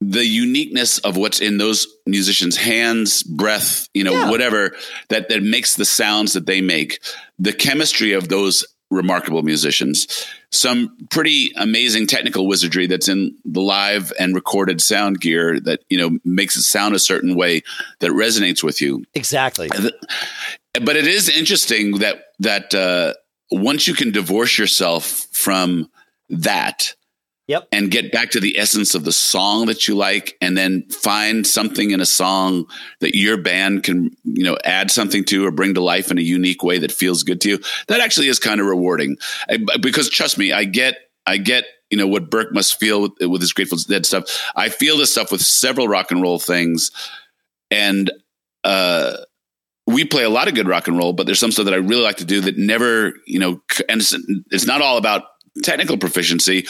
the 0.00 0.24
uniqueness 0.26 0.98
of 0.98 1.16
what's 1.16 1.40
in 1.40 1.56
those 1.58 1.86
musicians 2.04 2.56
hands 2.56 3.22
breath 3.22 3.88
you 3.94 4.02
know 4.04 4.12
Yeah. 4.12 4.30
whatever 4.30 4.74
that 5.08 5.28
that 5.28 5.42
makes 5.42 5.76
the 5.76 5.84
sounds 5.84 6.32
that 6.34 6.46
they 6.46 6.60
make 6.60 6.98
the 7.38 7.52
chemistry 7.52 8.12
of 8.12 8.28
those 8.28 8.66
remarkable 8.90 9.42
musicians 9.42 10.26
some 10.56 10.96
pretty 11.10 11.52
amazing 11.56 12.06
technical 12.06 12.46
wizardry 12.46 12.86
that's 12.86 13.08
in 13.08 13.36
the 13.44 13.60
live 13.60 14.12
and 14.18 14.34
recorded 14.34 14.80
sound 14.80 15.20
gear 15.20 15.60
that 15.60 15.80
you 15.88 15.98
know 15.98 16.18
makes 16.24 16.56
it 16.56 16.62
sound 16.62 16.94
a 16.94 16.98
certain 16.98 17.34
way 17.34 17.62
that 18.00 18.10
resonates 18.10 18.62
with 18.62 18.80
you 18.80 19.04
exactly. 19.14 19.68
but 19.68 20.96
it 20.96 21.06
is 21.06 21.28
interesting 21.28 21.98
that 21.98 22.24
that 22.38 22.74
uh, 22.74 23.14
once 23.50 23.86
you 23.86 23.94
can 23.94 24.10
divorce 24.10 24.58
yourself 24.58 25.26
from 25.32 25.90
that 26.28 26.94
Yep. 27.48 27.68
and 27.70 27.92
get 27.92 28.10
back 28.10 28.30
to 28.30 28.40
the 28.40 28.58
essence 28.58 28.96
of 28.96 29.04
the 29.04 29.12
song 29.12 29.66
that 29.66 29.86
you 29.86 29.94
like 29.94 30.36
and 30.40 30.58
then 30.58 30.82
find 30.90 31.46
something 31.46 31.92
in 31.92 32.00
a 32.00 32.06
song 32.06 32.66
that 33.00 33.14
your 33.16 33.36
band 33.36 33.84
can 33.84 34.10
you 34.24 34.42
know 34.42 34.58
add 34.64 34.90
something 34.90 35.24
to 35.26 35.46
or 35.46 35.52
bring 35.52 35.74
to 35.74 35.80
life 35.80 36.10
in 36.10 36.18
a 36.18 36.22
unique 36.22 36.64
way 36.64 36.78
that 36.78 36.90
feels 36.90 37.22
good 37.22 37.40
to 37.42 37.48
you. 37.50 37.58
That 37.86 38.00
actually 38.00 38.26
is 38.28 38.40
kind 38.40 38.60
of 38.60 38.66
rewarding. 38.66 39.16
I- 39.48 39.58
because 39.80 40.10
trust 40.10 40.38
me 40.38 40.52
i 40.52 40.64
get 40.64 40.96
i 41.26 41.36
get 41.36 41.64
you 41.90 41.96
know 41.96 42.08
what 42.08 42.30
burke 42.30 42.52
must 42.52 42.80
feel 42.80 43.02
with, 43.02 43.12
with 43.20 43.40
his 43.40 43.52
grateful 43.52 43.78
dead 43.78 44.06
stuff. 44.06 44.24
I 44.56 44.68
feel 44.68 44.96
this 44.98 45.12
stuff 45.12 45.30
with 45.30 45.40
several 45.40 45.86
rock 45.86 46.10
and 46.10 46.20
roll 46.20 46.40
things 46.40 46.90
and 47.70 48.10
uh 48.64 49.18
we 49.86 50.04
play 50.04 50.24
a 50.24 50.30
lot 50.30 50.48
of 50.48 50.54
good 50.56 50.66
rock 50.66 50.88
and 50.88 50.98
roll, 50.98 51.12
but 51.12 51.26
there's 51.26 51.38
some 51.38 51.52
stuff 51.52 51.66
that 51.66 51.74
I 51.74 51.76
really 51.76 52.02
like 52.02 52.16
to 52.16 52.24
do 52.24 52.40
that 52.40 52.58
never, 52.58 53.12
you 53.24 53.38
know, 53.38 53.62
and 53.88 54.00
it's, 54.00 54.12
it's 54.50 54.66
not 54.66 54.82
all 54.82 54.96
about 54.96 55.22
technical 55.62 55.96
proficiency. 55.98 56.66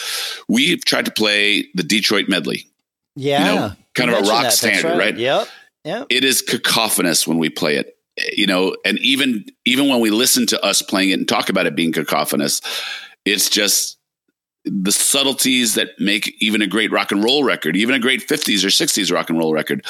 We've 0.47 0.83
tried 0.83 1.05
to 1.05 1.11
play 1.11 1.67
the 1.73 1.83
Detroit 1.83 2.27
medley. 2.27 2.67
Yeah. 3.15 3.43
know, 3.43 3.71
kind 3.95 4.11
You 4.11 4.17
of 4.17 4.25
a 4.25 4.29
rock 4.29 4.43
that. 4.43 4.53
Standard, 4.53 4.97
right? 4.97 5.17
Yep. 5.17 5.47
Yep. 5.85 6.07
It 6.09 6.23
is 6.23 6.41
cacophonous 6.41 7.27
when 7.27 7.37
we 7.37 7.49
play 7.49 7.77
it, 7.77 7.97
you 8.35 8.45
know, 8.45 8.75
and 8.85 8.99
even 8.99 9.45
even 9.65 9.87
when 9.87 10.01
we 10.01 10.09
listen 10.09 10.45
to 10.47 10.63
us 10.63 10.81
playing 10.81 11.11
it 11.11 11.13
and 11.13 11.27
talk 11.27 11.49
about 11.49 11.65
it 11.65 11.75
being 11.75 11.93
cacophonous, 11.93 12.61
it's 13.25 13.49
just 13.49 13.97
the 14.65 14.91
subtleties 14.91 15.75
that 15.75 15.91
make 15.97 16.35
even 16.41 16.61
a 16.61 16.67
great 16.67 16.91
rock 16.91 17.11
and 17.13 17.23
roll 17.23 17.43
record, 17.45 17.77
even 17.77 17.95
a 17.95 17.99
great 17.99 18.27
50s 18.27 18.65
or 18.65 18.67
60s 18.67 19.13
rock 19.13 19.29
and 19.29 19.39
roll 19.39 19.53
record. 19.53 19.85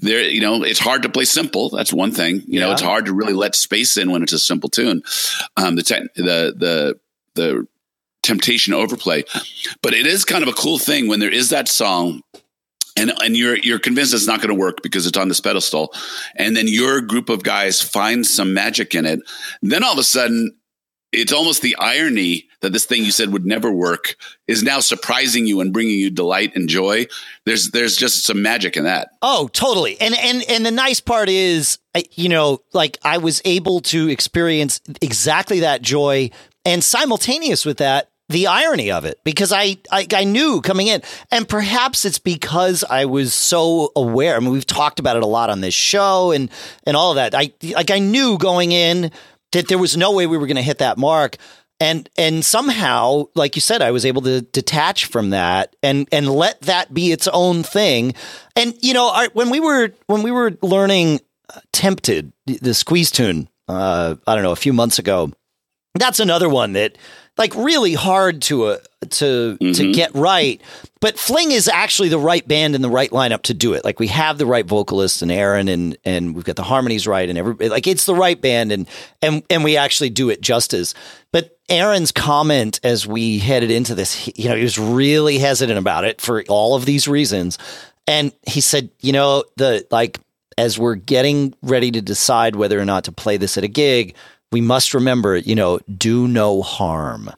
There, 0.00 0.22
you 0.22 0.40
know, 0.40 0.62
it's 0.62 0.78
hard 0.78 1.02
to 1.02 1.08
play 1.10 1.26
simple. 1.26 1.68
That's 1.68 1.92
one 1.92 2.12
thing. 2.12 2.42
You 2.46 2.60
know, 2.60 2.72
it's 2.72 2.80
hard 2.80 3.04
to 3.06 3.12
really 3.12 3.34
let 3.34 3.54
space 3.54 3.98
in 3.98 4.10
when 4.10 4.22
it's 4.22 4.32
a 4.32 4.38
simple 4.38 4.70
tune. 4.70 5.02
Um, 5.58 5.76
the 5.76 5.82
te- 5.82 6.08
the 6.16 6.54
the 6.56 6.98
the 7.34 7.66
temptation 8.22 8.74
overplay, 8.74 9.24
but 9.82 9.94
it 9.94 10.06
is 10.06 10.24
kind 10.24 10.42
of 10.42 10.48
a 10.48 10.52
cool 10.52 10.78
thing 10.78 11.08
when 11.08 11.20
there 11.20 11.32
is 11.32 11.50
that 11.50 11.68
song 11.68 12.22
and 12.98 13.12
and 13.22 13.36
you're 13.36 13.56
you're 13.58 13.78
convinced 13.78 14.12
it's 14.12 14.26
not 14.26 14.40
going 14.40 14.54
to 14.54 14.60
work 14.60 14.82
because 14.82 15.06
it's 15.06 15.18
on 15.18 15.28
this 15.28 15.40
pedestal, 15.40 15.92
and 16.36 16.56
then 16.56 16.66
your 16.68 17.00
group 17.00 17.28
of 17.28 17.42
guys 17.42 17.80
finds 17.80 18.32
some 18.32 18.52
magic 18.52 18.94
in 18.94 19.06
it. 19.06 19.20
Then 19.62 19.84
all 19.84 19.92
of 19.92 19.98
a 19.98 20.04
sudden, 20.04 20.56
it's 21.12 21.32
almost 21.32 21.62
the 21.62 21.76
irony 21.76 22.48
that 22.60 22.72
this 22.72 22.84
thing 22.84 23.04
you 23.04 23.12
said 23.12 23.32
would 23.32 23.46
never 23.46 23.70
work 23.70 24.16
is 24.46 24.62
now 24.62 24.80
surprising 24.80 25.46
you 25.46 25.60
and 25.60 25.72
bringing 25.72 25.98
you 25.98 26.10
delight 26.10 26.54
and 26.56 26.68
joy. 26.68 27.06
There's 27.46 27.70
there's 27.70 27.96
just 27.96 28.26
some 28.26 28.42
magic 28.42 28.76
in 28.76 28.84
that. 28.84 29.10
Oh, 29.22 29.48
totally. 29.52 29.98
And 30.00 30.14
and 30.18 30.42
and 30.48 30.66
the 30.66 30.70
nice 30.70 31.00
part 31.00 31.28
is, 31.28 31.78
you 32.12 32.28
know, 32.28 32.62
like 32.72 32.98
I 33.04 33.18
was 33.18 33.40
able 33.44 33.80
to 33.80 34.08
experience 34.08 34.80
exactly 35.00 35.60
that 35.60 35.82
joy, 35.82 36.30
and 36.68 36.84
simultaneous 36.84 37.64
with 37.64 37.78
that, 37.78 38.10
the 38.28 38.46
irony 38.46 38.90
of 38.90 39.04
it, 39.04 39.18
because 39.24 39.52
I 39.52 39.78
I, 39.90 40.06
I 40.14 40.24
knew 40.24 40.60
coming 40.60 40.86
in, 40.86 41.02
and 41.30 41.48
perhaps 41.48 42.04
it's 42.04 42.18
because 42.18 42.84
I 42.84 43.06
was 43.06 43.32
so 43.32 43.90
aware. 43.96 44.36
I 44.36 44.40
mean, 44.40 44.50
we've 44.50 44.66
talked 44.66 45.00
about 45.00 45.16
it 45.16 45.22
a 45.22 45.26
lot 45.26 45.50
on 45.50 45.62
this 45.62 45.74
show, 45.74 46.30
and 46.30 46.50
and 46.84 46.96
all 46.96 47.10
of 47.10 47.16
that. 47.16 47.34
I 47.34 47.52
like 47.74 47.90
I 47.90 47.98
knew 47.98 48.36
going 48.36 48.72
in 48.72 49.10
that 49.52 49.68
there 49.68 49.78
was 49.78 49.96
no 49.96 50.12
way 50.12 50.26
we 50.26 50.36
were 50.36 50.46
going 50.46 50.56
to 50.56 50.62
hit 50.62 50.78
that 50.78 50.98
mark 50.98 51.38
and 51.80 52.10
and 52.18 52.44
somehow 52.44 53.24
like 53.34 53.54
you 53.54 53.60
said 53.60 53.82
i 53.82 53.90
was 53.90 54.04
able 54.04 54.22
to 54.22 54.40
detach 54.40 55.06
from 55.06 55.30
that 55.30 55.74
and 55.82 56.08
and 56.12 56.28
let 56.28 56.60
that 56.62 56.92
be 56.92 57.12
its 57.12 57.28
own 57.28 57.62
thing 57.62 58.14
and 58.56 58.74
you 58.80 58.92
know 58.92 59.26
when 59.32 59.50
we 59.50 59.60
were 59.60 59.90
when 60.06 60.22
we 60.22 60.30
were 60.30 60.56
learning 60.62 61.20
tempted 61.72 62.32
the 62.46 62.74
squeeze 62.74 63.10
tune 63.10 63.48
uh 63.68 64.16
i 64.26 64.34
don't 64.34 64.42
know 64.42 64.52
a 64.52 64.56
few 64.56 64.72
months 64.72 64.98
ago 64.98 65.30
that's 65.98 66.20
another 66.20 66.48
one 66.48 66.72
that 66.74 66.96
like 67.36 67.54
really 67.54 67.94
hard 67.94 68.42
to 68.42 68.64
uh, 68.66 68.76
to 69.10 69.56
to 69.58 69.64
Mhm. 69.84 69.94
get 69.94 70.14
right 70.14 70.60
but 71.00 71.16
fling 71.16 71.52
is 71.52 71.68
actually 71.68 72.08
the 72.08 72.18
right 72.18 72.46
band 72.48 72.74
and 72.74 72.82
the 72.82 72.90
right 72.90 73.10
lineup 73.12 73.42
to 73.42 73.54
do 73.54 73.72
it. 73.74 73.84
Like 73.84 74.00
we 74.00 74.08
have 74.08 74.36
the 74.36 74.46
right 74.46 74.66
vocalist 74.66 75.22
and 75.22 75.30
aaron 75.30 75.68
and 75.68 75.96
and 76.04 76.34
we've 76.34 76.44
got 76.44 76.56
the 76.56 76.64
harmonies 76.64 77.06
right 77.06 77.28
and 77.28 77.38
every 77.38 77.68
like 77.68 77.86
it's 77.86 78.04
the 78.04 78.16
right 78.16 78.40
band 78.40 78.72
and 78.72 78.88
and 79.22 79.44
and 79.48 79.62
we 79.62 79.76
actually 79.76 80.10
do 80.10 80.28
it 80.30 80.40
justice. 80.40 80.94
But 81.30 81.56
aaron's 81.68 82.10
comment 82.10 82.80
as 82.82 83.06
we 83.06 83.38
headed 83.38 83.70
into 83.70 83.94
this 83.94 84.12
he- 84.12 84.32
you 84.34 84.48
know 84.48 84.56
he 84.56 84.64
was 84.64 84.76
really 84.78 85.38
hesitant 85.38 85.78
about 85.78 86.04
it 86.04 86.20
for 86.20 86.42
all 86.48 86.74
of 86.74 86.84
these 86.84 87.06
reasons. 87.06 87.56
And 88.08 88.32
he 88.48 88.60
said 88.60 88.90
you 89.00 89.12
know 89.12 89.44
the 89.56 89.86
like 89.92 90.18
as 90.56 90.76
we're 90.76 90.96
getting 90.96 91.54
ready 91.62 91.92
to 91.92 92.02
decide 92.02 92.56
whether 92.56 92.80
or 92.80 92.84
not 92.84 93.04
to 93.04 93.12
play 93.12 93.36
this 93.36 93.56
at 93.56 93.62
a 93.62 93.68
gig 93.68 94.16
we 94.52 94.60
must 94.60 94.94
remember 94.94 95.36
you 95.36 95.54
know 95.54 95.78
do 95.96 96.28
no 96.28 96.62
harm 96.62 97.30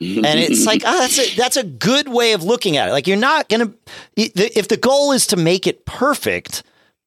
and 0.00 0.38
it's 0.38 0.66
like 0.66 0.82
oh, 0.84 0.98
that's 0.98 1.18
a 1.18 1.36
that's 1.36 1.56
a 1.56 1.64
good 1.64 2.08
way 2.08 2.32
of 2.32 2.42
looking 2.42 2.76
at 2.76 2.88
it. 2.88 2.92
Like 2.92 3.06
you're 3.06 3.16
not 3.16 3.48
gonna 3.48 3.72
if 4.16 4.68
the 4.68 4.76
goal 4.76 5.12
is 5.12 5.28
to 5.28 5.36
make 5.36 5.66
it 5.66 5.86
perfect, 5.86 6.62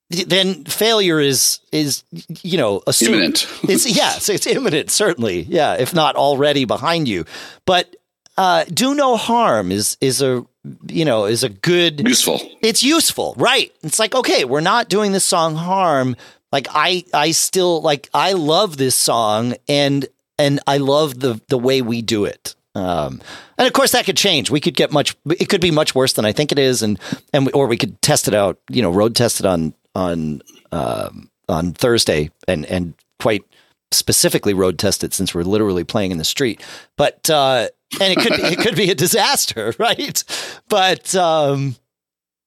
then 0.10 0.64
failure 0.66 1.20
is 1.20 1.60
is 1.72 2.04
you 2.42 2.58
know 2.58 2.82
assumed. 2.88 3.14
Imminent. 3.14 3.48
it's 3.64 3.86
yes, 3.96 4.30
it's 4.30 4.48
imminent 4.48 4.90
certainly. 4.90 5.42
Yeah, 5.42 5.76
if 5.76 5.94
not 5.94 6.16
already 6.16 6.66
behind 6.66 7.08
you. 7.08 7.26
But 7.66 7.96
uh, 8.38 8.66
do 8.74 8.96
no 8.96 9.18
harm 9.18 9.72
is 9.72 9.98
is 10.02 10.22
a 10.22 10.46
you 10.88 11.06
know 11.06 11.26
is 11.26 11.44
a 11.44 11.50
good 11.50 12.08
Useful. 12.08 12.40
it's 12.62 12.82
useful, 12.82 13.36
right? 13.38 13.72
It's 13.84 14.00
like, 14.00 14.16
okay, 14.16 14.46
we're 14.46 14.62
not 14.62 14.90
doing 14.90 15.12
this 15.12 15.26
song 15.26 15.56
harm. 15.56 16.16
Like 16.52 16.68
I 16.72 17.04
I 17.14 17.32
still 17.32 17.82
like 17.82 18.10
I 18.14 18.34
love 18.34 18.78
this 18.78 18.96
song 18.96 19.56
and 19.68 20.08
and 20.38 20.60
I 20.66 20.78
love 20.78 21.20
the 21.20 21.42
the 21.48 21.58
way 21.58 21.82
we 21.82 22.02
do 22.02 22.26
it. 22.26 22.56
Um, 22.76 23.22
and 23.58 23.68
of 23.68 23.74
course 23.74 23.92
that 23.92 24.06
could 24.06 24.18
change. 24.18 24.50
We 24.50 24.60
could 24.60 24.76
get 24.76 24.92
much 24.92 25.16
it 25.26 25.50
could 25.50 25.62
be 25.62 25.72
much 25.72 25.94
worse 25.94 26.14
than 26.14 26.26
I 26.26 26.32
think 26.32 26.52
it 26.52 26.60
is 26.60 26.82
and 26.82 27.00
and 27.34 27.46
we, 27.46 27.52
or 27.52 27.68
we 27.68 27.78
could 27.78 28.02
test 28.02 28.28
it 28.28 28.34
out, 28.34 28.60
you 28.70 28.82
know, 28.82 28.92
road 28.92 29.16
test 29.16 29.40
it 29.40 29.46
on 29.46 29.74
on 29.96 30.42
um, 30.72 31.30
on 31.48 31.74
Thursday 31.74 32.32
and 32.48 32.66
and 32.66 32.94
quite 33.20 33.44
specifically 33.92 34.54
road 34.54 34.78
test 34.78 35.04
it 35.04 35.14
since 35.14 35.34
we're 35.34 35.44
literally 35.44 35.84
playing 35.84 36.12
in 36.12 36.18
the 36.18 36.24
street. 36.24 36.62
But 36.96 37.30
uh 37.30 37.68
and 38.00 38.14
it 38.14 38.20
could 38.20 38.38
be, 38.38 38.44
it 38.44 38.60
could 38.60 38.76
be 38.76 38.92
a 38.92 38.96
disaster, 38.96 39.74
right? 39.80 40.24
But 40.70 41.14
um 41.16 41.76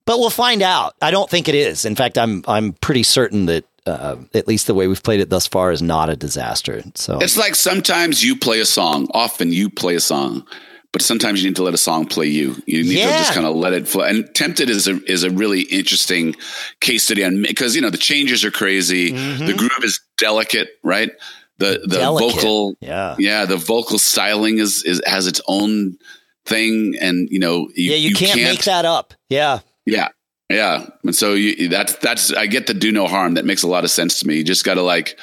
but 0.05 0.19
we'll 0.19 0.31
find 0.31 0.63
out. 0.63 0.95
I 1.01 1.11
don't 1.11 1.31
think 1.31 1.49
it 1.49 1.55
is. 1.55 1.85
In 1.85 1.95
fact, 1.95 2.19
I'm 2.19 2.45
I'm 2.49 2.73
pretty 2.75 3.03
certain 3.03 3.47
that 3.47 3.65
uh, 3.87 4.17
at 4.35 4.47
least 4.49 4.67
the 4.67 4.75
way 4.75 4.87
we've 4.87 5.03
played 5.03 5.21
it 5.21 5.31
thus 5.31 5.47
far 5.47 5.73
is 5.73 5.83
not 5.83 6.09
a 6.11 6.17
disaster. 6.17 6.83
So 6.95 7.19
It's 7.19 7.37
like 7.37 7.55
sometimes 7.55 8.23
you 8.25 8.37
play 8.37 8.61
a 8.61 8.65
song. 8.67 9.09
Often 9.13 9.53
you 9.53 9.69
play 9.71 9.95
a 9.97 10.01
song, 10.01 10.47
but 10.93 11.03
sometimes 11.03 11.43
you 11.43 11.49
need 11.51 11.57
to 11.57 11.63
let 11.65 11.75
a 11.75 11.79
song 11.79 12.07
play 12.07 12.27
you. 12.27 12.57
You 12.67 12.83
need 12.85 12.99
Yeah. 12.99 13.11
to 13.13 13.19
just 13.19 13.33
kind 13.35 13.47
of 13.47 13.57
let 13.57 13.73
it 13.73 13.89
flow. 13.89 14.05
And 14.05 14.33
"Tempted" 14.35 14.69
is 14.71 14.87
a 14.89 15.01
is 15.11 15.25
a 15.25 15.31
really 15.31 15.63
interesting 15.63 16.37
case 16.81 17.05
study 17.05 17.25
on 17.25 17.43
because 17.43 17.75
you 17.75 17.83
know 17.83 17.91
the 17.91 17.99
changes 17.99 18.45
are 18.45 18.51
crazy. 18.53 19.11
The 19.11 19.55
groove 19.57 19.83
is 19.85 20.01
delicate, 20.19 20.69
right? 20.83 21.11
The 21.59 21.81
the 21.85 21.97
Mm-hmm. 21.97 21.99
Delicate. 21.99 22.35
vocal, 22.37 22.75
yeah. 22.81 23.17
yeah, 23.19 23.45
the 23.47 23.57
vocal 23.57 23.99
styling 23.99 24.59
is 24.59 24.83
is 24.85 25.01
has 25.07 25.27
its 25.27 25.41
own 25.49 25.97
thing, 26.45 26.95
and 27.01 27.29
you 27.31 27.39
know, 27.39 27.69
you, 27.75 27.91
yeah, 27.93 27.97
you, 27.97 28.15
can't, 28.15 28.41
make 28.41 28.65
that 28.65 28.85
up. 28.85 29.15
Yeah. 29.29 29.61
Yeah. 29.87 30.09
Yeah. 30.53 30.87
And 31.05 31.15
so 31.15 31.35
you, 31.35 31.69
that's, 31.69 31.95
that's, 31.97 32.33
I 32.33 32.47
get 32.47 32.67
the 32.67 32.75
do 32.75 32.93
no 32.93 33.07
harm. 33.07 33.35
That 33.35 33.45
makes 33.45 33.63
a 33.63 33.69
lot 33.69 33.85
of 33.85 33.91
sense 33.91 34.21
to 34.21 34.27
me. 34.27 34.37
You 34.37 34.45
just 34.45 34.65
got 34.65 34.75
to 34.75 34.83
like 34.83 35.19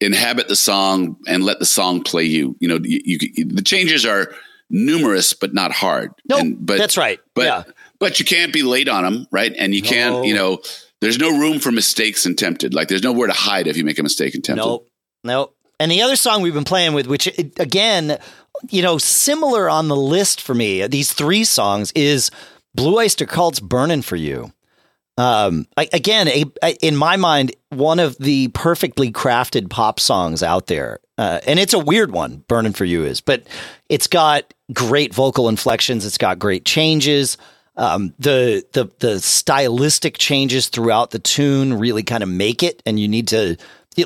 inhabit 0.00 0.48
the 0.48 0.56
song 0.56 1.16
and 1.26 1.44
let 1.44 1.58
the 1.58 1.64
song 1.66 2.02
play 2.02 2.24
you. 2.24 2.56
You 2.60 2.68
know, 2.68 2.78
you, 2.82 3.00
you 3.34 3.44
the 3.46 3.62
changes 3.62 4.04
are 4.04 4.32
numerous, 4.70 5.32
but 5.34 5.52
not 5.54 5.72
hard. 5.72 6.12
No, 6.28 6.38
And- 6.38 6.64
but 6.64 6.78
that's 6.78 6.96
right. 6.96 7.20
But, 7.34 7.44
yeah. 7.44 7.62
but 7.98 8.18
you 8.18 8.24
can't 8.24 8.52
be 8.52 8.62
late 8.62 8.88
on 8.88 9.04
them. 9.04 9.26
Right. 9.30 9.52
And 9.56 9.74
you 9.74 9.82
can't, 9.82 10.14
No. 10.16 10.22
you 10.24 10.34
know, 10.34 10.60
there's 11.00 11.18
no 11.18 11.30
room 11.38 11.58
for 11.58 11.70
mistakes 11.72 12.26
in 12.26 12.36
tempted. 12.36 12.74
Like 12.74 12.88
there's 12.88 13.02
nowhere 13.02 13.26
to 13.26 13.32
hide 13.32 13.66
if 13.66 13.76
you 13.76 13.84
make 13.84 13.98
a 13.98 14.02
mistake 14.02 14.34
in 14.34 14.42
tempted. 14.42 14.64
Nope. 14.64 14.88
Nope. 15.24 15.56
And 15.80 15.90
the 15.90 16.02
other 16.02 16.14
song 16.16 16.42
we've 16.42 16.54
been 16.54 16.62
playing 16.64 16.94
with, 16.94 17.06
which 17.08 17.26
again, 17.58 18.18
you 18.70 18.82
know, 18.82 18.98
similar 18.98 19.68
on 19.68 19.88
the 19.88 19.96
list 19.96 20.40
for 20.40 20.54
me, 20.54 20.86
these 20.86 21.12
three 21.12 21.42
songs 21.42 21.90
is 21.96 22.30
Blue 22.74 22.98
Oyster 22.98 23.26
Cult's 23.26 23.58
Burning 23.60 24.02
for 24.02 24.14
You. 24.16 24.52
Um, 25.18 25.66
I, 25.76 25.88
again, 25.92 26.28
a, 26.28 26.44
a- 26.62 26.86
in 26.86 26.96
my 26.96 27.16
mind, 27.16 27.54
one 27.68 27.98
of 28.00 28.16
the 28.18 28.48
perfectly 28.48 29.12
crafted 29.12 29.68
pop 29.70 30.00
songs 30.00 30.42
out 30.42 30.66
there. 30.66 31.00
Uh, 31.18 31.40
and 31.46 31.58
it's 31.58 31.74
a 31.74 31.78
weird 31.78 32.10
one, 32.10 32.42
Burning 32.48 32.72
for 32.72 32.84
You 32.84 33.04
is, 33.04 33.20
but 33.20 33.46
it's 33.88 34.06
got 34.06 34.52
great 34.72 35.14
vocal 35.14 35.48
inflections. 35.48 36.06
It's 36.06 36.18
got 36.18 36.38
great 36.38 36.64
changes. 36.64 37.36
Um, 37.76 38.14
the, 38.18 38.64
the, 38.72 38.90
the 38.98 39.20
stylistic 39.20 40.18
changes 40.18 40.68
throughout 40.68 41.10
the 41.10 41.18
tune 41.18 41.78
really 41.78 42.02
kind 42.02 42.22
of 42.22 42.28
make 42.28 42.62
it. 42.62 42.82
And 42.86 42.98
you 42.98 43.08
need 43.08 43.28
to, 43.28 43.56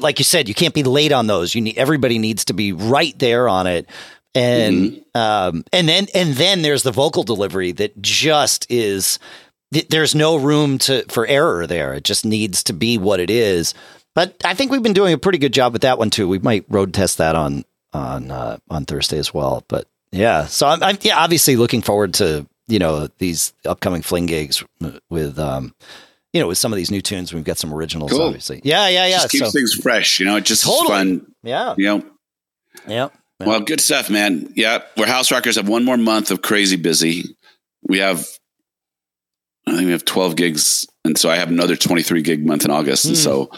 like 0.00 0.18
you 0.18 0.24
said, 0.24 0.48
you 0.48 0.54
can't 0.54 0.74
be 0.74 0.82
late 0.82 1.12
on 1.12 1.26
those. 1.28 1.54
You 1.54 1.62
need, 1.62 1.78
everybody 1.78 2.18
needs 2.18 2.44
to 2.46 2.52
be 2.52 2.72
right 2.72 3.16
there 3.18 3.48
on 3.48 3.66
it. 3.66 3.88
And, 4.34 5.02
um, 5.14 5.64
and 5.72 5.88
then, 5.88 6.08
and 6.14 6.34
then 6.34 6.62
there's 6.62 6.82
the 6.82 6.92
vocal 6.92 7.22
delivery 7.22 7.72
that 7.72 8.02
just 8.02 8.70
is, 8.70 9.18
there's 9.70 10.14
no 10.14 10.36
room 10.36 10.78
to 10.78 11.04
for 11.08 11.26
error 11.26 11.66
there. 11.66 11.94
It 11.94 12.04
just 12.04 12.24
needs 12.24 12.62
to 12.64 12.72
be 12.72 12.98
what 12.98 13.20
it 13.20 13.30
is. 13.30 13.74
But 14.14 14.34
I 14.44 14.54
think 14.54 14.70
we've 14.72 14.82
been 14.82 14.92
doing 14.94 15.12
a 15.12 15.18
pretty 15.18 15.38
good 15.38 15.52
job 15.52 15.72
with 15.72 15.82
that 15.82 15.98
one 15.98 16.10
too. 16.10 16.28
We 16.28 16.38
might 16.38 16.64
road 16.68 16.94
test 16.94 17.18
that 17.18 17.34
on 17.34 17.64
on 17.92 18.30
uh, 18.30 18.58
on 18.70 18.84
Thursday 18.84 19.18
as 19.18 19.34
well. 19.34 19.64
But 19.68 19.86
yeah, 20.12 20.46
so 20.46 20.66
I'm, 20.66 20.82
I'm 20.82 20.98
yeah 21.02 21.18
obviously 21.18 21.56
looking 21.56 21.82
forward 21.82 22.14
to 22.14 22.46
you 22.68 22.78
know 22.78 23.08
these 23.18 23.52
upcoming 23.64 24.02
fling 24.02 24.26
gigs 24.26 24.64
with 25.10 25.38
um 25.38 25.74
you 26.32 26.40
know 26.40 26.48
with 26.48 26.58
some 26.58 26.72
of 26.72 26.76
these 26.76 26.90
new 26.90 27.02
tunes. 27.02 27.34
We've 27.34 27.44
got 27.44 27.58
some 27.58 27.74
originals, 27.74 28.12
Cool. 28.12 28.22
obviously. 28.22 28.60
Yeah, 28.64 28.88
yeah, 28.88 29.06
yeah. 29.06 29.16
Just 29.18 29.30
keeps 29.32 29.44
So 29.46 29.50
things 29.50 29.74
fresh. 29.74 30.18
You 30.20 30.26
know, 30.26 30.36
it 30.36 30.44
just 30.44 30.64
Totally. 30.64 30.88
fun. 30.88 31.32
yeah, 31.42 31.74
You 31.76 31.84
know, 31.86 32.04
yeah. 32.86 33.08
Well, 33.38 33.60
good 33.60 33.80
stuff, 33.82 34.08
man. 34.08 34.50
Yeah, 34.56 34.82
we're 34.96 35.06
House 35.06 35.30
Rockers 35.30 35.56
have 35.56 35.68
one 35.68 35.84
more 35.84 35.98
month 35.98 36.30
of 36.30 36.40
crazy 36.40 36.76
busy. 36.76 37.36
We 37.82 37.98
have, 37.98 38.26
I 39.66 39.72
think 39.72 39.86
we 39.86 39.92
have 39.92 40.04
12 40.04 40.36
gigs. 40.36 40.86
And 41.04 41.18
so 41.18 41.28
I 41.28 41.36
have 41.36 41.50
another 41.50 41.76
23 41.76 42.22
gig 42.22 42.46
month 42.46 42.64
in 42.64 42.70
August. 42.70 43.04
And 43.04 43.16
so, 43.16 43.50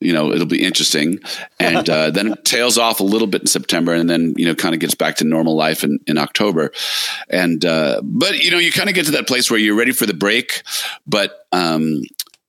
you 0.00 0.12
know, 0.12 0.32
it'll 0.32 0.46
be 0.46 0.62
interesting. 0.62 1.20
And 1.60 1.88
uh, 1.88 2.10
then 2.10 2.32
it 2.32 2.44
tails 2.44 2.76
off 2.76 3.00
a 3.00 3.04
little 3.04 3.26
bit 3.26 3.42
in 3.42 3.46
September 3.46 3.92
and 3.94 4.08
then, 4.10 4.34
you 4.36 4.46
know, 4.46 4.54
kind 4.54 4.74
of 4.74 4.80
gets 4.80 4.94
back 4.94 5.16
to 5.16 5.24
normal 5.24 5.56
life 5.56 5.84
in, 5.84 6.00
in 6.06 6.18
October. 6.18 6.72
And, 7.28 7.64
uh, 7.64 8.00
but, 8.02 8.38
you 8.38 8.50
know, 8.50 8.58
you 8.58 8.72
kind 8.72 8.88
of 8.88 8.94
get 8.94 9.06
to 9.06 9.12
that 9.12 9.26
place 9.26 9.50
where 9.50 9.58
you're 9.58 9.76
ready 9.76 9.92
for 9.92 10.06
the 10.06 10.14
break. 10.14 10.62
But, 11.06 11.46
um, 11.52 12.02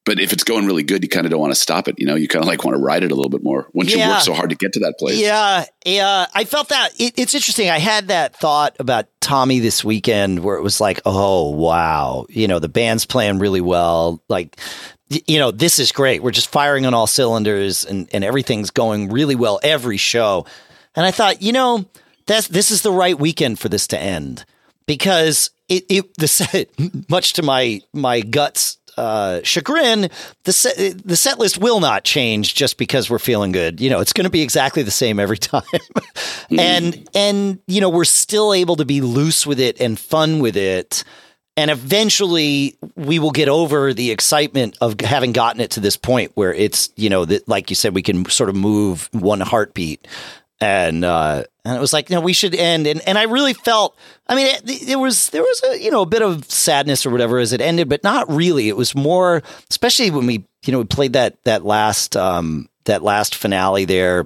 but 0.05 0.19
if 0.19 0.31
it's 0.31 0.43
going 0.43 0.67
really 0.67 0.83
good, 0.83 1.03
you 1.03 1.09
kind 1.09 1.25
of 1.25 1.31
don't 1.31 1.41
want 1.41 1.51
to 1.51 1.59
stop 1.59 1.87
it. 1.87 1.95
You 1.97 2.05
know, 2.05 2.15
you 2.15 2.27
kind 2.27 2.43
of 2.43 2.47
like 2.47 2.63
want 2.63 2.77
to 2.77 2.81
ride 2.81 3.03
it 3.03 3.11
a 3.11 3.15
little 3.15 3.29
bit 3.29 3.43
more 3.43 3.67
once 3.73 3.91
you 3.91 3.99
work 3.99 4.21
so 4.21 4.33
hard 4.33 4.51
to 4.51 4.55
get 4.55 4.73
to 4.73 4.79
that 4.81 4.95
place. 4.99 5.19
Yeah, 5.19 5.65
yeah. 5.83 6.27
I 6.33 6.45
felt 6.45 6.69
that 6.69 6.91
it, 6.99 7.13
it's 7.17 7.33
interesting. 7.33 7.69
I 7.69 7.79
had 7.79 8.09
that 8.09 8.35
thought 8.35 8.75
about 8.79 9.07
Tommy 9.19 9.59
this 9.59 9.83
weekend, 9.83 10.43
where 10.43 10.57
it 10.57 10.61
was 10.61 10.79
like, 10.79 11.01
oh 11.05 11.49
wow, 11.49 12.27
you 12.29 12.47
know, 12.47 12.59
the 12.59 12.69
band's 12.69 13.05
playing 13.05 13.39
really 13.39 13.61
well. 13.61 14.21
Like, 14.29 14.57
you 15.09 15.39
know, 15.39 15.49
this 15.49 15.79
is 15.79 15.91
great. 15.91 16.21
We're 16.21 16.31
just 16.31 16.49
firing 16.49 16.85
on 16.85 16.93
all 16.93 17.07
cylinders, 17.07 17.83
and 17.83 18.07
and 18.13 18.23
everything's 18.23 18.69
going 18.69 19.09
really 19.09 19.35
well 19.35 19.59
every 19.63 19.97
show. 19.97 20.45
And 20.95 21.05
I 21.05 21.11
thought, 21.11 21.41
you 21.41 21.51
know, 21.51 21.83
that's 22.27 22.47
this 22.47 22.69
is 22.69 22.83
the 22.83 22.91
right 22.91 23.19
weekend 23.19 23.57
for 23.57 23.69
this 23.69 23.87
to 23.87 23.99
end 23.99 24.45
because 24.85 25.49
it, 25.67 25.85
it 25.89 26.17
the 26.17 27.05
much 27.09 27.33
to 27.33 27.41
my 27.41 27.81
my 27.91 28.21
guts 28.21 28.77
uh, 28.97 29.41
chagrin, 29.43 30.09
the 30.43 30.53
set, 30.53 30.75
the 31.05 31.15
set 31.15 31.39
list 31.39 31.57
will 31.57 31.79
not 31.79 32.03
change 32.03 32.55
just 32.55 32.77
because 32.77 33.09
we're 33.09 33.19
feeling 33.19 33.51
good. 33.51 33.81
You 33.81 33.89
know, 33.89 33.99
it's 33.99 34.13
going 34.13 34.25
to 34.25 34.31
be 34.31 34.41
exactly 34.41 34.83
the 34.83 34.91
same 34.91 35.19
every 35.19 35.37
time, 35.37 35.63
and 36.49 37.07
and 37.13 37.59
you 37.67 37.81
know 37.81 37.89
we're 37.89 38.05
still 38.05 38.53
able 38.53 38.77
to 38.77 38.85
be 38.85 39.01
loose 39.01 39.45
with 39.45 39.59
it 39.59 39.79
and 39.81 39.99
fun 39.99 40.39
with 40.39 40.57
it. 40.57 41.03
And 41.57 41.71
eventually, 41.71 42.77
we 42.95 43.17
will 43.17 43.31
get 43.31 43.47
over 43.47 43.93
the 43.93 44.11
excitement 44.11 44.77
of 44.81 44.99
having 44.99 45.31
gotten 45.31 45.61
it 45.61 45.71
to 45.71 45.79
this 45.79 45.95
point 45.95 46.33
where 46.35 46.53
it's, 46.53 46.89
you 46.97 47.09
know, 47.09 47.23
that 47.23 47.47
like 47.47 47.69
you 47.69 47.77
said, 47.77 47.95
we 47.95 48.01
can 48.01 48.25
sort 48.25 48.49
of 48.49 48.57
move 48.57 49.07
one 49.13 49.39
heartbeat 49.39 50.05
and 50.61 51.03
uh, 51.03 51.43
and 51.63 51.75
it 51.77 51.79
was 51.79 51.93
like, 51.93 52.09
you 52.09 52.15
no, 52.15 52.21
we 52.21 52.33
should 52.33 52.55
end. 52.55 52.87
And 52.87 53.01
and 53.07 53.17
I 53.17 53.23
really 53.23 53.53
felt, 53.53 53.97
I 54.27 54.35
mean, 54.35 54.47
it, 54.47 54.89
it 54.89 54.95
was 54.99 55.29
there 55.29 55.41
was 55.41 55.63
a 55.63 55.83
you 55.83 55.91
know 55.91 56.01
a 56.01 56.05
bit 56.05 56.21
of 56.21 56.45
sadness 56.45 57.05
or 57.05 57.09
whatever 57.09 57.39
as 57.39 57.53
it 57.53 57.61
ended, 57.61 57.89
but 57.89 58.03
not 58.03 58.29
really. 58.29 58.69
It 58.69 58.77
was 58.77 58.95
more, 58.95 59.43
especially 59.69 60.11
when 60.11 60.25
we 60.25 60.45
you 60.65 60.71
know 60.71 60.79
we 60.79 60.85
played 60.85 61.13
that 61.13 61.43
that 61.43 61.65
last 61.65 62.15
um 62.15 62.69
that 62.85 63.03
last 63.03 63.35
finale 63.35 63.85
there, 63.85 64.25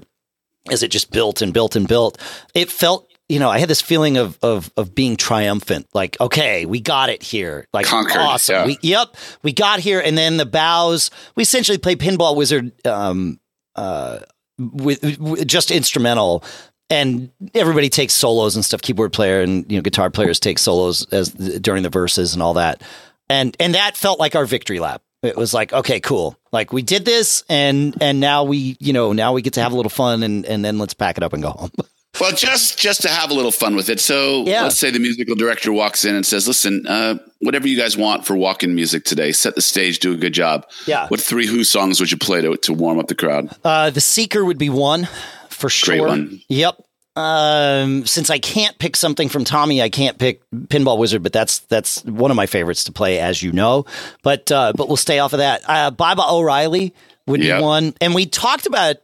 as 0.72 0.84
it 0.84 0.92
just 0.92 1.12
built 1.12 1.42
and 1.42 1.54
built 1.54 1.76
and 1.76 1.88
built. 1.88 2.20
It 2.54 2.70
felt. 2.70 3.06
You 3.32 3.38
know, 3.38 3.52
I 3.52 3.60
had 3.60 3.70
this 3.70 3.80
feeling 3.82 4.18
of 4.18 4.40
of 4.42 4.72
of 4.76 4.96
being 4.96 5.16
triumphant. 5.16 5.88
Like, 5.94 6.20
okay, 6.20 6.66
we 6.66 6.80
got 6.80 7.10
it 7.12 7.22
here. 7.22 7.68
Like, 7.72 7.86
Conquered, 7.86 8.18
awesome. 8.18 8.56
yeah. 8.56 8.66
We, 8.66 8.78
yep, 8.82 9.16
we 9.44 9.54
got 9.54 9.80
here. 9.80 10.02
And 10.04 10.18
then 10.18 10.38
the 10.38 10.48
bows. 10.48 11.12
We 11.36 11.44
essentially 11.44 11.78
played 11.78 12.00
Pinball 12.00 12.36
Wizard. 12.36 12.72
Um, 12.88 13.40
uh, 13.76 14.22
with, 14.60 15.18
with 15.20 15.48
just 15.48 15.72
instrumental. 15.72 16.44
And 16.92 17.32
everybody 17.54 17.90
takes 17.90 18.14
solos 18.14 18.56
and 18.56 18.66
stuff 18.66 18.82
keyboard 18.82 19.14
player 19.14 19.42
and 19.42 19.70
you 19.72 19.78
know 19.78 19.84
guitar 19.84 20.10
players 20.10 20.40
take 20.40 20.58
solos 20.58 21.06
as 21.14 21.30
during 21.30 21.84
the 21.84 21.90
verses 21.90 22.34
and 22.34 22.42
all 22.42 22.56
that. 22.56 22.82
And 23.30 23.56
and 23.60 23.76
that 23.76 23.96
felt 23.96 24.20
like 24.20 24.36
our 24.36 24.46
victory 24.46 24.80
lap. 24.80 25.04
It 25.22 25.36
was 25.36 25.54
like 25.54 25.72
okay 25.72 26.00
cool. 26.00 26.36
Like 26.52 26.74
we 26.74 26.82
did 26.82 27.06
this 27.06 27.44
and 27.48 27.96
and 28.02 28.20
now 28.20 28.44
we 28.44 28.76
you 28.80 28.94
know 28.94 29.14
now 29.14 29.34
we 29.34 29.44
get 29.44 29.54
to 29.54 29.62
have 29.62 29.72
a 29.72 29.76
little 29.76 29.92
fun 29.92 30.24
and 30.24 30.46
and 30.46 30.66
then 30.66 30.80
let's 30.80 30.96
pack 30.96 31.18
it 31.18 31.24
up 31.24 31.34
and 31.34 31.44
go 31.44 31.52
home 31.52 31.72
Well, 32.20 32.32
just 32.34 32.78
just 32.78 33.02
to 33.04 33.10
have 33.10 33.32
a 33.32 33.34
little 33.34 33.52
fun 33.52 33.76
with 33.76 33.90
it. 33.90 34.00
So 34.00 34.46
Yeah. 34.46 34.64
let's 34.64 34.78
say 34.78 34.92
the 34.92 35.00
musical 35.00 35.36
director 35.36 35.72
walks 35.72 36.06
in 36.06 36.16
and 36.16 36.26
says, 36.26 36.48
"Listen, 36.48 36.86
uh, 36.88 37.16
whatever 37.40 37.68
you 37.68 37.78
guys 37.78 37.96
want 37.98 38.26
for 38.26 38.36
walk-in 38.36 38.76
music 38.76 39.06
today, 39.06 39.32
set 39.32 39.56
the 39.56 39.62
stage, 39.62 40.00
do 40.00 40.12
a 40.14 40.18
good 40.18 40.34
job." 40.34 40.66
Yeah. 40.86 41.08
What 41.08 41.20
three 41.22 41.48
Who 41.48 41.64
songs 41.64 42.00
would 42.00 42.12
you 42.12 42.18
play 42.18 42.42
to 42.42 42.56
to 42.58 42.74
warm 42.74 43.00
up 43.00 43.08
the 43.08 43.16
crowd? 43.16 43.50
uh 43.64 43.90
the 43.90 44.02
seeker 44.02 44.44
would 44.46 44.58
be 44.58 44.70
one 44.70 45.08
for 45.50 45.70
sure 45.70 45.96
Great 45.98 46.08
one. 46.08 46.42
yep 46.50 46.76
um 47.16 48.06
since 48.06 48.30
i 48.30 48.40
can't 48.40 48.78
pick 48.80 48.96
something 48.96 49.28
from 49.28 49.44
tommy 49.44 49.82
i 49.82 49.90
can't 49.90 50.18
pick 50.20 50.42
pinball 50.68 50.98
wizard 50.98 51.22
but 51.22 51.34
that's 51.34 51.60
that's 51.68 52.04
one 52.06 52.32
of 52.32 52.38
my 52.38 52.46
favorites 52.46 52.84
to 52.86 52.92
play 52.94 53.20
as 53.20 53.44
you 53.44 53.52
know 53.52 53.84
but 54.24 54.50
uh 54.52 54.72
but 54.78 54.88
we'll 54.88 54.96
stay 54.96 55.20
off 55.20 55.34
of 55.34 55.40
that 55.40 55.62
uh 55.68 55.92
baba 55.92 56.22
o'riley 56.30 56.94
would 57.30 57.42
Yeah. 57.44 57.58
be 57.60 57.64
one 57.64 57.94
and 58.02 58.14
we 58.14 58.26
talked 58.26 58.66
about 58.66 58.98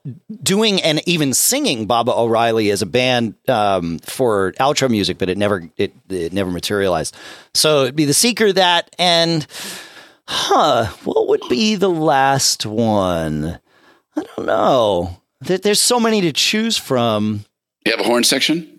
doing 0.44 0.82
and 0.82 1.02
even 1.08 1.34
singing 1.34 1.86
baba 1.86 2.12
o'riley 2.14 2.70
as 2.72 2.82
a 2.82 2.86
band 2.86 3.36
um 3.48 4.00
for 4.00 4.52
outro 4.60 4.90
music 4.90 5.18
but 5.18 5.30
it 5.30 5.38
never 5.38 5.70
it, 5.78 5.94
it 6.10 6.34
never 6.34 6.52
materialized 6.52 7.16
so 7.54 7.84
it'd 7.84 7.96
be 7.96 8.06
the 8.06 8.14
seeker 8.14 8.52
that 8.52 8.94
and 9.00 9.46
huh 10.28 10.86
what 11.04 11.28
would 11.28 11.42
be 11.50 11.76
the 11.76 11.90
last 11.90 12.66
one 12.66 13.60
i 14.18 14.24
don't 14.36 14.46
know 14.48 15.22
there, 15.42 15.58
there's 15.60 15.82
so 15.82 16.00
many 16.00 16.22
to 16.22 16.32
choose 16.34 16.78
from 16.78 17.46
You 17.86 17.92
have 17.92 18.00
a 18.02 18.04
horn 18.08 18.24
section? 18.24 18.72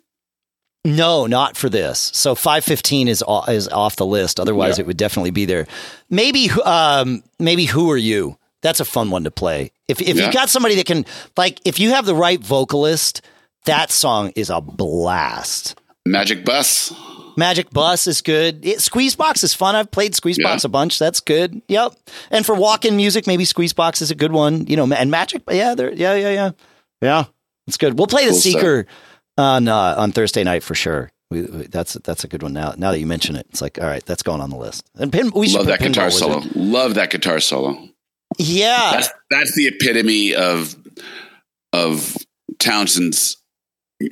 no, 0.84 1.26
not 1.26 1.56
for 1.56 1.68
this. 1.68 2.12
So 2.14 2.36
515 2.36 3.08
is 3.08 3.20
off, 3.26 3.48
is 3.48 3.66
off 3.68 3.96
the 3.96 4.06
list. 4.06 4.38
Otherwise, 4.38 4.78
Yeah. 4.78 4.82
it 4.82 4.86
would 4.86 4.96
definitely 4.96 5.32
be 5.32 5.44
there. 5.44 5.66
Maybe 6.10 6.48
um 6.64 7.24
maybe 7.40 7.64
who 7.64 7.90
are 7.90 7.96
you? 7.96 8.38
That's 8.66 8.80
a 8.80 8.84
fun 8.84 9.10
one 9.10 9.22
to 9.24 9.30
play. 9.30 9.70
If 9.86 10.00
if 10.00 10.16
Yeah. 10.16 10.26
you 10.26 10.32
got 10.32 10.50
somebody 10.50 10.74
that 10.74 10.86
can 10.86 11.06
like 11.36 11.60
if 11.64 11.78
you 11.78 11.90
have 11.90 12.04
the 12.04 12.16
right 12.16 12.40
vocalist, 12.40 13.22
that 13.66 13.92
song 13.92 14.32
is 14.34 14.50
a 14.50 14.60
blast. 14.60 15.78
Magic 16.04 16.44
Bus. 16.44 16.92
Magic 17.36 17.70
Bus 17.70 18.08
is 18.08 18.22
good. 18.22 18.64
It, 18.66 18.78
Squeezebox 18.78 19.44
is 19.44 19.54
fun. 19.54 19.76
I've 19.76 19.90
played 19.92 20.14
Squeezebox 20.14 20.38
Yeah. 20.38 20.58
a 20.64 20.68
bunch. 20.68 20.98
That's 20.98 21.20
good. 21.20 21.62
Yep. 21.68 21.92
And 22.32 22.44
for 22.44 22.56
walk-in 22.56 22.96
music, 22.96 23.26
maybe 23.28 23.44
Squeezebox 23.44 24.02
is 24.02 24.10
a 24.10 24.14
good 24.16 24.32
one. 24.32 24.66
You 24.66 24.76
know, 24.76 24.92
and 24.92 25.10
Magic. 25.12 25.42
Yeah, 25.48 25.74
they're, 25.76 25.92
yeah, 25.92 26.14
yeah, 26.14 26.30
yeah, 26.30 26.50
yeah. 27.00 27.24
It's 27.68 27.76
good. 27.76 27.96
We'll 27.98 28.06
play 28.08 28.24
the 28.24 28.30
Cool 28.30 28.40
stuff. 28.40 28.52
Seeker 28.52 28.86
on 29.38 29.68
uh, 29.68 29.94
on 29.96 30.10
Thursday 30.12 30.42
night 30.44 30.62
for 30.64 30.74
sure. 30.74 31.10
We, 31.30 31.42
we, 31.42 31.66
that's 31.66 31.94
that's 32.04 32.24
a 32.24 32.28
good 32.28 32.42
one. 32.42 32.52
Now, 32.52 32.74
now 32.76 32.90
that 32.92 32.98
you 33.00 33.06
mention 33.06 33.36
it, 33.36 33.46
it's 33.50 33.60
like 33.62 33.78
all 33.80 33.86
right, 33.86 34.04
that's 34.06 34.22
going 34.24 34.40
on 34.40 34.50
the 34.50 34.56
list. 34.56 34.88
And 34.96 35.12
pin, 35.12 35.30
we 35.34 35.46
should 35.48 35.56
Love 35.58 35.66
put 35.66 35.78
that 35.78 35.86
guitar 35.86 36.10
solo. 36.10 36.36
Wizard. 36.38 36.56
Love 36.56 36.94
that 36.94 37.10
guitar 37.10 37.38
solo. 37.40 37.88
Yeah, 38.38 38.90
That's 38.92 39.08
that's 39.30 39.54
the 39.54 39.66
epitome 39.68 40.34
of 40.34 40.74
of 41.72 42.16
Townshend's 42.58 43.36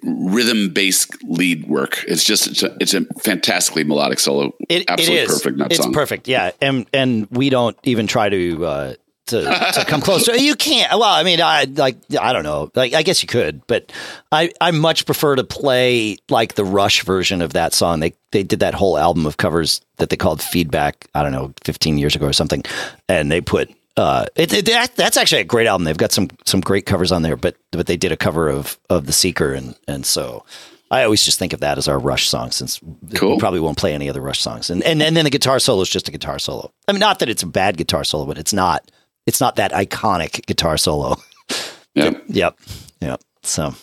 rhythm 0.02 0.70
based 0.72 1.10
lead 1.24 1.66
work. 1.68 2.04
It's 2.08 2.24
just 2.24 2.46
it's 2.46 2.62
a, 2.62 2.76
it's 2.80 2.94
a 2.94 3.04
fantastically 3.22 3.84
melodic 3.84 4.18
solo. 4.18 4.52
It, 4.68 4.84
Absolutely 4.88 5.18
it 5.18 5.30
is. 5.30 5.42
perfect 5.42 5.60
it's 5.72 5.82
song. 5.82 5.92
perfect. 5.92 6.28
Yeah, 6.28 6.52
and 6.60 6.86
and 6.92 7.26
we 7.30 7.50
don't 7.50 7.76
even 7.84 8.06
try 8.06 8.28
to 8.30 8.64
uh, 8.64 8.94
to 9.26 9.42
to 9.74 9.84
come 9.86 10.00
close. 10.02 10.24
to 10.24 10.40
You 10.40 10.54
can't. 10.56 10.90
Well, 10.92 11.02
I 11.02 11.22
mean, 11.22 11.40
I 11.40 11.64
like 11.64 11.96
I 12.18 12.32
don't 12.32 12.44
know. 12.44 12.70
Like 12.74 12.94
I 12.94 13.02
guess 13.02 13.22
you 13.22 13.26
could, 13.26 13.66
but 13.66 13.92
I 14.32 14.52
I 14.60 14.70
much 14.70 15.04
prefer 15.06 15.36
to 15.36 15.44
play 15.44 16.16
like 16.30 16.54
the 16.54 16.64
Rush 16.64 17.02
version 17.04 17.42
of 17.42 17.52
that 17.52 17.74
song. 17.74 18.00
They 18.00 18.14
they 18.32 18.42
did 18.42 18.60
that 18.60 18.74
whole 18.74 18.96
album 18.98 19.26
of 19.26 19.36
covers 19.36 19.80
that 19.98 20.08
they 20.08 20.16
called 20.16 20.42
Feedback. 20.42 21.08
I 21.14 21.22
don't 21.22 21.32
know, 21.32 21.52
fifteen 21.62 21.98
years 21.98 22.16
ago 22.16 22.26
or 22.26 22.32
something, 22.32 22.64
and 23.08 23.30
they 23.30 23.40
put. 23.40 23.70
Uh, 23.96 24.26
it, 24.34 24.52
it, 24.52 24.66
that, 24.66 24.96
that's 24.96 25.16
actually 25.16 25.40
a 25.40 25.44
great 25.44 25.66
album. 25.68 25.84
They've 25.84 25.96
got 25.96 26.10
some 26.12 26.28
some 26.44 26.60
great 26.60 26.84
covers 26.86 27.12
on 27.12 27.22
there, 27.22 27.36
but 27.36 27.56
but 27.70 27.86
they 27.86 27.96
did 27.96 28.10
a 28.12 28.16
cover 28.16 28.48
of 28.48 28.78
of 28.90 29.06
the 29.06 29.12
Seeker, 29.12 29.52
and 29.54 29.76
and 29.86 30.04
so 30.04 30.44
I 30.90 31.04
always 31.04 31.24
just 31.24 31.38
think 31.38 31.52
of 31.52 31.60
that 31.60 31.78
as 31.78 31.86
our 31.86 31.98
Rush 31.98 32.28
song, 32.28 32.50
since 32.50 32.80
Cool. 33.14 33.32
we 33.34 33.38
probably 33.38 33.60
won't 33.60 33.78
play 33.78 33.94
any 33.94 34.08
other 34.08 34.20
Rush 34.20 34.40
songs. 34.40 34.68
And, 34.68 34.82
and 34.82 35.00
and 35.00 35.16
then 35.16 35.24
the 35.24 35.30
guitar 35.30 35.60
solo 35.60 35.82
is 35.82 35.88
just 35.88 36.08
a 36.08 36.10
guitar 36.12 36.38
solo. 36.40 36.72
I 36.88 36.92
mean, 36.92 36.98
not 37.00 37.20
that 37.20 37.28
it's 37.28 37.44
a 37.44 37.46
bad 37.46 37.76
guitar 37.76 38.02
solo, 38.02 38.26
but 38.26 38.36
it's 38.36 38.52
not 38.52 38.90
it's 39.26 39.40
not 39.40 39.56
that 39.56 39.70
iconic 39.72 40.44
guitar 40.46 40.76
solo. 40.76 41.16
Yep. 41.94 42.24
Yep, 42.28 42.58
yep. 43.00 43.20
So 43.44 43.74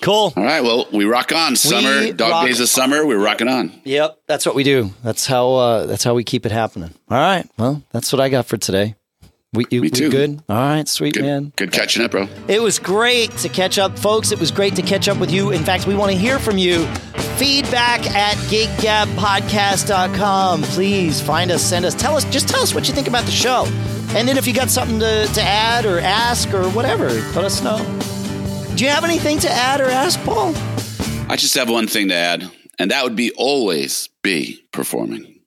cool. 0.00 0.32
All 0.36 0.42
right. 0.42 0.62
Well, 0.62 0.86
we 0.90 1.04
rock 1.04 1.32
on. 1.32 1.54
Summer, 1.56 2.00
We 2.00 2.12
dog 2.12 2.30
rock 2.30 2.46
days 2.46 2.60
of 2.60 2.68
summer. 2.70 3.06
We're 3.06 3.22
rocking 3.22 3.48
on. 3.48 3.78
Yep, 3.84 4.20
that's 4.26 4.46
what 4.46 4.54
we 4.54 4.62
do. 4.64 4.90
That's 5.02 5.26
how 5.26 5.52
uh, 5.54 5.86
that's 5.86 6.02
how 6.04 6.14
we 6.14 6.24
keep 6.24 6.46
it 6.46 6.52
happening. 6.52 6.94
All 7.10 7.18
right. 7.18 7.46
Well, 7.58 7.82
that's 7.92 8.10
what 8.10 8.20
I 8.20 8.30
got 8.30 8.46
for 8.46 8.56
today. 8.56 8.94
We, 9.54 9.64
you, 9.70 9.80
we 9.80 9.88
too. 9.88 10.10
good? 10.10 10.42
All 10.48 10.56
right, 10.56 10.86
sweet 10.86 11.14
Good, 11.14 11.24
man. 11.24 11.52
good 11.56 11.72
catching 11.72 12.04
up, 12.04 12.10
bro. 12.10 12.28
It 12.48 12.60
was 12.60 12.78
great 12.78 13.30
to 13.38 13.48
catch 13.48 13.78
up, 13.78 13.98
folks. 13.98 14.30
It 14.30 14.38
was 14.38 14.50
great 14.50 14.76
to 14.76 14.82
catch 14.82 15.08
up 15.08 15.16
with 15.18 15.30
you. 15.30 15.52
In 15.52 15.64
fact, 15.64 15.86
we 15.86 15.94
want 15.94 16.12
to 16.12 16.18
hear 16.18 16.38
from 16.38 16.58
you. 16.58 16.84
Feedback 17.38 18.04
at 18.14 18.36
giggabpodcast.com. 18.48 20.62
Please 20.64 21.20
find 21.22 21.50
us, 21.50 21.62
send 21.62 21.86
us, 21.86 21.94
tell 21.94 22.14
us, 22.16 22.24
just 22.26 22.46
tell 22.48 22.60
us 22.60 22.74
what 22.74 22.88
you 22.88 22.94
think 22.94 23.08
about 23.08 23.24
the 23.24 23.30
show. 23.30 23.64
And 24.10 24.28
then 24.28 24.36
if 24.36 24.46
you 24.46 24.52
got 24.52 24.68
something 24.68 25.00
to, 25.00 25.26
to 25.32 25.40
add 25.42 25.86
or 25.86 25.98
ask 25.98 26.52
or 26.52 26.68
whatever, 26.70 27.08
let 27.08 27.44
us 27.44 27.62
know. 27.62 27.78
Do 28.76 28.84
you 28.84 28.90
have 28.90 29.04
anything 29.04 29.38
to 29.40 29.50
add 29.50 29.80
or 29.80 29.86
ask, 29.86 30.22
Paul? 30.24 30.52
I 31.30 31.36
just 31.36 31.54
have 31.54 31.70
one 31.70 31.86
thing 31.86 32.08
to 32.08 32.14
add, 32.14 32.50
and 32.78 32.90
that 32.90 33.04
would 33.04 33.16
be 33.16 33.32
always 33.36 34.08
be 34.22 34.62
performing. 34.72 35.37